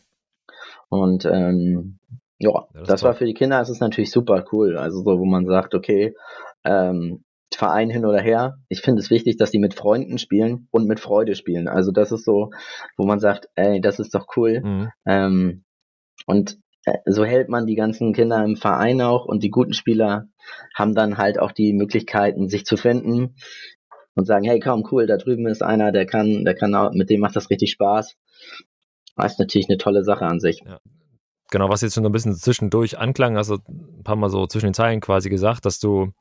Und 0.90 1.26
ähm, 1.26 1.97
ja, 2.40 2.50
ja 2.50 2.68
das, 2.74 2.88
das 2.88 3.04
war 3.04 3.14
für 3.14 3.26
die 3.26 3.34
Kinder, 3.34 3.60
das 3.60 3.70
ist 3.70 3.82
natürlich 3.82 4.12
super 4.12 4.46
cool. 4.52 4.78
Also 4.78 5.00
so, 5.00 5.20
wo 5.20 5.26
man 5.26 5.46
sagt, 5.46 5.74
okay, 5.74 6.16
ähm, 6.64 7.24
Verein 7.56 7.90
hin 7.90 8.06
oder 8.06 8.20
her. 8.20 8.60
Ich 8.68 8.82
finde 8.82 9.02
es 9.02 9.10
wichtig, 9.10 9.38
dass 9.38 9.52
die 9.52 9.60
mit 9.60 9.74
Freunden 9.74 10.18
spielen 10.18 10.68
und 10.72 10.88
mit 10.88 11.00
Freude 11.00 11.36
spielen. 11.36 11.68
Also 11.68 11.92
das 11.92 12.12
ist 12.12 12.26
so, 12.26 12.52
wo 12.98 13.06
man 13.06 13.20
sagt, 13.20 13.50
ey, 13.56 13.80
das 13.82 14.00
ist 14.00 14.14
doch 14.14 14.28
cool. 14.36 14.62
Mhm. 14.62 14.92
Ähm, 15.06 15.64
und 16.26 16.58
äh, 16.86 16.98
so 17.06 17.24
hält 17.24 17.50
man 17.50 17.66
die 17.66 17.76
ganzen 17.76 18.14
Kinder 18.14 18.44
im 18.44 18.58
Verein 18.58 19.02
auch 19.02 19.26
und 19.26 19.44
die 19.44 19.50
guten 19.50 19.74
Spieler 19.74 20.28
haben 20.76 20.94
dann 20.94 21.18
halt 21.18 21.40
auch 21.40 21.52
die 21.52 21.74
Möglichkeiten, 21.74 22.50
sich 22.50 22.66
zu 22.66 22.76
finden 22.76 23.36
und 24.16 24.26
sagen, 24.26 24.46
hey, 24.46 24.60
komm, 24.60 24.86
cool, 24.92 25.08
da 25.08 25.18
drüben 25.18 25.48
ist 25.48 25.64
einer, 25.64 25.92
der 25.92 26.06
kann, 26.06 26.44
der 26.44 26.56
kann 26.56 26.76
auch, 26.76 26.92
mit 26.92 27.10
dem 27.10 27.22
macht 27.22 27.36
das 27.36 27.50
richtig 27.50 27.72
Spaß. 27.72 28.18
Das 29.16 29.34
ist 29.34 29.40
natürlich 29.40 29.70
eine 29.70 29.78
tolle 29.78 30.04
Sache 30.04 30.26
an 30.26 30.40
sich. 30.40 30.64
Ja 30.66 30.80
genau, 31.50 31.70
was 31.70 31.82
jetzt 31.82 31.96
schon 31.96 32.04
so 32.04 32.10
ein 32.10 32.14
bisschen 32.14 32.36
zwischendurch 32.36 32.98
anklang, 32.98 33.38
hast 33.38 33.50
du 33.50 33.56
ein 33.68 34.04
paar 34.04 34.16
Mal 34.16 34.30
so 34.30 34.48
zwischen 34.48 34.68
den 34.68 34.74
Zeilen 34.74 35.02
quasi 35.02 35.30
gesagt, 35.30 35.66
dass 35.66 35.80
du 35.80 36.12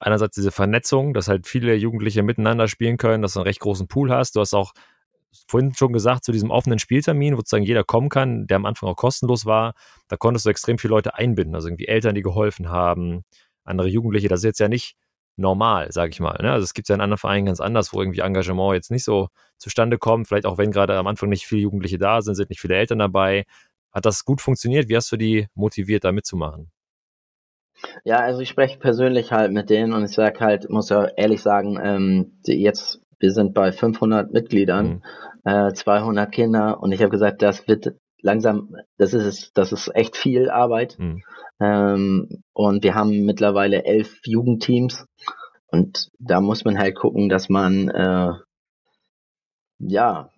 einerseits 0.00 0.34
diese 0.34 0.52
Vernetzung, 0.52 1.14
dass 1.14 1.28
halt 1.28 1.46
viele 1.46 1.74
Jugendliche 1.74 2.22
miteinander 2.22 2.68
spielen 2.68 2.96
können, 2.96 3.22
dass 3.22 3.34
du 3.34 3.40
einen 3.40 3.46
recht 3.46 3.60
großen 3.60 3.88
Pool 3.88 4.12
hast. 4.12 4.36
Du 4.36 4.40
hast 4.40 4.54
auch 4.54 4.72
vorhin 5.48 5.74
schon 5.74 5.92
gesagt, 5.92 6.24
zu 6.24 6.32
diesem 6.32 6.50
offenen 6.50 6.78
Spieltermin, 6.78 7.34
wo 7.34 7.38
sozusagen 7.38 7.64
jeder 7.64 7.84
kommen 7.84 8.08
kann, 8.08 8.46
der 8.46 8.56
am 8.56 8.66
Anfang 8.66 8.88
auch 8.88 8.96
kostenlos 8.96 9.46
war, 9.46 9.74
da 10.08 10.16
konntest 10.16 10.46
du 10.46 10.50
extrem 10.50 10.78
viele 10.78 10.92
Leute 10.92 11.14
einbinden. 11.14 11.54
Also 11.54 11.68
irgendwie 11.68 11.88
Eltern, 11.88 12.14
die 12.14 12.22
geholfen 12.22 12.68
haben, 12.68 13.24
andere 13.64 13.88
Jugendliche. 13.88 14.28
Das 14.28 14.40
ist 14.40 14.44
jetzt 14.44 14.60
ja 14.60 14.68
nicht 14.68 14.96
normal, 15.36 15.92
sage 15.92 16.10
ich 16.10 16.20
mal. 16.20 16.38
Ne? 16.42 16.52
Also 16.52 16.64
es 16.64 16.74
gibt 16.74 16.88
ja 16.88 16.94
in 16.94 17.00
anderen 17.00 17.18
Vereinen 17.18 17.46
ganz 17.46 17.60
anders, 17.60 17.92
wo 17.92 18.00
irgendwie 18.00 18.20
Engagement 18.20 18.74
jetzt 18.74 18.90
nicht 18.90 19.04
so 19.04 19.28
zustande 19.56 19.98
kommt. 19.98 20.26
Vielleicht 20.28 20.46
auch 20.46 20.58
wenn 20.58 20.72
gerade 20.72 20.96
am 20.96 21.06
Anfang 21.06 21.28
nicht 21.28 21.46
viele 21.46 21.62
Jugendliche 21.62 21.98
da 21.98 22.22
sind, 22.22 22.34
sind 22.34 22.50
nicht 22.50 22.60
viele 22.60 22.76
Eltern 22.76 22.98
dabei. 22.98 23.44
Hat 23.92 24.06
das 24.06 24.24
gut 24.24 24.40
funktioniert? 24.40 24.88
Wie 24.88 24.96
hast 24.96 25.10
du 25.12 25.16
die 25.16 25.46
motiviert, 25.54 26.04
da 26.04 26.12
mitzumachen? 26.12 26.70
Ja, 28.04 28.18
also 28.18 28.40
ich 28.40 28.48
spreche 28.48 28.78
persönlich 28.78 29.32
halt 29.32 29.52
mit 29.52 29.70
denen 29.70 29.92
und 29.92 30.04
ich 30.04 30.12
sage 30.12 30.40
halt, 30.40 30.68
muss 30.68 30.88
ja 30.88 31.06
ehrlich 31.16 31.42
sagen, 31.42 31.78
ähm, 31.82 32.38
jetzt, 32.44 33.00
wir 33.20 33.30
sind 33.30 33.54
bei 33.54 33.72
500 33.72 34.32
Mitgliedern, 34.32 35.02
mhm. 35.44 35.50
äh, 35.50 35.72
200 35.72 36.30
Kinder 36.32 36.82
und 36.82 36.92
ich 36.92 37.00
habe 37.00 37.10
gesagt, 37.10 37.42
das 37.42 37.68
wird 37.68 37.94
langsam, 38.20 38.74
das 38.96 39.14
ist 39.14 39.56
das 39.56 39.72
ist 39.72 39.94
echt 39.94 40.16
viel 40.16 40.50
Arbeit 40.50 40.98
mhm. 40.98 41.22
ähm, 41.60 42.42
und 42.52 42.82
wir 42.82 42.94
haben 42.94 43.24
mittlerweile 43.24 43.84
elf 43.84 44.20
Jugendteams 44.24 45.06
und 45.68 46.08
da 46.18 46.40
muss 46.40 46.64
man 46.64 46.78
halt 46.78 46.96
gucken, 46.96 47.28
dass 47.28 47.48
man 47.48 47.88
äh, 47.88 48.32
ja 49.78 50.30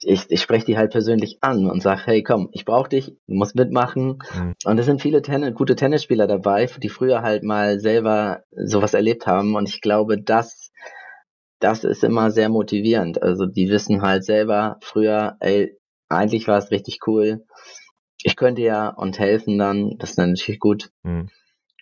ich, 0.00 0.30
ich 0.30 0.40
spreche 0.40 0.66
die 0.66 0.78
halt 0.78 0.92
persönlich 0.92 1.38
an 1.40 1.68
und 1.68 1.82
sage, 1.82 2.02
hey 2.04 2.22
komm, 2.22 2.48
ich 2.52 2.64
brauche 2.64 2.88
dich, 2.88 3.16
du 3.26 3.34
musst 3.34 3.56
mitmachen. 3.56 4.18
Mhm. 4.34 4.54
Und 4.64 4.78
es 4.78 4.86
sind 4.86 5.02
viele 5.02 5.22
Tennis, 5.22 5.54
gute 5.54 5.76
Tennisspieler 5.76 6.26
dabei, 6.26 6.66
die 6.66 6.88
früher 6.88 7.22
halt 7.22 7.42
mal 7.42 7.80
selber 7.80 8.44
sowas 8.50 8.94
erlebt 8.94 9.26
haben. 9.26 9.56
Und 9.56 9.68
ich 9.68 9.80
glaube, 9.80 10.20
das, 10.20 10.70
das 11.58 11.84
ist 11.84 12.04
immer 12.04 12.30
sehr 12.30 12.48
motivierend. 12.48 13.22
Also 13.22 13.46
die 13.46 13.68
wissen 13.68 14.02
halt 14.02 14.24
selber 14.24 14.78
früher, 14.80 15.36
ey, 15.40 15.76
eigentlich 16.08 16.46
war 16.46 16.58
es 16.58 16.70
richtig 16.70 17.00
cool. 17.06 17.44
Ich 18.22 18.36
könnte 18.36 18.62
ja 18.62 18.88
und 18.88 19.18
helfen 19.18 19.58
dann, 19.58 19.96
das 19.98 20.10
ist 20.10 20.18
dann 20.18 20.30
natürlich 20.30 20.60
gut. 20.60 20.90
Mhm. 21.02 21.28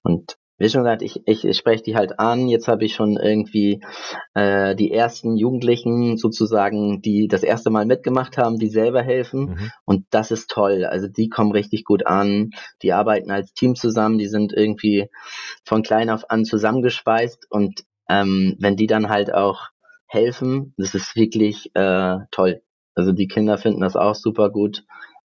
Und 0.03 0.37
wie 0.59 0.69
schon 0.69 0.85
gesagt, 0.85 1.03
ich, 1.03 1.23
ich, 1.27 1.45
ich 1.45 1.57
spreche 1.57 1.83
die 1.83 1.97
halt 1.97 2.19
an. 2.19 2.49
Jetzt 2.49 2.67
habe 2.67 2.85
ich 2.85 2.95
schon 2.95 3.17
irgendwie 3.17 3.83
äh, 4.35 4.75
die 4.75 4.91
ersten 4.91 5.37
Jugendlichen 5.37 6.17
sozusagen, 6.17 7.03
die 7.03 7.29
das 7.29 7.43
erste 7.43 7.71
Mal 7.71 7.85
mitgemacht 7.85 8.39
haben, 8.39 8.59
die 8.59 8.69
selber 8.69 9.03
helfen. 9.03 9.51
Mhm. 9.51 9.71
Und 9.85 10.07
das 10.11 10.31
ist 10.31 10.51
toll. 10.51 10.85
Also 10.85 11.09
die 11.09 11.29
kommen 11.29 11.53
richtig 11.53 11.85
gut 11.85 12.07
an. 12.07 12.51
Die 12.83 12.93
arbeiten 12.93 13.31
als 13.31 13.53
Team 13.53 13.75
zusammen. 13.75 14.19
Die 14.19 14.29
sind 14.29 14.53
irgendwie 14.53 15.11
von 15.65 15.83
klein 15.83 16.09
auf 16.09 16.31
an 16.31 16.45
zusammengeschweißt. 16.45 17.47
Und 17.51 17.85
ähm, 18.09 18.57
wenn 18.59 18.77
die 18.77 18.87
dann 18.87 19.11
halt 19.11 19.35
auch 19.35 19.69
helfen, 20.07 20.75
das 20.79 20.95
ist 20.95 21.17
wirklich 21.17 21.71
äh, 21.75 22.19
toll. 22.31 22.63
Also 22.95 23.13
die 23.13 23.29
Kinder 23.29 23.59
finden 23.59 23.83
das 23.83 23.95
auch 23.95 24.15
super 24.15 24.51
gut, 24.51 24.85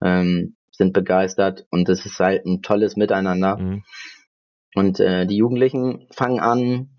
ähm, 0.02 0.56
sind 0.72 0.92
begeistert 0.92 1.66
und 1.70 1.88
es 1.88 2.04
ist 2.04 2.18
halt 2.18 2.44
ein 2.44 2.62
tolles 2.62 2.96
Miteinander. 2.96 3.58
Mhm. 3.58 3.84
Und 4.74 5.00
äh, 5.00 5.26
die 5.26 5.36
Jugendlichen 5.36 6.06
fangen 6.10 6.40
an, 6.40 6.90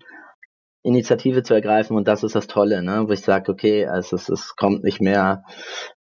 Initiative 0.84 1.42
zu 1.42 1.54
ergreifen 1.54 1.96
und 1.96 2.06
das 2.06 2.22
ist 2.22 2.34
das 2.34 2.46
Tolle, 2.46 2.82
ne? 2.82 3.04
wo 3.08 3.12
ich 3.12 3.22
sage, 3.22 3.50
okay, 3.50 3.86
also 3.86 4.16
es, 4.16 4.28
es 4.28 4.54
kommt 4.54 4.84
nicht 4.84 5.00
mehr, 5.00 5.42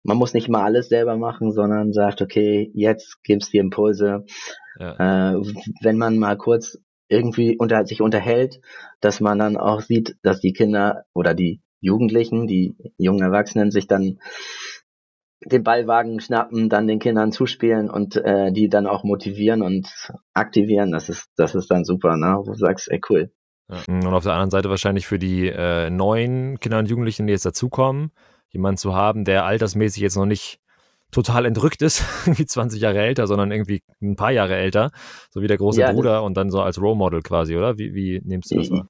man 0.03 0.17
muss 0.17 0.33
nicht 0.33 0.49
mal 0.49 0.63
alles 0.63 0.89
selber 0.89 1.15
machen, 1.15 1.53
sondern 1.53 1.93
sagt, 1.93 2.21
okay, 2.21 2.69
jetzt 2.73 3.23
gibt's 3.23 3.49
die 3.49 3.59
Impulse. 3.59 4.25
Ja. 4.77 5.35
Äh, 5.35 5.41
wenn 5.81 5.97
man 5.97 6.17
mal 6.17 6.35
kurz 6.35 6.77
irgendwie 7.07 7.57
unter, 7.57 7.85
sich 7.85 8.01
unterhält, 8.01 8.59
dass 8.99 9.21
man 9.21 9.39
dann 9.39 9.55
auch 9.55 9.79
sieht, 9.79 10.17
dass 10.21 10.41
die 10.41 10.51
Kinder 10.51 11.05
oder 11.13 11.33
die 11.33 11.61
Jugendlichen, 11.79 12.47
die 12.47 12.75
jungen 12.97 13.21
Erwachsenen 13.21 13.71
sich 13.71 13.87
dann 13.87 14.19
den 15.45 15.63
Ballwagen 15.63 16.19
schnappen, 16.19 16.69
dann 16.69 16.87
den 16.87 16.99
Kindern 16.99 17.31
zuspielen 17.31 17.89
und 17.89 18.15
äh, 18.15 18.51
die 18.51 18.69
dann 18.69 18.87
auch 18.87 19.03
motivieren 19.03 19.61
und 19.61 20.11
aktivieren. 20.33 20.91
Das 20.91 21.09
ist, 21.09 21.29
das 21.35 21.55
ist 21.55 21.69
dann 21.71 21.85
super, 21.85 22.17
ne? 22.17 22.35
Wo 22.37 22.51
du 22.51 22.57
sagst, 22.57 22.89
ey, 22.91 23.01
cool. 23.09 23.31
Ja. 23.69 23.77
Und 23.87 24.13
auf 24.13 24.23
der 24.23 24.33
anderen 24.33 24.51
Seite 24.51 24.69
wahrscheinlich 24.69 25.07
für 25.07 25.19
die 25.19 25.47
äh, 25.47 25.89
neuen 25.89 26.59
Kinder 26.59 26.79
und 26.79 26.89
Jugendlichen, 26.89 27.27
die 27.27 27.33
jetzt 27.33 27.45
dazukommen, 27.45 28.11
jemanden 28.49 28.77
zu 28.77 28.93
haben, 28.93 29.25
der 29.25 29.45
altersmäßig 29.45 30.01
jetzt 30.01 30.17
noch 30.17 30.25
nicht 30.25 30.59
total 31.11 31.45
entrückt 31.45 31.81
ist, 31.81 32.03
wie 32.37 32.45
20 32.45 32.81
Jahre 32.81 32.99
älter, 32.99 33.27
sondern 33.27 33.51
irgendwie 33.51 33.81
ein 34.01 34.15
paar 34.15 34.31
Jahre 34.31 34.55
älter, 34.55 34.91
so 35.29 35.41
wie 35.41 35.47
der 35.47 35.57
große 35.57 35.81
ja, 35.81 35.91
Bruder 35.91 36.23
und 36.23 36.35
dann 36.35 36.49
so 36.49 36.61
als 36.61 36.81
Role 36.81 36.95
Model 36.95 37.21
quasi, 37.21 37.55
oder? 37.55 37.77
Wie, 37.77 37.93
wie 37.93 38.21
nimmst 38.23 38.51
du 38.51 38.57
das 38.57 38.71
wahr? 38.71 38.87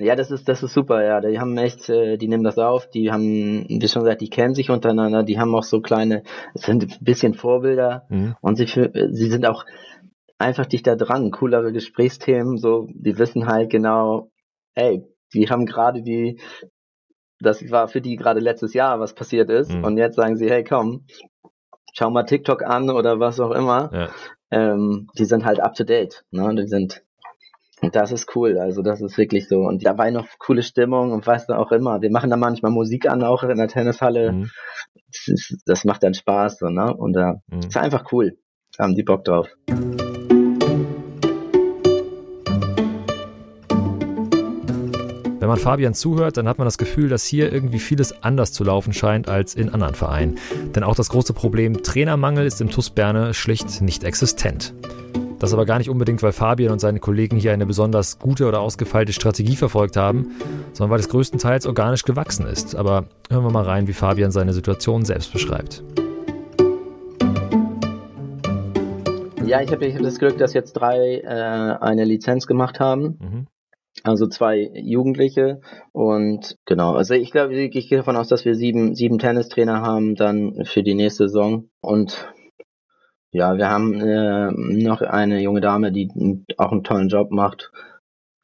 Ja, 0.00 0.14
das 0.14 0.30
ist, 0.30 0.48
das 0.48 0.62
ist 0.62 0.74
super, 0.74 1.02
ja. 1.04 1.20
Die 1.20 1.40
haben 1.40 1.56
echt, 1.58 1.88
äh, 1.88 2.16
die 2.16 2.28
nehmen 2.28 2.44
das 2.44 2.56
auf, 2.58 2.88
die 2.88 3.10
haben, 3.10 3.66
wie 3.68 3.88
schon 3.88 4.02
gesagt, 4.02 4.20
die 4.20 4.30
kennen 4.30 4.54
sich 4.54 4.70
untereinander, 4.70 5.24
die 5.24 5.40
haben 5.40 5.54
auch 5.54 5.64
so 5.64 5.80
kleine, 5.80 6.22
sind 6.54 6.84
ein 6.84 7.04
bisschen 7.04 7.34
Vorbilder 7.34 8.06
mhm. 8.08 8.36
und 8.40 8.56
sie, 8.56 8.66
sie 8.66 9.30
sind 9.30 9.44
auch 9.44 9.64
einfach 10.38 10.66
dicht 10.66 10.86
da 10.86 10.94
dran, 10.94 11.32
coolere 11.32 11.72
Gesprächsthemen, 11.72 12.58
so, 12.58 12.86
die 12.90 13.18
wissen 13.18 13.46
halt 13.46 13.70
genau, 13.70 14.30
ey, 14.74 15.04
die 15.34 15.48
haben 15.48 15.66
gerade 15.66 16.02
die, 16.02 16.38
das 17.40 17.68
war 17.70 17.88
für 17.88 18.00
die 18.00 18.14
gerade 18.14 18.38
letztes 18.38 18.74
Jahr, 18.74 19.00
was 19.00 19.14
passiert 19.14 19.50
ist, 19.50 19.72
mhm. 19.72 19.82
und 19.82 19.98
jetzt 19.98 20.14
sagen 20.14 20.36
sie, 20.36 20.48
hey, 20.48 20.62
komm, 20.62 21.06
schau 21.92 22.10
mal 22.10 22.22
TikTok 22.22 22.62
an 22.62 22.90
oder 22.90 23.18
was 23.18 23.40
auch 23.40 23.50
immer. 23.50 23.90
Ja. 23.92 24.08
Ähm, 24.50 25.08
die 25.18 25.24
sind 25.24 25.44
halt 25.44 25.60
up 25.60 25.74
to 25.74 25.84
date, 25.84 26.24
ne? 26.30 26.54
Die 26.54 26.68
sind 26.68 27.02
Und 27.80 27.94
das 27.94 28.10
ist 28.10 28.34
cool, 28.34 28.58
also 28.58 28.82
das 28.82 29.00
ist 29.00 29.16
wirklich 29.18 29.48
so. 29.48 29.60
Und 29.60 29.86
dabei 29.86 30.10
noch 30.10 30.26
coole 30.38 30.62
Stimmung 30.62 31.12
und 31.12 31.26
du 31.26 31.52
auch 31.56 31.70
immer. 31.70 32.02
Wir 32.02 32.10
machen 32.10 32.30
da 32.30 32.36
manchmal 32.36 32.72
Musik 32.72 33.08
an, 33.08 33.22
auch 33.22 33.44
in 33.44 33.56
der 33.56 33.68
Tennishalle. 33.68 34.32
Mhm. 34.32 34.50
Das, 34.94 35.28
ist, 35.28 35.62
das, 35.64 35.84
macht 35.84 36.02
dann 36.02 36.14
Spaß, 36.14 36.58
so, 36.58 36.68
ne? 36.68 36.92
Und 36.94 37.12
da 37.14 37.40
äh, 37.50 37.54
mhm. 37.54 37.60
ist 37.60 37.76
einfach 37.76 38.12
cool. 38.12 38.36
Da 38.76 38.84
haben 38.84 38.94
die 38.94 39.04
Bock 39.04 39.24
drauf. 39.24 39.48
Wenn 45.40 45.48
man 45.48 45.58
Fabian 45.58 45.94
zuhört, 45.94 46.36
dann 46.36 46.48
hat 46.48 46.58
man 46.58 46.66
das 46.66 46.76
Gefühl, 46.78 47.08
dass 47.08 47.24
hier 47.24 47.50
irgendwie 47.52 47.78
vieles 47.78 48.22
anders 48.22 48.52
zu 48.52 48.64
laufen 48.64 48.92
scheint 48.92 49.28
als 49.28 49.54
in 49.54 49.70
anderen 49.70 49.94
Vereinen. 49.94 50.38
Denn 50.74 50.82
auch 50.82 50.96
das 50.96 51.08
große 51.08 51.32
Problem 51.32 51.82
Trainermangel 51.82 52.44
ist 52.44 52.60
im 52.60 52.70
TuS 52.70 52.90
Berne 52.90 53.32
schlicht 53.32 53.80
nicht 53.80 54.04
existent. 54.04 54.74
Das 55.38 55.52
aber 55.52 55.66
gar 55.66 55.78
nicht 55.78 55.88
unbedingt, 55.88 56.20
weil 56.22 56.32
Fabian 56.32 56.72
und 56.72 56.80
seine 56.80 56.98
Kollegen 56.98 57.36
hier 57.36 57.52
eine 57.52 57.64
besonders 57.64 58.18
gute 58.18 58.46
oder 58.46 58.60
ausgefeilte 58.60 59.12
Strategie 59.12 59.54
verfolgt 59.54 59.96
haben, 59.96 60.32
sondern 60.72 60.90
weil 60.90 61.00
es 61.00 61.08
größtenteils 61.08 61.66
organisch 61.66 62.02
gewachsen 62.02 62.44
ist. 62.44 62.74
Aber 62.74 63.04
hören 63.30 63.44
wir 63.44 63.52
mal 63.52 63.62
rein, 63.64 63.86
wie 63.86 63.92
Fabian 63.92 64.32
seine 64.32 64.52
Situation 64.52 65.04
selbst 65.04 65.32
beschreibt. 65.32 65.84
Ja, 69.44 69.62
ich 69.62 69.70
habe 69.70 69.94
hab 69.94 70.02
das 70.02 70.18
Glück, 70.18 70.38
dass 70.38 70.54
jetzt 70.54 70.72
drei 70.72 71.20
äh, 71.20 71.26
eine 71.26 72.04
Lizenz 72.04 72.46
gemacht 72.46 72.80
haben. 72.80 73.18
Mhm. 73.20 73.46
Also 74.04 74.26
zwei 74.26 74.70
Jugendliche 74.74 75.60
und 75.92 76.56
genau, 76.66 76.92
also 76.94 77.14
ich 77.14 77.32
glaube, 77.32 77.54
ich 77.54 77.88
gehe 77.88 77.98
davon 77.98 78.16
aus, 78.16 78.28
dass 78.28 78.44
wir 78.44 78.54
sieben, 78.54 78.94
sieben 78.94 79.18
Tennistrainer 79.18 79.82
haben 79.82 80.14
dann 80.14 80.64
für 80.64 80.84
die 80.84 80.94
nächste 80.94 81.24
Saison 81.24 81.68
und 81.80 82.28
ja, 83.30 83.56
wir 83.56 83.68
haben 83.68 83.94
äh, 84.00 84.50
noch 84.52 85.02
eine 85.02 85.40
junge 85.40 85.60
Dame, 85.60 85.92
die 85.92 86.10
auch 86.56 86.72
einen 86.72 86.84
tollen 86.84 87.08
Job 87.08 87.30
macht. 87.30 87.70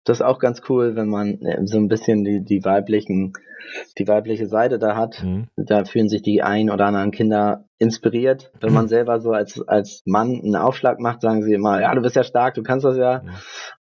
Das 0.05 0.19
ist 0.19 0.23
auch 0.23 0.39
ganz 0.39 0.61
cool, 0.69 0.97
wenn 0.97 1.09
man 1.09 1.41
äh, 1.41 1.67
so 1.67 1.79
ein 1.79 1.89
bisschen 1.89 2.25
die, 2.25 2.45
die 2.45 2.63
weiblichen, 2.65 3.33
die 3.97 4.07
weibliche 4.07 4.47
Seite 4.47 4.79
da 4.79 4.95
hat. 4.95 5.23
Mhm. 5.23 5.49
Da 5.57 5.87
fühlen 5.87 6.11
sich 6.11 6.21
die 6.21 6.43
ein 6.43 6.69
oder 6.69 6.85
anderen 6.85 7.13
Kinder 7.13 7.65
inspiriert. 7.79 8.53
Wenn 8.61 8.75
man 8.75 8.89
selber 8.89 9.21
so 9.21 9.33
als, 9.33 9.67
als 9.67 10.03
Mann 10.05 10.43
einen 10.45 10.57
Aufschlag 10.57 11.01
macht, 11.01 11.23
sagen 11.23 11.43
sie 11.43 11.55
immer, 11.55 11.81
ja, 11.81 11.95
du 11.95 12.03
bist 12.03 12.17
ja 12.17 12.23
stark, 12.25 12.53
du 12.53 12.63
kannst 12.63 12.85
das 12.85 12.99
ja. 12.99 13.23
Mhm. 13.25 13.31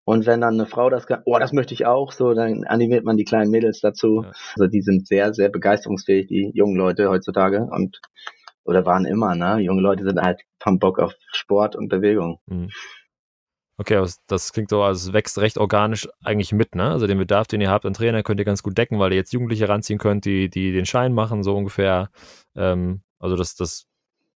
Und 0.06 0.26
wenn 0.26 0.40
dann 0.40 0.54
eine 0.54 0.66
Frau 0.68 0.90
das 0.90 1.06
kann, 1.06 1.22
oh, 1.26 1.38
das 1.38 1.52
möchte 1.52 1.74
ich 1.74 1.86
auch, 1.86 2.14
so, 2.14 2.34
dann 2.34 2.64
animiert 2.64 3.04
man 3.04 3.18
die 3.18 3.26
kleinen 3.26 3.52
Mädels 3.52 3.82
dazu. 3.82 4.22
Ja. 4.24 4.32
Also 4.56 4.68
die 4.68 4.82
sind 4.82 5.06
sehr, 5.06 5.34
sehr 5.34 5.50
begeisterungsfähig, 5.50 6.28
die 6.28 6.52
jungen 6.54 6.78
Leute 6.78 7.10
heutzutage. 7.10 7.68
Und 7.70 8.00
oder 8.66 8.86
waren 8.86 9.06
immer, 9.06 9.36
ne? 9.36 9.60
Junge 9.60 9.82
Leute 9.82 10.04
sind 10.04 10.22
halt 10.22 10.42
vom 10.60 10.80
Bock 10.80 11.00
auf 11.00 11.14
Sport 11.32 11.76
und 11.76 11.90
Bewegung. 11.90 12.40
Mhm. 12.46 12.70
Okay, 13.78 14.06
das 14.28 14.54
klingt 14.54 14.70
so, 14.70 14.84
also 14.84 15.10
es 15.10 15.14
wächst 15.14 15.40
recht 15.40 15.58
organisch 15.58 16.08
eigentlich 16.24 16.52
mit, 16.54 16.76
ne? 16.76 16.92
Also 16.92 17.08
den 17.08 17.18
Bedarf, 17.18 17.48
den 17.48 17.60
ihr 17.60 17.72
habt 17.72 17.86
an 17.86 17.94
Trainer, 17.94 18.22
könnt 18.22 18.40
ihr 18.40 18.46
ganz 18.46 18.62
gut 18.62 18.78
decken, 18.78 19.00
weil 19.00 19.12
ihr 19.12 19.18
jetzt 19.18 19.34
Jugendliche 19.34 19.68
ranziehen 19.68 19.98
könnt, 20.00 20.26
die, 20.26 20.50
die 20.50 20.72
den 20.72 20.86
Schein 20.86 21.14
machen, 21.14 21.44
so 21.44 21.56
ungefähr. 21.56 22.10
Ähm, 22.56 23.02
also 23.20 23.36
das, 23.36 23.56
das 23.56 23.86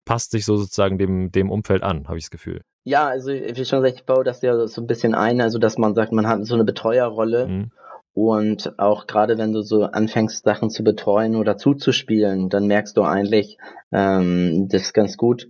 passt 0.05 0.31
sich 0.31 0.45
so 0.45 0.57
sozusagen 0.57 0.99
dem, 0.99 1.33
dem 1.33 1.51
Umfeld 1.51 1.83
an, 1.83 2.07
habe 2.07 2.18
ich 2.18 2.25
das 2.25 2.31
Gefühl. 2.31 2.62
Ja, 2.85 3.09
also 3.09 3.31
wie 3.31 3.64
schon 3.64 3.83
gesagt, 3.83 4.01
ich 4.01 4.07
baue 4.07 4.25
das 4.25 4.43
ja 4.43 4.66
so 4.66 4.81
ein 4.81 4.87
bisschen 4.87 5.14
ein, 5.14 5.41
also 5.41 5.59
dass 5.59 5.79
man 5.79 5.95
sagt, 5.95 6.12
man 6.12 6.29
hat 6.29 6.45
so 6.47 6.55
eine 6.55 6.64
Betreuerrolle. 6.64 7.47
Mhm. 7.49 7.72
Und 8.15 8.79
auch 8.79 9.09
gerade 9.09 9.39
wenn 9.39 9.53
du 9.53 9.62
so 9.62 9.85
anfängst, 9.85 10.45
Sachen 10.45 10.71
zu 10.71 10.85
betreuen 10.85 11.35
oder 11.35 11.57
zuzuspielen, 11.59 12.49
dann 12.49 12.67
merkst 12.69 12.97
du 12.97 13.03
eigentlich, 13.03 13.59
ähm, 13.93 14.69
das 14.69 14.83
ist 14.83 14.95
ganz 14.95 15.17
gut, 15.17 15.49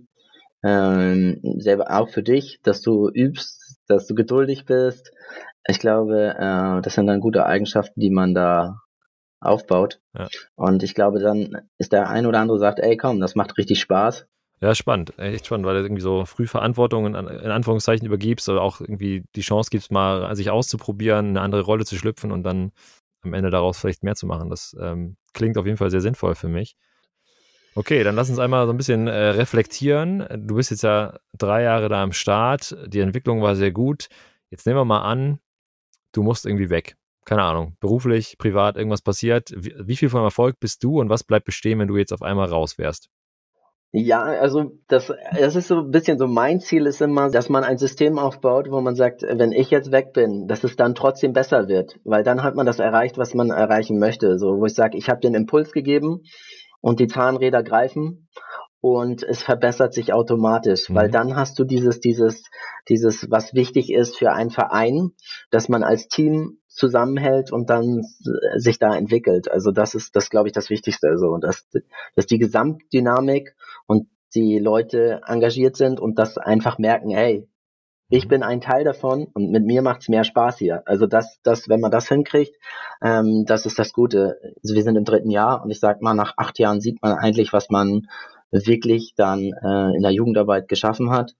ähm, 0.63 1.39
selber 1.59 1.91
auch 1.91 2.09
für 2.09 2.23
dich, 2.23 2.59
dass 2.63 2.81
du 2.81 3.07
übst, 3.07 3.77
dass 3.87 4.07
du 4.07 4.15
geduldig 4.15 4.65
bist. 4.65 5.11
Ich 5.67 5.79
glaube, 5.79 6.35
äh, 6.37 6.81
das 6.81 6.95
sind 6.95 7.05
dann 7.05 7.19
gute 7.19 7.45
Eigenschaften, 7.45 7.99
die 7.99 8.09
man 8.09 8.33
da 8.33 8.79
aufbaut. 9.39 9.99
Ja. 10.17 10.27
Und 10.55 10.81
ich 10.81 10.95
glaube, 10.95 11.19
dann 11.19 11.69
ist 11.77 11.93
der 11.93 12.09
ein 12.09 12.25
oder 12.25 12.39
andere 12.39 12.57
sagt, 12.57 12.79
ey 12.79 12.97
komm, 12.97 13.19
das 13.19 13.35
macht 13.35 13.59
richtig 13.59 13.79
Spaß. 13.79 14.25
Ja, 14.61 14.73
spannend, 14.73 15.17
echt 15.19 15.45
spannend, 15.45 15.65
weil 15.65 15.75
du 15.75 15.81
irgendwie 15.81 16.01
so 16.01 16.25
früh 16.25 16.47
Verantwortung 16.47 17.05
in, 17.07 17.13
in 17.15 17.51
Anführungszeichen 17.51 18.07
übergibst 18.07 18.47
oder 18.47 18.61
auch 18.61 18.79
irgendwie 18.79 19.23
die 19.35 19.41
Chance 19.41 19.69
gibst, 19.69 19.91
mal 19.91 20.33
sich 20.35 20.49
auszuprobieren, 20.49 21.29
eine 21.29 21.41
andere 21.41 21.61
Rolle 21.61 21.85
zu 21.85 21.97
schlüpfen 21.97 22.31
und 22.31 22.43
dann 22.43 22.71
am 23.21 23.33
Ende 23.33 23.49
daraus 23.49 23.77
vielleicht 23.79 24.03
mehr 24.03 24.15
zu 24.15 24.27
machen. 24.27 24.49
Das 24.49 24.75
ähm, 24.79 25.17
klingt 25.33 25.57
auf 25.57 25.65
jeden 25.65 25.77
Fall 25.77 25.91
sehr 25.91 26.01
sinnvoll 26.01 26.35
für 26.35 26.47
mich. 26.47 26.75
Okay, 27.77 28.03
dann 28.03 28.15
lass 28.15 28.29
uns 28.29 28.39
einmal 28.39 28.65
so 28.67 28.71
ein 28.71 28.77
bisschen 28.77 29.07
äh, 29.07 29.29
reflektieren. 29.31 30.25
Du 30.47 30.55
bist 30.55 30.71
jetzt 30.71 30.83
ja 30.83 31.19
drei 31.37 31.63
Jahre 31.63 31.89
da 31.89 32.01
am 32.01 32.13
Start, 32.13 32.77
die 32.87 33.01
Entwicklung 33.01 33.41
war 33.41 33.57
sehr 33.57 33.71
gut. 33.71 34.07
Jetzt 34.49 34.65
nehmen 34.65 34.79
wir 34.79 34.85
mal 34.85 35.01
an, 35.01 35.39
du 36.13 36.23
musst 36.23 36.45
irgendwie 36.45 36.69
weg. 36.69 36.95
Keine 37.25 37.43
Ahnung, 37.43 37.75
beruflich, 37.81 38.37
privat, 38.37 38.77
irgendwas 38.77 39.01
passiert. 39.01 39.51
Wie, 39.57 39.73
wie 39.77 39.97
viel 39.97 40.09
von 40.09 40.23
Erfolg 40.23 40.59
bist 40.61 40.83
du 40.83 41.01
und 41.01 41.09
was 41.09 41.25
bleibt 41.25 41.45
bestehen, 41.45 41.79
wenn 41.79 41.89
du 41.89 41.97
jetzt 41.97 42.13
auf 42.13 42.21
einmal 42.21 42.47
raus 42.47 42.77
wärst? 42.77 43.09
Ja, 43.97 44.23
also 44.23 44.73
das, 44.89 45.13
das 45.39 45.55
ist 45.55 45.69
so 45.69 45.77
ein 45.77 45.89
bisschen 45.89 46.17
so 46.17 46.27
mein 46.27 46.59
Ziel 46.59 46.85
ist 46.85 47.01
immer, 47.01 47.29
dass 47.29 47.47
man 47.47 47.63
ein 47.63 47.77
System 47.77 48.19
aufbaut, 48.19 48.69
wo 48.69 48.81
man 48.81 48.93
sagt, 48.93 49.21
wenn 49.21 49.53
ich 49.53 49.71
jetzt 49.71 49.89
weg 49.93 50.11
bin, 50.11 50.47
dass 50.49 50.65
es 50.65 50.75
dann 50.75 50.95
trotzdem 50.95 51.31
besser 51.31 51.69
wird, 51.69 51.95
weil 52.03 52.21
dann 52.21 52.43
hat 52.43 52.55
man 52.55 52.65
das 52.65 52.79
erreicht, 52.79 53.17
was 53.17 53.33
man 53.33 53.51
erreichen 53.51 53.97
möchte. 53.97 54.37
So, 54.37 54.59
wo 54.59 54.65
ich 54.65 54.75
sage, 54.75 54.97
ich 54.97 55.07
habe 55.07 55.21
den 55.21 55.33
Impuls 55.33 55.71
gegeben 55.71 56.23
und 56.81 56.99
die 56.99 57.07
Zahnräder 57.07 57.63
greifen 57.63 58.27
und 58.85 59.23
es 59.23 59.41
verbessert 59.41 59.95
sich 59.95 60.13
automatisch, 60.13 60.89
mhm. 60.91 60.95
weil 60.95 61.09
dann 61.09 61.35
hast 61.35 61.57
du 61.57 61.63
dieses, 61.63 62.01
dieses, 62.01 62.43
dieses, 62.87 63.31
was 63.31 63.55
wichtig 63.55 63.91
ist 63.91 64.15
für 64.15 64.31
einen 64.31 64.51
Verein, 64.51 65.13
dass 65.49 65.69
man 65.69 65.81
als 65.81 66.07
Team 66.07 66.59
zusammenhält 66.67 67.51
und 67.51 67.71
dann 67.71 68.03
sich 68.57 68.77
da 68.77 68.95
entwickelt. 68.95 69.49
Also 69.49 69.71
das 69.71 69.95
ist, 69.95 70.15
das 70.15 70.29
glaube 70.29 70.49
ich, 70.49 70.53
das 70.53 70.69
Wichtigste. 70.69 71.07
Also, 71.07 71.35
dass, 71.37 71.67
dass 72.15 72.27
die 72.27 72.37
Gesamtdynamik 72.37 73.55
und 73.87 74.07
die 74.35 74.59
Leute 74.59 75.21
engagiert 75.25 75.75
sind 75.77 75.99
und 75.99 76.19
das 76.19 76.37
einfach 76.37 76.77
merken, 76.77 77.09
hey, 77.09 77.49
ich 78.09 78.25
mhm. 78.25 78.29
bin 78.29 78.43
ein 78.43 78.61
Teil 78.61 78.83
davon 78.83 79.25
und 79.33 79.49
mit 79.49 79.65
mir 79.65 79.81
macht 79.81 80.01
es 80.01 80.09
mehr 80.09 80.23
Spaß 80.23 80.59
hier. 80.59 80.83
Also 80.85 81.07
das, 81.07 81.39
das, 81.41 81.67
wenn 81.69 81.79
man 81.79 81.89
das 81.89 82.07
hinkriegt, 82.07 82.55
ähm, 83.01 83.45
das 83.47 83.65
ist 83.65 83.79
das 83.79 83.93
Gute. 83.93 84.37
Also 84.61 84.75
wir 84.75 84.83
sind 84.83 84.95
im 84.95 85.05
dritten 85.05 85.31
Jahr 85.31 85.63
und 85.63 85.71
ich 85.71 85.79
sag 85.79 86.03
mal, 86.03 86.13
nach 86.13 86.33
acht 86.37 86.59
Jahren 86.59 86.81
sieht 86.81 87.01
man 87.01 87.13
eigentlich, 87.13 87.51
was 87.51 87.71
man 87.71 88.07
wirklich 88.51 89.13
dann 89.15 89.39
äh, 89.39 89.95
in 89.95 90.01
der 90.01 90.11
Jugendarbeit 90.11 90.67
geschaffen 90.67 91.11
hat. 91.11 91.33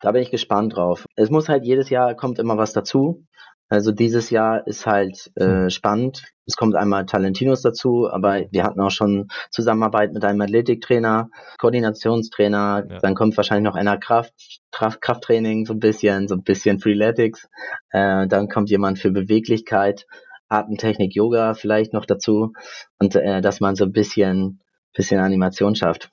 Da 0.00 0.12
bin 0.12 0.22
ich 0.22 0.30
gespannt 0.30 0.76
drauf. 0.76 1.04
Es 1.16 1.30
muss 1.30 1.48
halt 1.48 1.64
jedes 1.64 1.90
Jahr 1.90 2.14
kommt 2.14 2.38
immer 2.38 2.56
was 2.56 2.72
dazu. 2.72 3.24
Also 3.68 3.92
dieses 3.92 4.30
Jahr 4.30 4.66
ist 4.66 4.86
halt 4.86 5.30
äh, 5.36 5.44
hm. 5.44 5.70
spannend. 5.70 6.22
Es 6.46 6.56
kommt 6.56 6.76
einmal 6.76 7.06
Talentinos 7.06 7.62
dazu, 7.62 8.08
aber 8.10 8.42
wir 8.50 8.62
hatten 8.62 8.80
auch 8.80 8.90
schon 8.90 9.28
Zusammenarbeit 9.50 10.12
mit 10.12 10.24
einem 10.24 10.42
Athletiktrainer, 10.42 11.30
Koordinationstrainer, 11.58 12.84
ja. 12.88 12.98
dann 12.98 13.14
kommt 13.14 13.36
wahrscheinlich 13.36 13.64
noch 13.64 13.74
einer 13.74 13.96
Kraft, 13.96 14.34
Kraft, 14.70 15.00
Krafttraining, 15.00 15.64
so 15.64 15.72
ein 15.72 15.78
bisschen, 15.78 16.28
so 16.28 16.34
ein 16.34 16.42
bisschen 16.42 16.78
Freeletics, 16.78 17.48
äh, 17.90 18.26
dann 18.26 18.48
kommt 18.48 18.68
jemand 18.68 18.98
für 18.98 19.10
Beweglichkeit, 19.10 20.04
Atemtechnik, 20.48 21.14
Yoga 21.14 21.54
vielleicht 21.54 21.94
noch 21.94 22.04
dazu 22.04 22.52
und 22.98 23.16
äh, 23.16 23.40
dass 23.40 23.60
man 23.60 23.74
so 23.74 23.84
ein 23.84 23.92
bisschen, 23.92 24.60
bisschen 24.92 25.20
Animation 25.20 25.74
schafft. 25.74 26.10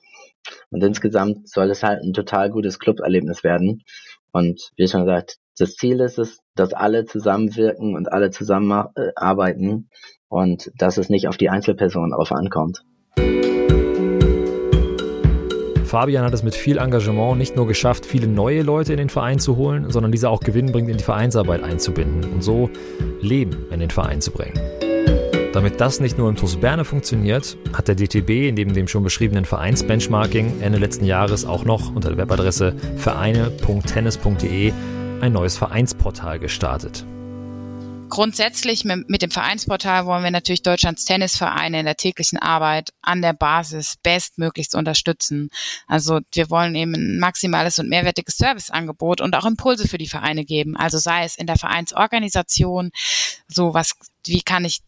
Und 0.70 0.82
insgesamt 0.82 1.48
soll 1.48 1.70
es 1.70 1.82
halt 1.82 2.02
ein 2.02 2.12
total 2.12 2.50
gutes 2.50 2.78
Club-Erlebnis 2.78 3.44
werden. 3.44 3.82
Und 4.32 4.70
wie 4.76 4.88
schon 4.88 5.04
gesagt, 5.04 5.36
das 5.58 5.74
Ziel 5.74 6.00
ist 6.00 6.18
es, 6.18 6.40
dass 6.54 6.72
alle 6.72 7.04
zusammenwirken 7.04 7.94
und 7.94 8.12
alle 8.12 8.30
zusammenarbeiten 8.30 9.88
und 10.28 10.70
dass 10.76 10.96
es 10.96 11.10
nicht 11.10 11.28
auf 11.28 11.36
die 11.36 11.50
Einzelperson 11.50 12.10
drauf 12.10 12.32
ankommt. 12.32 12.82
Fabian 15.84 16.24
hat 16.24 16.32
es 16.32 16.42
mit 16.42 16.54
viel 16.54 16.78
Engagement 16.78 17.36
nicht 17.36 17.54
nur 17.54 17.66
geschafft, 17.66 18.06
viele 18.06 18.26
neue 18.26 18.62
Leute 18.62 18.92
in 18.92 18.98
den 18.98 19.10
Verein 19.10 19.38
zu 19.38 19.58
holen, 19.58 19.90
sondern 19.90 20.10
diese 20.10 20.30
auch 20.30 20.40
gewinnbringend 20.40 20.90
in 20.90 20.96
die 20.96 21.04
Vereinsarbeit 21.04 21.62
einzubinden 21.62 22.32
und 22.32 22.42
so 22.42 22.70
Leben 23.20 23.66
in 23.70 23.80
den 23.80 23.90
Verein 23.90 24.22
zu 24.22 24.30
bringen. 24.30 24.58
Damit 25.52 25.82
das 25.82 26.00
nicht 26.00 26.16
nur 26.16 26.30
im 26.30 26.36
TuS 26.36 26.56
Berne 26.56 26.84
funktioniert, 26.84 27.58
hat 27.74 27.86
der 27.86 27.94
DTB 27.94 28.54
neben 28.54 28.72
dem 28.72 28.88
schon 28.88 29.02
beschriebenen 29.02 29.44
Vereinsbenchmarking 29.44 30.62
Ende 30.62 30.78
letzten 30.78 31.04
Jahres 31.04 31.44
auch 31.44 31.66
noch 31.66 31.94
unter 31.94 32.08
der 32.08 32.16
Webadresse 32.16 32.74
vereine.tennis.de 32.96 34.72
ein 35.20 35.32
neues 35.32 35.58
Vereinsportal 35.58 36.38
gestartet. 36.38 37.04
Grundsätzlich 38.08 38.84
mit, 38.84 39.22
dem 39.22 39.30
Vereinsportal 39.30 40.06
wollen 40.06 40.24
wir 40.24 40.30
natürlich 40.30 40.62
Deutschlands 40.62 41.04
Tennisvereine 41.04 41.80
in 41.80 41.86
der 41.86 41.96
täglichen 41.96 42.38
Arbeit 42.38 42.90
an 43.02 43.22
der 43.22 43.32
Basis 43.32 43.96
bestmöglichst 44.02 44.74
unterstützen. 44.74 45.50
Also 45.86 46.20
wir 46.32 46.50
wollen 46.50 46.74
eben 46.74 46.94
ein 46.94 47.18
maximales 47.18 47.78
und 47.78 47.88
mehrwertiges 47.88 48.36
Serviceangebot 48.36 49.20
und 49.20 49.34
auch 49.34 49.46
Impulse 49.46 49.88
für 49.88 49.98
die 49.98 50.08
Vereine 50.08 50.44
geben. 50.44 50.76
Also 50.76 50.98
sei 50.98 51.24
es 51.24 51.36
in 51.36 51.46
der 51.46 51.56
Vereinsorganisation, 51.56 52.90
so 53.48 53.72
was, 53.72 53.94
wie 54.26 54.42
kann 54.42 54.66
ich 54.66 54.80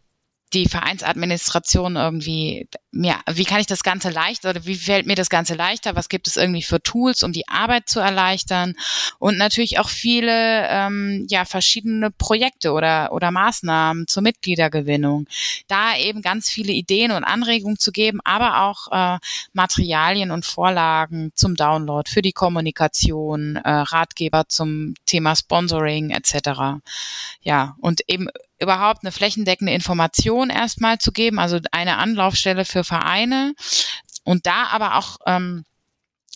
die 0.55 0.69
Vereinsadministration 0.69 1.97
irgendwie, 1.97 2.69
ja, 2.93 3.21
wie 3.29 3.45
kann 3.45 3.61
ich 3.61 3.67
das 3.67 3.83
Ganze 3.83 4.11
leichter 4.11 4.51
oder 4.51 4.65
wie 4.65 4.77
fällt 4.77 5.07
mir 5.07 5.17
das 5.17 5.29
Ganze 5.29 5.55
leichter? 5.55 5.97
Was 5.97 6.09
gibt 6.09 6.29
es 6.29 6.37
irgendwie 6.37 6.63
für 6.63 6.81
Tools, 6.81 7.25
um 7.25 7.33
die 7.33 7.49
Arbeit 7.49 7.89
zu 7.89 7.99
erleichtern? 7.99 8.75
Und 9.19 9.37
natürlich 9.37 9.81
auch 9.81 9.89
viele, 9.89 10.69
ähm, 10.69 11.27
ja, 11.29 11.45
verschiedene 11.45 12.11
Projekte 12.13 12.73
oder, 12.73 13.13
oder 13.13 13.33
Maßnahmen 13.33 14.07
zur 14.07 14.23
Mitgliedergewinnung. 14.23 15.27
Da 15.67 15.97
eben 15.97 16.23
ganz 16.23 16.49
viele 16.49 16.73
Ideen 16.73 17.11
und 17.11 17.25
Anregungen 17.25 17.79
zu 17.79 17.91
geben, 17.91 18.21
aber 18.23 18.63
auch 18.63 18.93
äh, 18.93 19.19
Materialien 19.53 20.31
und 20.31 20.47
Vorlagen 20.47 21.33
zum 21.35 21.57
Download 21.57 22.09
für 22.09 22.23
die 22.23 22.33
Kommunikation, 22.33 23.57
äh, 23.57 23.71
Ratgeber 23.71 24.45
zum 24.49 24.95
Thema 25.05 25.35
Sponsoring 25.35 26.11
etc. 26.11 26.81
Ja, 27.43 27.77
und 27.81 28.03
eben 28.09 28.29
überhaupt 28.61 29.03
eine 29.03 29.13
flächendeckende 29.13 29.73
Information 29.73 30.51
erstmal 30.51 30.99
zu 30.99 31.13
geben, 31.13 31.39
also 31.39 31.59
eine 31.73 31.99
Anlaufstelle 31.99 32.65
für 32.65 32.85
Vereine 32.85 33.55
und 34.25 34.47
da 34.47 34.67
aber 34.67 34.97
auch 34.97 35.19
ähm, 35.27 35.65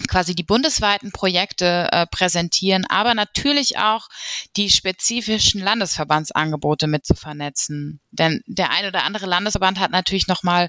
quasi 0.07 0.35
die 0.35 0.45
bundesweiten 0.45 1.11
Projekte 1.11 1.89
äh, 1.91 2.07
präsentieren, 2.07 2.85
aber 2.87 3.15
natürlich 3.15 3.79
auch 3.79 4.09
die 4.57 4.71
spezifischen 4.71 5.61
Landesverbandsangebote 5.61 6.87
mit 6.87 7.05
zu 7.05 7.15
vernetzen. 7.15 8.01
Denn 8.11 8.43
der 8.47 8.71
ein 8.71 8.87
oder 8.87 9.03
andere 9.03 9.27
Landesverband 9.27 9.81
hat 9.81 9.91
natürlich 9.91 10.29
nochmal 10.29 10.69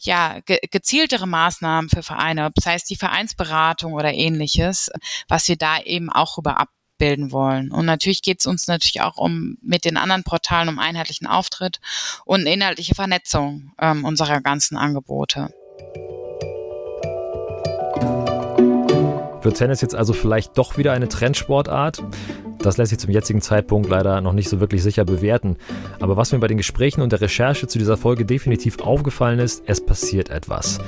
ja, 0.00 0.40
ge 0.40 0.58
gezieltere 0.70 1.26
Maßnahmen 1.26 1.88
für 1.88 2.02
Vereine, 2.02 2.50
das 2.54 2.66
heißt 2.66 2.90
die 2.90 2.96
Vereinsberatung 2.96 3.94
oder 3.94 4.12
ähnliches, 4.12 4.90
was 5.28 5.48
wir 5.48 5.56
da 5.56 5.80
eben 5.80 6.10
auch 6.10 6.36
über 6.36 6.60
ab 6.60 6.68
bilden 6.98 7.32
wollen. 7.32 7.70
Und 7.70 7.86
natürlich 7.86 8.22
geht 8.22 8.40
es 8.40 8.46
uns 8.46 8.66
natürlich 8.66 9.00
auch 9.00 9.16
um 9.16 9.58
mit 9.62 9.84
den 9.84 9.96
anderen 9.96 10.24
Portalen 10.24 10.68
um 10.68 10.78
einheitlichen 10.78 11.26
Auftritt 11.26 11.80
und 12.24 12.46
inhaltliche 12.46 12.94
Vernetzung 12.94 13.72
ähm, 13.80 14.04
unserer 14.04 14.40
ganzen 14.40 14.76
Angebote. 14.76 15.50
Wird 19.42 19.58
Tennis 19.58 19.80
jetzt 19.80 19.94
also 19.94 20.12
vielleicht 20.12 20.58
doch 20.58 20.76
wieder 20.76 20.92
eine 20.92 21.08
Trendsportart? 21.08 22.02
Das 22.58 22.78
lässt 22.78 22.90
sich 22.90 22.98
zum 22.98 23.12
jetzigen 23.12 23.40
Zeitpunkt 23.40 23.88
leider 23.88 24.20
noch 24.20 24.32
nicht 24.32 24.48
so 24.48 24.58
wirklich 24.58 24.82
sicher 24.82 25.04
bewerten. 25.04 25.56
Aber 26.00 26.16
was 26.16 26.32
mir 26.32 26.40
bei 26.40 26.48
den 26.48 26.56
Gesprächen 26.56 27.00
und 27.00 27.12
der 27.12 27.20
Recherche 27.20 27.68
zu 27.68 27.78
dieser 27.78 27.96
Folge 27.96 28.24
definitiv 28.24 28.80
aufgefallen 28.80 29.38
ist, 29.38 29.62
es 29.66 29.84
passiert 29.84 30.30
etwas. 30.30 30.80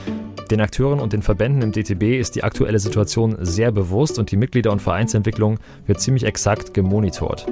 Den 0.51 0.63
Akteuren 0.63 0.99
und 0.99 1.13
den 1.13 1.21
Verbänden 1.21 1.61
im 1.61 1.73
DTB 1.73 2.19
ist 2.19 2.35
die 2.35 2.43
aktuelle 2.43 2.79
Situation 2.79 3.37
sehr 3.41 3.71
bewusst 3.71 4.19
und 4.19 4.31
die 4.31 4.39
Mitglieder- 4.39 4.73
und 4.73 4.81
Vereinsentwicklung 4.81 5.59
wird 5.87 6.01
ziemlich 6.01 6.25
exakt 6.25 6.73
gemonitort. 6.73 7.47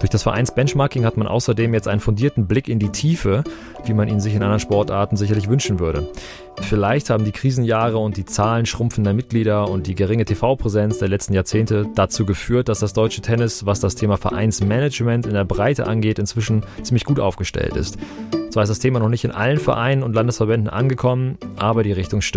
Durch 0.00 0.10
das 0.10 0.24
Vereinsbenchmarking 0.24 1.06
hat 1.06 1.16
man 1.16 1.26
außerdem 1.26 1.72
jetzt 1.72 1.88
einen 1.88 2.02
fundierten 2.02 2.46
Blick 2.46 2.68
in 2.68 2.78
die 2.78 2.90
Tiefe, 2.90 3.44
wie 3.86 3.94
man 3.94 4.08
ihn 4.08 4.20
sich 4.20 4.34
in 4.34 4.42
anderen 4.42 4.60
Sportarten 4.60 5.16
sicherlich 5.16 5.48
wünschen 5.48 5.78
würde. 5.78 6.10
Vielleicht 6.60 7.08
haben 7.08 7.24
die 7.24 7.32
Krisenjahre 7.32 7.96
und 7.96 8.18
die 8.18 8.26
Zahlen 8.26 8.66
schrumpfender 8.66 9.14
Mitglieder 9.14 9.70
und 9.70 9.86
die 9.86 9.94
geringe 9.94 10.26
TV-Präsenz 10.26 10.98
der 10.98 11.08
letzten 11.08 11.32
Jahrzehnte 11.32 11.86
dazu 11.94 12.26
geführt, 12.26 12.68
dass 12.68 12.80
das 12.80 12.92
deutsche 12.92 13.22
Tennis, 13.22 13.64
was 13.64 13.80
das 13.80 13.94
Thema 13.94 14.18
Vereinsmanagement 14.18 15.24
in 15.24 15.32
der 15.32 15.44
Breite 15.46 15.86
angeht, 15.86 16.18
inzwischen 16.18 16.62
ziemlich 16.82 17.04
gut 17.04 17.18
aufgestellt 17.18 17.74
ist. 17.74 17.96
Zwar 18.50 18.62
ist 18.62 18.68
das 18.68 18.78
Thema 18.78 19.00
noch 19.00 19.08
nicht 19.08 19.24
in 19.24 19.32
allen 19.32 19.58
Vereinen 19.58 20.02
und 20.02 20.14
Landesverbänden 20.14 20.68
angekommen, 20.68 21.38
aber 21.56 21.82
die 21.82 21.92
Richtung 21.92 22.20
stimmt. 22.20 22.33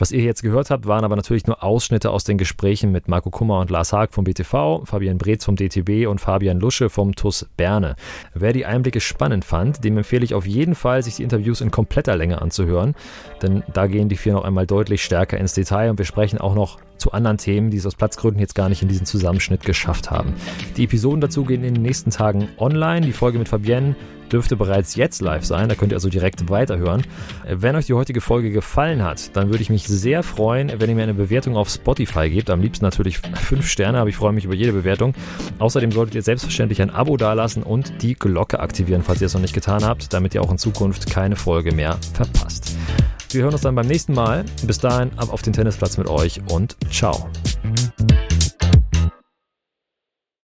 Was 0.00 0.12
ihr 0.12 0.22
jetzt 0.22 0.42
gehört 0.42 0.70
habt, 0.70 0.86
waren 0.86 1.04
aber 1.04 1.16
natürlich 1.16 1.48
nur 1.48 1.64
Ausschnitte 1.64 2.10
aus 2.10 2.22
den 2.22 2.38
Gesprächen 2.38 2.92
mit 2.92 3.08
Marco 3.08 3.30
Kummer 3.30 3.58
und 3.58 3.68
Lars 3.68 3.92
Haag 3.92 4.14
vom 4.14 4.22
BTV, 4.22 4.84
Fabian 4.84 5.18
Breetz 5.18 5.44
vom 5.44 5.56
DTB 5.56 6.06
und 6.06 6.20
Fabian 6.20 6.60
Lusche 6.60 6.88
vom 6.88 7.16
TUS 7.16 7.48
Berne. 7.56 7.96
Wer 8.32 8.52
die 8.52 8.64
Einblicke 8.64 9.00
spannend 9.00 9.44
fand, 9.44 9.82
dem 9.82 9.96
empfehle 9.96 10.24
ich 10.24 10.34
auf 10.34 10.46
jeden 10.46 10.76
Fall, 10.76 11.02
sich 11.02 11.16
die 11.16 11.24
Interviews 11.24 11.60
in 11.60 11.72
kompletter 11.72 12.16
Länge 12.16 12.40
anzuhören, 12.40 12.94
denn 13.42 13.64
da 13.72 13.88
gehen 13.88 14.08
die 14.08 14.16
vier 14.16 14.34
noch 14.34 14.44
einmal 14.44 14.68
deutlich 14.68 15.02
stärker 15.02 15.36
ins 15.36 15.54
Detail 15.54 15.90
und 15.90 15.98
wir 15.98 16.04
sprechen 16.04 16.38
auch 16.38 16.54
noch 16.54 16.78
zu 16.96 17.10
anderen 17.10 17.38
Themen, 17.38 17.70
die 17.70 17.76
es 17.76 17.86
aus 17.86 17.96
Platzgründen 17.96 18.40
jetzt 18.40 18.54
gar 18.54 18.68
nicht 18.68 18.82
in 18.82 18.88
diesen 18.88 19.06
Zusammenschnitt 19.06 19.64
geschafft 19.64 20.12
haben. 20.12 20.34
Die 20.76 20.84
Episoden 20.84 21.20
dazu 21.20 21.44
gehen 21.44 21.64
in 21.64 21.74
den 21.74 21.82
nächsten 21.82 22.10
Tagen 22.10 22.48
online. 22.58 23.04
Die 23.04 23.12
Folge 23.12 23.38
mit 23.38 23.48
Fabienne 23.48 23.96
dürfte 24.32 24.56
bereits 24.56 24.94
jetzt 24.96 25.20
live 25.20 25.44
sein. 25.44 25.68
Da 25.68 25.74
könnt 25.74 25.92
ihr 25.92 25.96
also 25.96 26.08
direkt 26.08 26.48
weiterhören. 26.48 27.02
Wenn 27.48 27.76
euch 27.76 27.86
die 27.86 27.94
heutige 27.94 28.20
Folge 28.20 28.50
gefallen 28.50 29.02
hat, 29.02 29.36
dann 29.36 29.50
würde 29.50 29.62
ich 29.62 29.70
mich 29.70 29.86
sehr 29.86 30.22
freuen, 30.22 30.72
wenn 30.78 30.88
ihr 30.90 30.96
mir 30.96 31.02
eine 31.02 31.14
Bewertung 31.14 31.56
auf 31.56 31.68
Spotify 31.68 32.30
gebt. 32.30 32.50
Am 32.50 32.60
liebsten 32.60 32.84
natürlich 32.84 33.18
fünf 33.18 33.68
Sterne, 33.68 33.98
aber 33.98 34.10
ich 34.10 34.16
freue 34.16 34.32
mich 34.32 34.44
über 34.44 34.54
jede 34.54 34.72
Bewertung. 34.72 35.14
Außerdem 35.58 35.92
solltet 35.92 36.14
ihr 36.14 36.22
selbstverständlich 36.22 36.82
ein 36.82 36.90
Abo 36.90 37.16
dalassen 37.16 37.62
und 37.62 38.02
die 38.02 38.14
Glocke 38.14 38.60
aktivieren, 38.60 39.02
falls 39.02 39.20
ihr 39.20 39.26
es 39.26 39.34
noch 39.34 39.40
nicht 39.40 39.54
getan 39.54 39.84
habt, 39.84 40.12
damit 40.12 40.34
ihr 40.34 40.42
auch 40.42 40.50
in 40.50 40.58
Zukunft 40.58 41.10
keine 41.10 41.36
Folge 41.36 41.72
mehr 41.72 41.98
verpasst. 42.14 42.76
Wir 43.30 43.42
hören 43.42 43.52
uns 43.52 43.62
dann 43.62 43.74
beim 43.74 43.86
nächsten 43.86 44.14
Mal. 44.14 44.44
Bis 44.66 44.78
dahin 44.78 45.10
ab 45.16 45.32
auf 45.32 45.42
den 45.42 45.52
Tennisplatz 45.52 45.98
mit 45.98 46.08
euch 46.08 46.40
und 46.48 46.76
ciao. 46.90 47.28